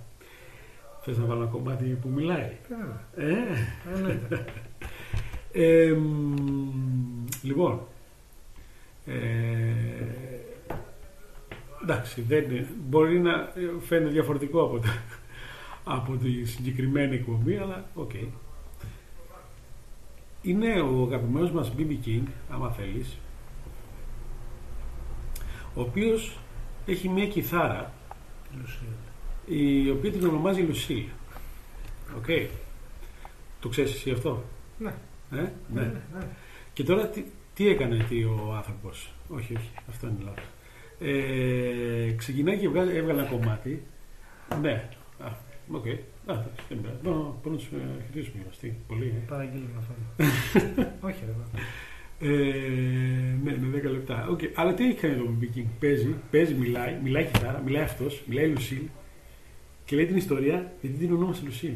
Θες 1.00 1.18
να 1.18 1.24
βάλω 1.24 1.40
ένα 1.42 1.50
κομμάτι 1.50 1.84
που 2.02 2.08
μιλάει; 2.08 2.50
Έλα, 2.70 3.04
Ε, 3.16 3.34
εννοείται. 3.94 4.44
ε, 5.52 5.92
μ, 5.92 7.24
λοιπόν, 7.42 7.80
ε, 9.06 9.12
εντάξει, 11.82 12.20
δεν, 12.22 12.44
είναι- 12.50 12.66
μπορεί 12.88 13.18
να 13.20 13.52
φαίνεται 13.80 14.10
διαφορετικό 14.10 14.62
από, 14.62 14.78
το, 14.78 14.88
από 15.84 16.16
τη 16.16 16.44
συγκεκριμένη 16.44 17.14
εκπομπή, 17.14 17.56
αλλά 17.56 17.84
οκ. 17.94 18.10
Είναι 20.42 20.80
ο 20.80 21.02
αγαπημένος 21.02 21.50
μας 21.50 21.72
BB 21.78 22.06
King, 22.06 22.22
άμα 22.50 22.70
θέλεις, 22.70 23.18
ο 25.74 25.80
οποίος 25.80 26.38
έχει 26.86 27.08
μια 27.08 27.26
κιθάρα 27.26 27.92
η 29.46 29.90
οποία 29.90 30.12
την 30.12 30.26
ονομάζει 30.26 30.60
Lucille. 30.60 31.04
Οκ. 32.16 32.26
Το 33.60 33.68
ξέρεις 33.68 33.94
εσύ 33.94 34.10
αυτό; 34.10 34.44
Ναι. 34.78 34.94
Ε; 35.30 35.36
Ναι, 35.36 35.40
ναι. 35.40 35.80
ναι, 35.80 35.92
ναι. 36.18 36.26
Και 36.72 36.84
τώρα 36.84 37.08
τι, 37.08 37.24
τι 37.54 37.68
έκανε 37.68 38.06
τι 38.08 38.24
ο 38.24 38.52
άνθρωπος; 38.56 39.12
Όχι, 39.28 39.54
όχι, 39.56 39.70
αυτό 39.88 40.06
είναι 40.06 40.18
λάθος. 40.24 40.44
Ε, 40.98 42.12
ξεκινάει 42.16 42.58
και 42.58 42.68
βγάζει, 42.68 42.96
έβγαλε 42.96 43.20
ένα 43.20 43.30
κομμάτι. 43.30 43.82
Ναι. 44.60 44.88
Α, 45.18 45.32
οκ. 45.70 45.86
Α, 46.26 46.42
δεν 46.68 46.80
πειράζει. 46.80 46.98
Μπορώ 47.02 47.40
μπορώ 47.42 47.54
να 47.54 47.56
τους 47.56 47.66
ε, 47.66 47.76
χαιρετήσουμε 48.00 48.36
γυμναστή. 48.36 48.78
Πολύ, 48.86 49.06
ε. 49.06 49.26
Παραγγείλουμε 49.28 49.78
αυτό. 49.78 49.94
Όχι, 51.08 51.24
ρε. 51.26 51.60
Βα. 52.20 52.26
Ε, 52.26 53.38
ναι, 53.42 53.56
με 53.60 53.78
10 53.78 53.82
λεπτά. 53.82 54.26
Οκ. 54.30 54.40
Αλλά 54.54 54.74
τι 54.74 54.84
έχει 54.84 54.94
κάνει 54.94 55.16
το 55.16 55.30
BB 55.40 55.58
King. 55.58 55.66
Παίζει, 55.80 56.14
παίζει, 56.30 56.54
μιλάει, 56.54 56.98
μιλάει 57.02 57.24
κιθάρα, 57.24 57.62
μιλάει 57.64 57.82
αυτός, 57.82 58.22
μιλάει 58.26 58.48
Λουσίλ 58.48 58.82
και 59.84 59.96
λέει 59.96 60.06
την 60.06 60.16
ιστορία 60.16 60.72
γιατί 60.80 60.96
την 60.96 61.12
ονόμασε 61.12 61.42
Λουσίλ. 61.44 61.74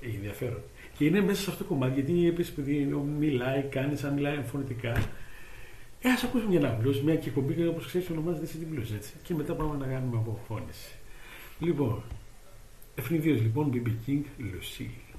Έχει 0.00 0.16
ενδιαφέρον. 0.16 0.62
Και 0.96 1.04
είναι 1.04 1.20
μέσα 1.20 1.42
σε 1.42 1.50
αυτό 1.50 1.62
το 1.62 1.68
κομμάτι 1.68 2.00
γιατί 2.00 2.26
επίσης 2.26 2.52
επειδή 2.52 2.94
μιλάει, 3.18 3.62
κάνει 3.62 3.96
σαν 3.96 4.14
μιλάει 4.14 4.42
φωνητικά. 4.46 4.92
Ε, 6.02 6.08
ας 6.08 6.24
ακούσουμε 6.24 6.50
για 6.50 6.68
ένα 6.68 6.78
blues, 6.82 7.00
μια 7.04 7.14
και 7.16 7.28
εκπομπή 7.28 7.66
όπως 7.66 7.86
ξέρεις 7.86 8.10
ονομάζεται 8.10 8.46
City 8.46 8.74
Blues, 8.74 8.94
έτσι. 8.94 9.12
Και 9.22 9.34
μετά 9.34 9.54
πάμε 9.54 9.76
να 9.76 9.86
κάνουμε 9.86 10.16
αποφώνηση. 10.16 10.92
Λοιπόν, 11.60 12.02
ευνηδίως 12.94 13.40
λοιπόν 13.40 13.72
BB 13.74 13.88
King, 13.88 14.22
Lucille. 14.38 15.10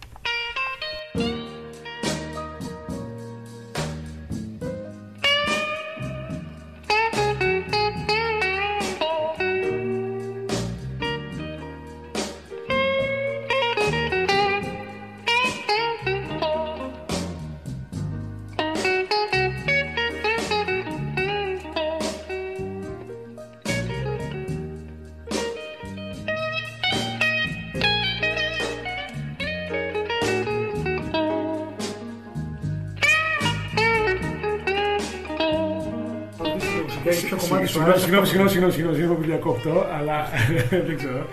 Συγγνώμη, 37.81 37.91
άρεσε. 37.91 38.03
συγγνώμη, 38.05 38.27
συγγνώμη, 38.27 38.49
συγγνώμη, 38.51 38.73
συγγνώμη, 38.73 38.95
συγγνώμη 38.95 39.19
που 39.21 39.27
διακόπτω, 39.27 39.85
αλλά 39.97 40.27
δεν 40.87 40.97
ξέρω. 40.97 41.27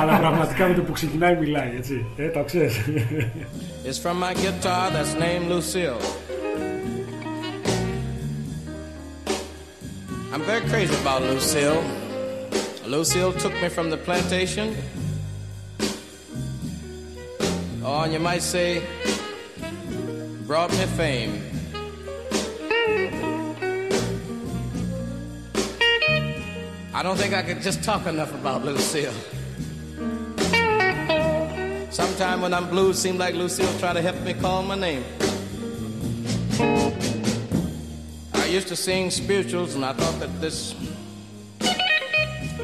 αλλά 0.00 0.18
πραγματικά 0.18 0.66
με 0.68 0.74
το 0.74 0.82
που 0.82 0.92
ξεκινάει 0.92 1.36
μιλάει, 1.36 1.72
έτσι. 1.76 2.04
Ε, 2.16 2.28
το 2.28 2.42
ξέρεις. 2.44 2.80
It's 3.84 3.98
from 4.04 4.16
my 4.26 4.32
guitar 4.44 4.84
that's 4.94 5.14
named 5.24 5.46
Lucille. 5.52 6.00
I'm 10.32 10.42
very 10.50 10.62
crazy 10.72 10.94
about 11.04 11.20
Lucille. 11.30 11.82
Lucille 12.86 13.32
took 13.42 13.54
me 13.62 13.68
from 13.76 13.90
the 13.90 13.98
plantation. 14.06 14.66
Oh, 17.84 18.00
and 18.04 18.12
you 18.12 18.18
might 18.30 18.42
say, 18.54 18.68
brought 20.46 20.70
me 20.78 20.86
fame. 21.00 21.51
I 27.02 27.04
don't 27.04 27.16
think 27.16 27.34
I 27.34 27.42
could 27.42 27.60
just 27.60 27.82
talk 27.82 28.06
enough 28.06 28.32
about 28.32 28.64
Lucille. 28.64 29.12
Sometime 31.90 32.40
when 32.42 32.54
I'm 32.54 32.70
blue, 32.70 32.90
it 32.90 32.94
seems 32.94 33.18
like 33.18 33.34
Lucille 33.34 33.76
try 33.80 33.92
to 33.92 34.00
help 34.00 34.20
me 34.20 34.34
call 34.34 34.62
my 34.62 34.76
name. 34.76 35.02
I 38.34 38.46
used 38.46 38.68
to 38.68 38.76
sing 38.76 39.10
spirituals, 39.10 39.74
and 39.74 39.84
I 39.84 39.94
thought 39.94 40.20
that 40.20 40.40
this 40.40 40.76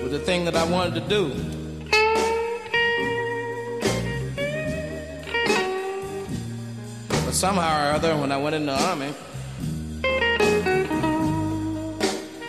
was 0.00 0.12
the 0.12 0.20
thing 0.20 0.44
that 0.44 0.54
I 0.54 0.62
wanted 0.70 0.94
to 0.94 1.08
do. 1.08 1.34
But 7.08 7.34
somehow 7.34 7.88
or 7.88 7.94
other, 7.94 8.16
when 8.16 8.30
I 8.30 8.36
went 8.36 8.54
in 8.54 8.66
the 8.66 8.80
army, 8.88 9.12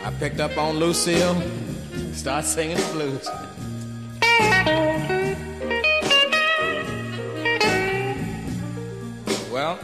I 0.06 0.11
picked 0.20 0.40
up 0.40 0.56
on 0.56 0.78
Lucille, 0.78 1.41
started 2.19 2.45
singing 2.45 2.75
the 2.75 2.83
blues. 2.91 3.29
Well, 9.49 9.79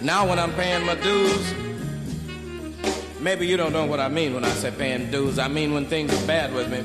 now 0.00 0.26
when 0.26 0.38
I'm 0.38 0.54
paying 0.54 0.86
my 0.86 0.94
dues, 0.94 1.52
maybe 3.20 3.46
you 3.46 3.58
don't 3.58 3.74
know 3.74 3.84
what 3.84 4.00
I 4.00 4.08
mean 4.08 4.32
when 4.32 4.42
I 4.42 4.48
say 4.48 4.70
paying 4.70 5.10
dues. 5.10 5.38
I 5.38 5.48
mean 5.48 5.74
when 5.74 5.84
things 5.84 6.14
are 6.14 6.26
bad 6.26 6.54
with 6.54 6.70
me. 6.70 6.82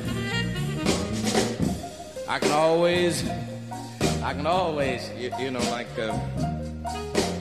I 2.28 2.38
can 2.38 2.52
always, 2.52 3.26
I 4.22 4.34
can 4.34 4.46
always, 4.46 5.10
you, 5.18 5.32
you 5.40 5.52
know, 5.52 5.64
like 5.72 5.88
uh, 5.98 6.20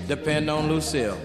depend 0.06 0.48
on 0.48 0.68
Lucille. 0.68 1.18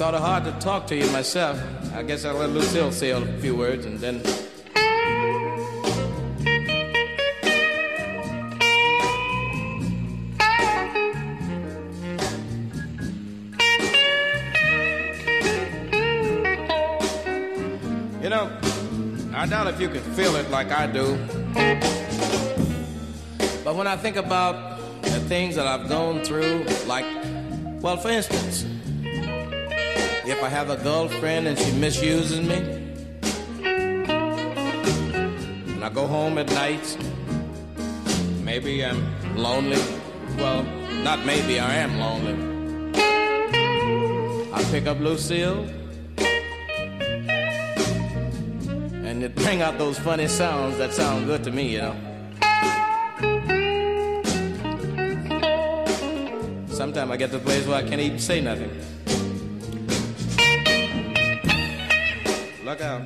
sort 0.00 0.14
of 0.14 0.22
hard 0.22 0.44
to 0.44 0.52
talk 0.52 0.86
to 0.86 0.96
you 0.96 1.06
myself. 1.10 1.60
I 1.94 2.02
guess 2.02 2.24
I'll 2.24 2.36
let 2.36 2.48
Lucille 2.48 2.90
say 2.90 3.10
a 3.10 3.20
few 3.40 3.54
words 3.54 3.84
and 3.84 3.98
then. 3.98 4.22
You 18.22 18.30
know, 18.30 18.50
I 19.34 19.44
doubt 19.44 19.66
if 19.66 19.78
you 19.82 19.90
can 19.90 20.00
feel 20.14 20.34
it 20.36 20.50
like 20.50 20.70
I 20.70 20.86
do. 20.86 21.18
But 23.62 23.76
when 23.76 23.86
I 23.86 23.96
think 23.96 24.16
about 24.16 24.80
the 25.02 25.20
things 25.28 25.56
that 25.56 25.66
I've 25.66 25.90
gone 25.90 26.24
through, 26.24 26.64
like, 26.86 27.04
well, 27.82 27.98
for 27.98 28.08
instance, 28.08 28.64
if 30.30 30.42
I 30.44 30.48
have 30.48 30.70
a 30.70 30.76
girlfriend 30.76 31.48
and 31.48 31.58
she 31.58 31.72
misuses 31.72 32.40
me, 32.40 32.54
and 35.74 35.84
I 35.84 35.88
go 35.88 36.06
home 36.06 36.38
at 36.38 36.46
night, 36.50 36.96
maybe 38.44 38.84
I'm 38.84 39.04
lonely. 39.36 39.82
Well, 40.36 40.62
not 41.02 41.26
maybe, 41.26 41.58
I 41.58 41.74
am 41.74 41.98
lonely. 41.98 42.36
I 44.52 44.62
pick 44.70 44.86
up 44.86 45.00
Lucille, 45.00 45.66
and 49.04 49.24
it 49.24 49.34
bring 49.34 49.62
out 49.62 49.78
those 49.78 49.98
funny 49.98 50.28
sounds 50.28 50.78
that 50.78 50.92
sound 50.92 51.26
good 51.26 51.42
to 51.42 51.50
me, 51.50 51.72
you 51.72 51.78
know. 51.78 51.96
Sometimes 56.68 57.10
I 57.10 57.16
get 57.16 57.32
to 57.32 57.38
a 57.38 57.40
place 57.40 57.66
where 57.66 57.78
I 57.78 57.82
can't 57.82 58.00
even 58.00 58.20
say 58.20 58.40
nothing. 58.40 58.70
Look 62.70 62.82
out. 62.82 63.02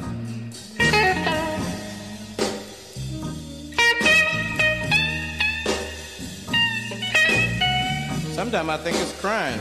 Sometimes 8.34 8.68
I 8.68 8.76
think 8.76 8.98
it's 8.98 9.18
crying. 9.22 9.58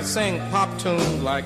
I 0.00 0.02
sing 0.02 0.40
pop 0.50 0.78
tunes 0.78 1.22
like 1.22 1.44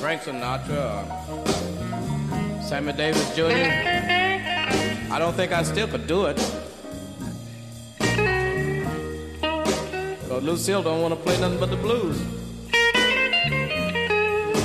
Frank 0.00 0.22
Sinatra 0.22 1.06
or 1.30 2.62
Sammy 2.64 2.92
Davis 2.92 3.32
Jr., 3.36 3.44
I 5.08 5.16
don't 5.20 5.32
think 5.32 5.52
I 5.52 5.62
still 5.62 5.86
could 5.86 6.08
do 6.08 6.24
it. 6.26 6.34
Because 10.20 10.42
Lucille 10.42 10.82
don't 10.82 11.00
want 11.00 11.14
to 11.14 11.20
play 11.20 11.38
nothing 11.40 11.60
but 11.60 11.70
the 11.70 11.76
blues. 11.76 12.20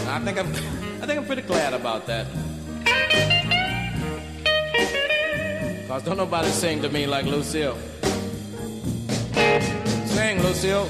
I 0.08 0.20
think 0.26 0.40
I'm, 0.40 0.48
I 1.04 1.06
think 1.06 1.20
I'm 1.20 1.28
pretty 1.28 1.44
glad 1.44 1.76
about 1.76 2.08
that. 2.08 2.26
Cause 5.88 6.02
don't 6.02 6.18
nobody 6.18 6.50
sing 6.50 6.82
to 6.82 6.90
me 6.90 7.06
like 7.06 7.26
Lucille. 7.26 7.78
Sing, 10.08 10.42
Lucille. 10.42 10.90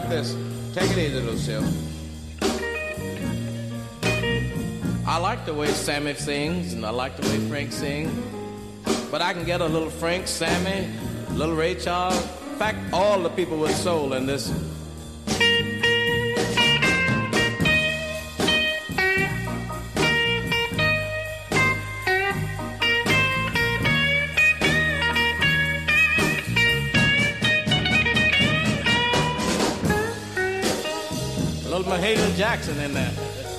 Like 0.00 0.08
this. 0.08 0.36
Take 0.74 0.90
it 0.90 0.98
easy, 0.98 1.20
Lucille. 1.20 1.62
I 5.06 5.18
like 5.18 5.46
the 5.46 5.54
way 5.54 5.68
Sammy 5.68 6.14
sings, 6.14 6.72
and 6.72 6.84
I 6.84 6.90
like 6.90 7.16
the 7.16 7.22
way 7.28 7.38
Frank 7.48 7.70
sings. 7.70 8.10
But 9.12 9.22
I 9.22 9.32
can 9.32 9.44
get 9.44 9.60
a 9.60 9.66
little 9.66 9.90
Frank, 9.90 10.26
Sammy, 10.26 10.90
little 11.30 11.54
Ray 11.54 11.76
Charles. 11.76 12.20
In 12.20 12.58
fact, 12.58 12.78
all 12.92 13.22
the 13.22 13.28
people 13.28 13.56
with 13.56 13.70
soul 13.76 14.14
in 14.14 14.26
this. 14.26 14.52
Mahalia 31.94 32.36
Jackson 32.36 32.76
in 32.80 32.92
there. 32.92 33.53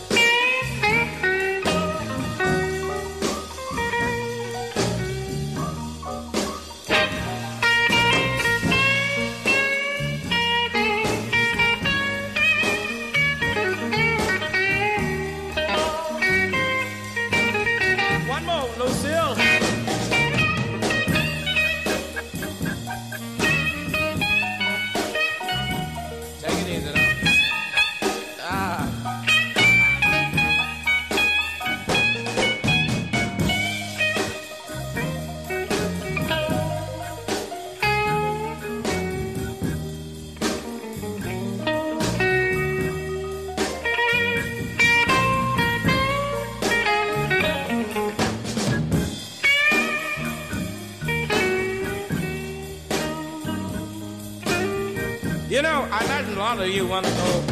Lot 56.56 56.68
of 56.70 56.74
you 56.74 56.88
want 56.88 57.06
to 57.06 57.14
know. 57.16 57.44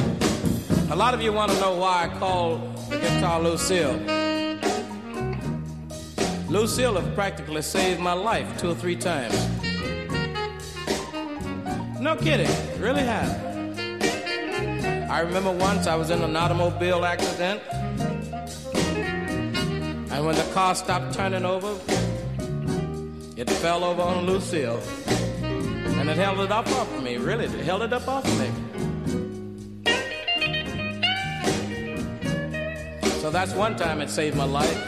A 0.92 0.96
lot 0.96 1.14
of 1.14 1.22
you 1.22 1.34
want 1.34 1.52
to 1.52 1.60
know 1.60 1.76
why 1.76 2.06
I 2.06 2.20
call 2.20 2.56
the 2.90 2.98
guitar 2.98 3.42
Lucille. 3.42 3.98
Lucille 6.48 6.94
have 6.94 7.14
practically 7.14 7.62
saved 7.64 8.00
my 8.00 8.14
life 8.14 8.58
two 8.58 8.70
or 8.70 8.76
three 8.76 8.96
times. 8.96 9.36
No 12.00 12.16
kidding, 12.16 12.50
really 12.80 13.02
have. 13.02 13.30
I 15.12 15.20
remember 15.20 15.52
once 15.52 15.86
I 15.86 15.96
was 15.96 16.10
in 16.10 16.22
an 16.22 16.38
automobile 16.38 17.04
accident, 17.04 17.62
and 20.14 20.26
when 20.26 20.36
the 20.36 20.50
car 20.54 20.76
stopped 20.76 21.14
turning 21.14 21.44
over, 21.44 21.78
it 23.36 23.50
fell 23.50 23.84
over 23.84 24.02
on 24.02 24.26
Lucille. 24.26 24.82
And 25.44 26.10
it 26.10 26.16
held 26.16 26.40
it 26.40 26.54
up 26.54 26.68
off 26.68 26.90
of 26.96 27.04
me, 27.04 27.18
really. 27.18 27.46
It 27.46 27.66
held 27.66 27.82
it 27.82 27.92
up 27.92 28.08
off 28.08 28.26
of 28.26 28.40
me. 28.40 28.73
That's 33.34 33.54
one 33.56 33.76
time 33.76 34.00
it 34.00 34.12
saved 34.12 34.38
my 34.38 34.44
life. 34.44 34.88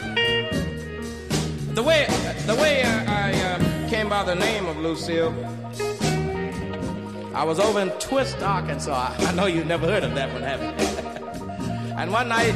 The 1.74 1.82
way, 1.82 2.06
the 2.46 2.54
way 2.54 2.84
I, 2.84 3.30
I 3.30 3.42
uh, 3.42 3.88
came 3.88 4.08
by 4.08 4.22
the 4.22 4.36
name 4.36 4.66
of 4.66 4.76
Lucille, 4.76 5.34
I 7.34 7.42
was 7.42 7.58
over 7.58 7.80
in 7.80 7.90
Twist, 7.98 8.40
Arkansas. 8.42 9.14
I, 9.18 9.32
know 9.32 9.46
you've 9.46 9.66
never 9.66 9.86
heard 9.86 10.04
of 10.04 10.14
that 10.14 10.32
one, 10.32 10.42
have 10.42 10.62
you? 10.62 10.68
and 11.98 12.12
one 12.12 12.28
night, 12.28 12.54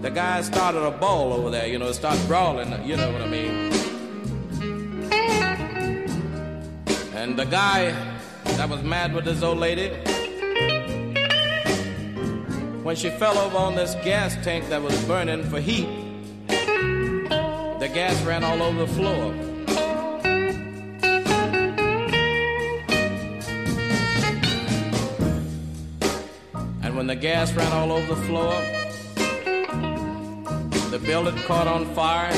the 0.00 0.10
guys 0.10 0.46
started 0.46 0.82
a 0.82 0.92
ball 0.92 1.34
over 1.34 1.50
there, 1.50 1.66
you 1.66 1.78
know, 1.78 1.88
it 1.88 1.94
started 1.94 2.26
brawling, 2.26 2.72
you 2.86 2.96
know 2.96 3.12
what 3.12 3.20
I 3.20 3.28
mean. 3.28 3.72
And 7.14 7.38
the 7.38 7.44
guy 7.44 7.90
that 8.44 8.66
was 8.66 8.82
mad 8.82 9.12
with 9.14 9.26
this 9.26 9.42
old 9.42 9.58
lady, 9.58 9.92
when 12.86 12.94
she 12.94 13.10
fell 13.10 13.36
over 13.36 13.56
on 13.56 13.74
this 13.74 13.96
gas 14.04 14.36
tank 14.44 14.68
that 14.68 14.80
was 14.80 14.96
burning 15.06 15.42
for 15.42 15.58
heat, 15.58 15.88
The 17.80 17.90
gas 17.92 18.22
ran 18.22 18.44
all 18.44 18.62
over 18.62 18.86
the 18.86 18.92
floor. 18.94 19.32
And 26.84 26.96
when 26.96 27.08
the 27.08 27.16
gas 27.16 27.52
ran 27.54 27.72
all 27.72 27.90
over 27.90 28.14
the 28.14 28.22
floor, 28.22 28.54
the 30.92 31.00
building 31.04 31.36
caught 31.42 31.66
on 31.66 31.92
fire. 31.92 32.30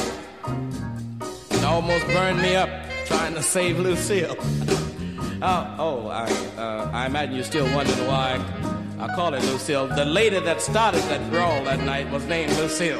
It 1.51 1.65
almost 1.65 2.07
burned 2.07 2.41
me 2.41 2.57
up 2.57 2.70
trying 3.05 3.35
to 3.35 3.43
save 3.43 3.79
Lucille. 3.79 4.35
oh, 5.43 5.75
oh 5.79 6.09
I, 6.09 6.25
uh, 6.57 6.91
I 6.91 7.05
imagine 7.05 7.35
you're 7.35 7.45
still 7.45 7.70
wondering 7.77 8.07
why 8.07 8.68
I 9.01 9.07
call 9.15 9.33
her 9.33 9.41
Lucille. 9.41 9.87
The 9.87 10.05
lady 10.05 10.41
that 10.41 10.61
started 10.61 11.03
that 11.03 11.31
brawl 11.31 11.62
that 11.65 11.81
night 11.85 12.11
was 12.11 12.25
named 12.25 12.51
Lucille. 12.57 12.99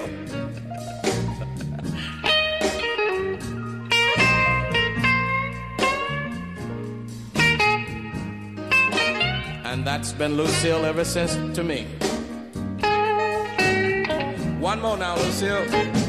And 9.65 9.85
that's 9.85 10.13
been 10.13 10.37
Lucille 10.37 10.85
ever 10.85 11.05
since 11.05 11.35
to 11.57 11.65
me. 11.65 11.85
One 14.61 14.81
more 14.81 14.97
now, 14.97 15.17
Lucille. 15.17 16.08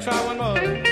Try 0.00 0.24
one 0.26 0.38
more. 0.38 0.87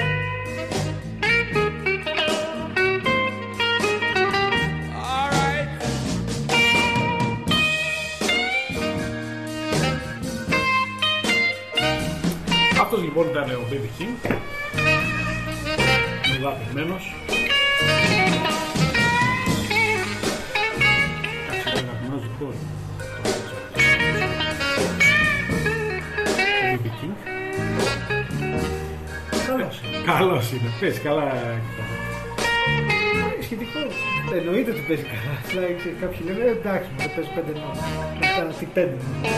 Παίζει 34.89 35.03
καλά. 35.13 35.33
Δηλαδή 35.51 35.75
ξέρεις, 35.81 35.99
κάποιοι 36.03 36.21
λένε 36.27 36.43
«Ε, 36.45 36.51
εντάξει, 36.59 36.89
μου 36.91 36.97
παίζει 37.15 37.31
πέντε 37.37 37.53
νόμους. 37.61 37.79
Μετά 38.21 38.43
τι 38.59 38.65
πέντε 38.77 38.97
νόμους. 39.03 39.31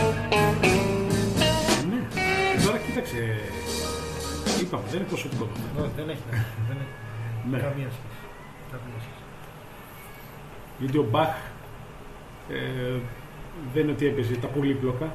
Ναι. 1.89 1.99
Και 2.55 2.59
Τώρα 2.65 2.77
κοίταξε. 2.85 3.19
Είπαμε, 4.61 4.83
δεν 4.91 4.97
είναι 4.99 5.09
προσωπικό. 5.13 5.45
Όχι, 5.81 5.91
δεν 5.99 6.07
έχει. 6.13 6.23
δεν 6.69 6.77
έχει. 6.83 6.93
Ναι. 7.51 7.57
Καμία 7.65 7.89
σχέση. 7.95 8.19
Καμία 8.71 8.99
σχέση. 9.03 9.23
Γιατί 10.79 10.97
ο 11.03 11.05
Μπαχ 11.11 11.33
ε, 12.49 12.97
δεν 13.73 13.83
είναι 13.83 13.91
ότι 13.91 14.05
έπαιζε 14.11 14.33
τα 14.35 14.47
πολύπλοκα. 14.47 15.07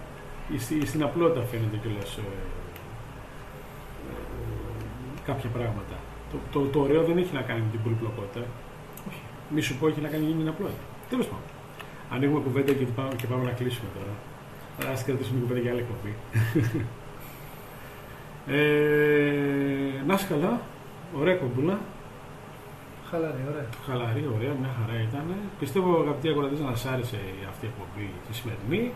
Στη- 0.58 0.86
Στην 0.86 1.02
απλότητα 1.02 1.42
φαίνεται 1.50 1.76
κιόλας 1.82 2.10
ε, 2.16 2.20
ε, 2.20 4.14
κάποια 5.28 5.48
πράγματα. 5.56 5.96
Το, 6.30 6.36
το, 6.52 6.58
το 6.72 6.78
ωραίο 6.80 7.02
δεν 7.08 7.16
έχει 7.18 7.32
να 7.34 7.40
κάνει 7.48 7.60
με 7.60 7.70
την 7.70 7.82
πολυπλοκότητα. 7.82 8.42
Όχι. 9.54 9.60
Μη 9.60 9.60
σου 9.60 9.76
πω 9.78 9.88
έχει 9.88 10.00
να 10.00 10.08
κάνει 10.08 10.24
με 10.24 10.38
την 10.38 10.48
απλότητα. 10.48 10.84
Τέλος 11.08 11.26
πάντων. 11.26 11.48
Ανοίγουμε 12.10 12.40
κουβέντα 12.40 12.72
και 12.72 12.84
πάμε, 12.84 13.14
και 13.16 13.26
πάμε 13.26 13.44
να 13.44 13.50
κλείσουμε 13.50 13.88
τώρα. 13.96 14.14
Α 14.92 15.02
κρατήσουμε 15.06 15.40
κουβέντα 15.40 15.60
για 15.60 15.70
άλλη 15.70 15.80
εκπομπή. 15.80 16.12
ε, 18.56 20.04
να 20.06 20.14
είσαι 20.14 20.26
καλά. 20.28 20.60
Ωραία 21.20 21.34
κομπούλα. 21.34 21.78
Χαλαρή, 23.10 23.42
ωραία. 23.50 23.66
Χαλαρή, 23.86 24.24
ωραία, 24.36 24.52
μια 24.60 24.72
χαρά 24.78 24.96
ήταν. 25.08 25.26
Πιστεύω, 25.58 26.00
αγαπητοί 26.00 26.28
ακροατές, 26.28 26.60
να 26.60 26.74
σας 26.76 26.86
άρεσε 26.92 27.18
αυτή 27.48 27.64
η 27.66 27.70
εκπομπή 27.72 28.06
τη 28.26 28.32
σημερινή. 28.38 28.92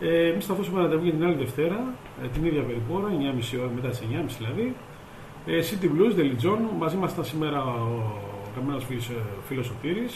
Ε, 0.00 0.28
Εμείς 0.30 0.46
θα 0.46 0.54
δώσουμε 0.54 0.80
ραντεβού 0.80 1.04
για 1.04 1.12
την 1.12 1.24
άλλη 1.24 1.34
Δευτέρα, 1.34 1.78
ε, 2.22 2.26
την 2.28 2.44
ίδια 2.44 2.62
περίπου 2.62 2.94
ώρα, 2.94 3.08
9.30 3.08 3.58
ώρα 3.58 3.70
μετά 3.74 3.88
τις 3.88 4.00
9.30 4.00 4.36
δηλαδή. 4.38 4.76
Ε, 5.46 5.60
City 5.68 5.86
Blues, 5.94 6.12
The 6.18 6.24
Legion, 6.30 6.60
μαζί 6.78 6.96
μας 6.96 7.12
ήταν 7.12 7.24
σήμερα 7.24 7.60
ο 7.64 8.31
καμένο 8.54 8.78
φίλος 9.48 9.66
Σωτήρη. 9.66 10.06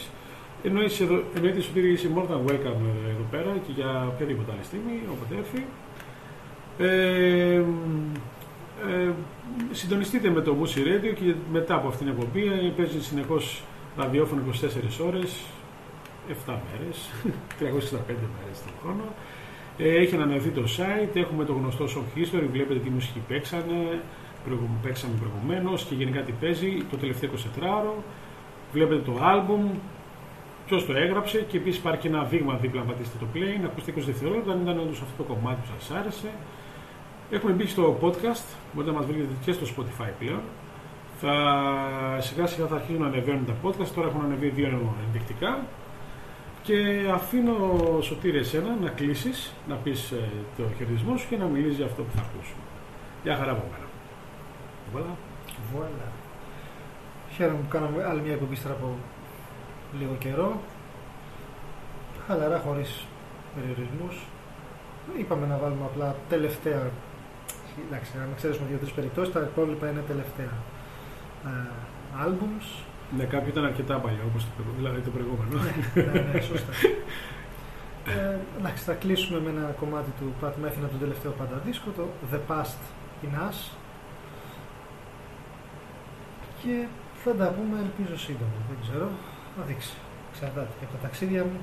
Εννοείται, 0.62 1.04
εδώ- 1.04 1.22
εννοείται 1.36 1.60
Σωτήρη, 1.60 1.92
είσαι 1.92 2.10
more 2.14 2.26
than 2.32 2.50
welcome 2.50 2.82
ε, 3.06 3.10
εδώ 3.10 3.24
πέρα 3.30 3.50
και 3.66 3.72
για 3.74 4.06
οποιαδήποτε 4.14 4.52
άλλη 4.52 4.64
στιγμή, 4.64 5.00
όποτε 5.12 5.34
έρθει. 5.42 5.64
Ε, 6.78 7.54
ε, 8.92 9.10
συντονιστείτε 9.72 10.30
με 10.30 10.40
το 10.40 10.56
Musi 10.62 10.78
Radio 10.78 11.14
και 11.14 11.34
μετά 11.52 11.74
από 11.74 11.88
αυτήν 11.88 12.06
την 12.06 12.14
εκπομπή 12.16 12.44
ε, 12.46 12.72
παίζει 12.76 13.02
συνεχώς 13.02 13.62
ραδιόφωνο 13.96 14.42
24 15.00 15.06
ώρες, 15.06 15.40
7 16.28 16.32
μέρες, 16.46 17.10
365 17.58 17.60
μέρες 18.08 18.58
τον 18.64 18.72
χρόνο. 18.82 19.04
Ε, 19.78 19.94
έχει 19.96 20.14
ανανεωθεί 20.14 20.48
το 20.48 20.62
site, 20.76 21.16
έχουμε 21.16 21.44
το 21.44 21.52
γνωστό 21.52 21.84
Song 21.84 22.18
History, 22.18 22.46
βλέπετε 22.52 22.78
τι 22.80 22.90
μουσική 22.90 23.20
παίξανε, 23.28 24.00
προηγου- 24.44 24.68
παίξαμε 24.82 25.12
προηγουμένως 25.20 25.84
και 25.84 25.94
γενικά 25.94 26.20
τι 26.20 26.32
παίζει 26.40 26.76
το 26.90 26.96
τελευταίο 26.96 27.30
24ωρο. 27.60 27.94
Βλέπετε 28.76 29.00
το 29.00 29.18
album, 29.32 29.62
ποιος 30.66 30.86
το 30.86 30.92
έγραψε 30.92 31.38
και 31.48 31.56
επίσης 31.56 31.78
υπάρχει 31.78 32.00
και 32.00 32.08
ένα 32.08 32.22
δείγμα 32.24 32.54
δίπλα. 32.54 32.80
Αν 32.80 32.86
πατήσετε 32.86 33.18
το 33.20 33.26
play, 33.34 33.60
να 33.60 33.66
ακούσετε 33.66 34.00
20 34.00 34.04
δευτερόλεπτα, 34.04 34.52
αν 34.52 34.60
ήταν 34.62 34.78
όντως 34.78 35.00
αυτό 35.02 35.22
το 35.22 35.32
κομμάτι 35.32 35.60
που 35.60 35.66
σας 35.78 35.96
άρεσε. 35.98 36.30
Έχουμε 37.30 37.52
μπει 37.52 37.66
στο 37.66 37.98
podcast, 38.02 38.46
μπορείτε 38.72 38.92
να 38.92 38.98
μας 38.98 39.06
βρείτε 39.06 39.26
και 39.44 39.52
στο 39.52 39.66
Spotify 39.72 40.10
πλέον. 40.18 40.40
Θα, 41.20 41.34
σιγά 42.20 42.46
σιγά 42.46 42.66
θα 42.66 42.74
αρχίσουν 42.74 43.00
να 43.00 43.06
ανεβαίνουν 43.06 43.44
τα 43.46 43.54
podcast, 43.64 43.90
τώρα 43.94 44.08
έχουν 44.08 44.24
ανεβεί 44.24 44.48
δύο 44.48 44.94
ενδεικτικά. 45.06 45.66
Και 46.62 46.76
αφήνω 47.14 47.56
Σωτήρη 48.00 48.38
εσένα 48.38 48.76
να 48.82 48.88
κλείσεις, 48.88 49.52
να 49.68 49.74
πεις 49.74 50.10
ε, 50.10 50.30
το 50.56 50.62
χαιρετισμό 50.76 51.16
σου 51.16 51.28
και 51.28 51.36
να 51.36 51.44
μιλήσεις 51.44 51.76
για 51.76 51.86
αυτό 51.86 52.02
που 52.02 52.12
θα 52.16 52.20
ακούσουμε. 52.20 52.64
Γεια 53.22 53.36
χαρά 53.36 53.50
από 53.50 53.64
μένα. 53.72 53.86
Voilà. 54.92 55.14
Βουάλα. 55.72 56.15
Χαίρομαι 57.36 57.58
που 57.58 57.68
κάναμε 57.68 58.04
άλλη 58.04 58.20
μια 58.20 58.32
εκπομπή 58.32 58.52
ύστερα 58.52 58.74
από 58.74 58.96
λίγο 59.98 60.14
καιρό. 60.18 60.60
Χαλαρά, 62.26 62.58
χωρίς 62.58 63.04
περιορισμούς. 63.54 64.16
Είπαμε 65.18 65.46
να 65.46 65.56
βάλουμε 65.56 65.84
απλά 65.84 66.14
τελευταία. 66.28 66.82
Εντάξει, 67.86 68.10
αν 68.22 68.28
εξαιρέσουμε 68.32 68.66
δύο-τρεις 68.68 68.92
περιπτώσεις, 68.92 69.32
τα 69.34 69.40
υπόλοιπα 69.40 69.90
είναι 69.90 70.02
τελευταία. 70.06 70.52
Ε, 71.46 71.70
albums. 72.24 72.68
Ναι, 73.16 73.24
κάποιο 73.24 73.48
ήταν 73.48 73.64
αρκετά 73.64 73.94
παλιό, 73.98 74.24
όπως 74.28 74.42
το, 74.44 74.50
προηγου- 74.56 74.76
δηλαδή 74.76 75.00
το 75.00 75.10
προηγούμενο. 75.10 75.60
ναι, 75.94 76.20
ναι, 76.32 76.40
σωστά. 76.40 76.72
Ε, 78.06 78.38
εντάξει, 78.58 78.84
θα 78.84 78.92
κλείσουμε 78.92 79.38
με 79.40 79.50
ένα 79.50 79.74
κομμάτι 79.80 80.10
του 80.18 80.32
Pat 80.40 80.48
Metheny 80.62 80.82
από 80.84 80.92
το 80.92 80.98
τελευταίο 81.04 81.30
πάντα 81.30 81.56
δίσκο, 81.64 81.90
το 81.96 82.04
The 82.32 82.40
Past 82.50 82.80
in 83.24 83.48
Us. 83.48 83.58
Και 86.62 86.86
θα 87.26 87.34
τα 87.34 87.48
πούμε, 87.56 87.76
ελπίζω 87.86 88.16
σύντομα. 88.26 88.58
Δεν 88.68 88.78
ξέρω. 88.84 89.06
Θα 89.56 89.62
δείξει. 89.68 89.94
Εξαρτάται 90.30 90.72
και 90.78 90.84
από 90.86 90.92
τα 90.96 91.00
ταξίδια 91.06 91.42
μου. 91.48 91.58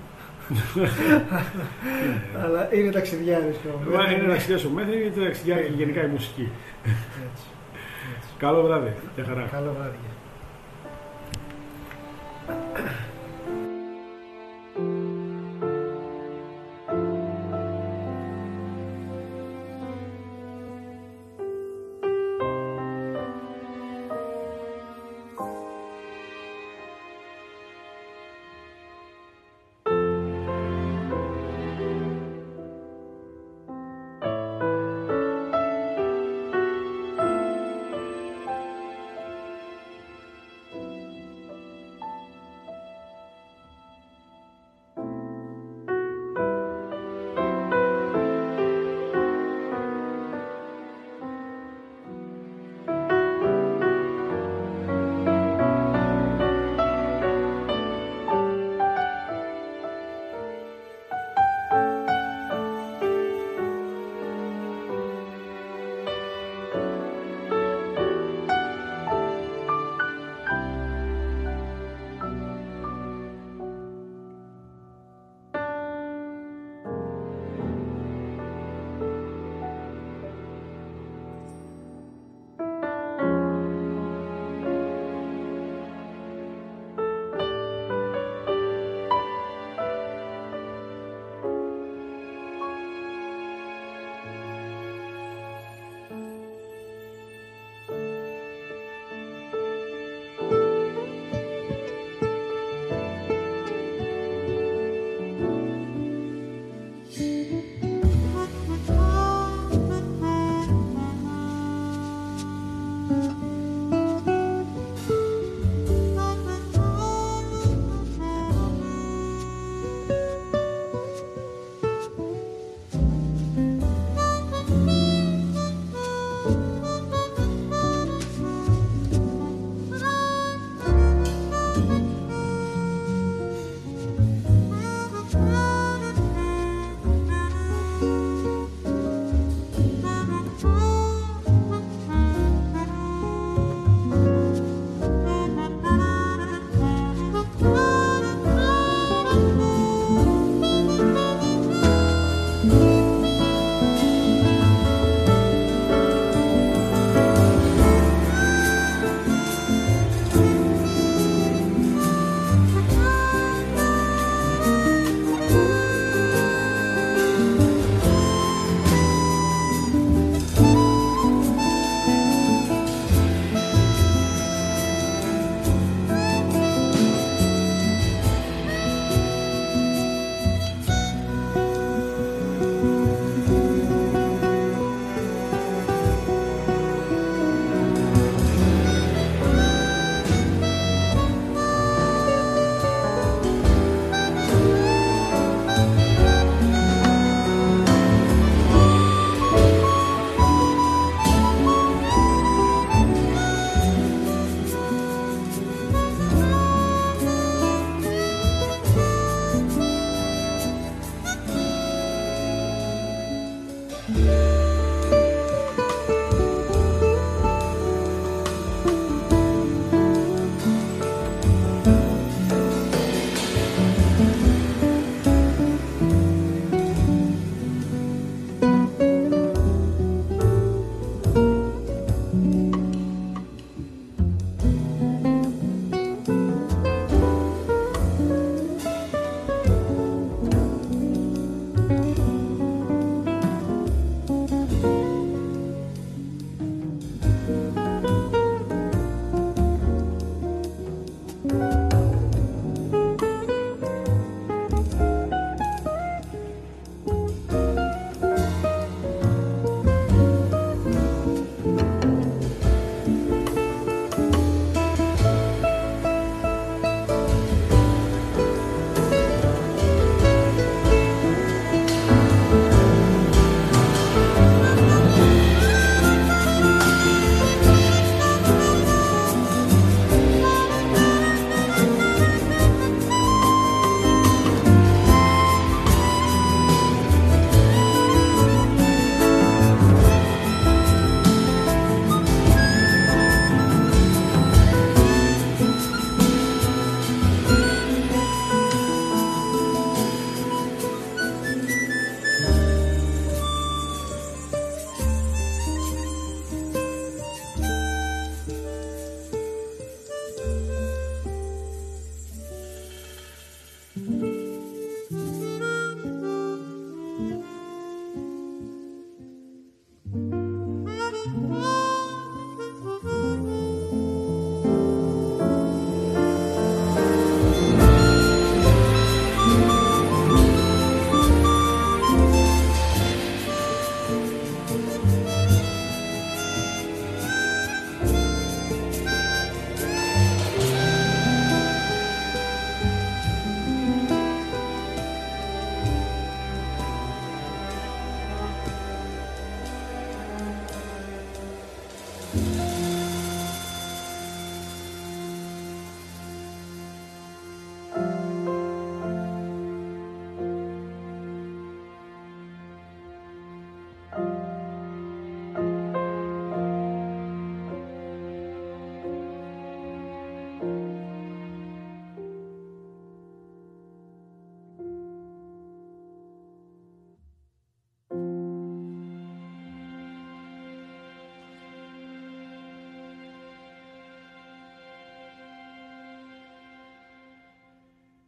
Αλλά 2.44 2.62
είναι 2.76 2.92
ταξιδιάρης 2.92 3.58
και 3.62 3.68
ο 3.68 3.78
Μα 3.92 3.98
Μέθρη. 3.98 4.14
Είναι 4.16 4.28
ταξιδιάρη 4.34 4.66
ο 4.66 4.70
Μέθρη 4.70 4.96
γιατί 5.02 5.20
ταξιδιάρης 5.20 5.68
και 5.68 5.78
γενικά 5.82 6.02
η 6.08 6.10
μουσική. 6.16 6.46
Έτσι. 7.28 7.46
έτσι. 8.16 8.30
Καλό 8.38 8.62
βράδυ. 8.62 8.94
Γεια 9.16 9.24
χαρά. 9.28 9.44
Καλό 9.52 9.72
βράδυ. 9.78 9.98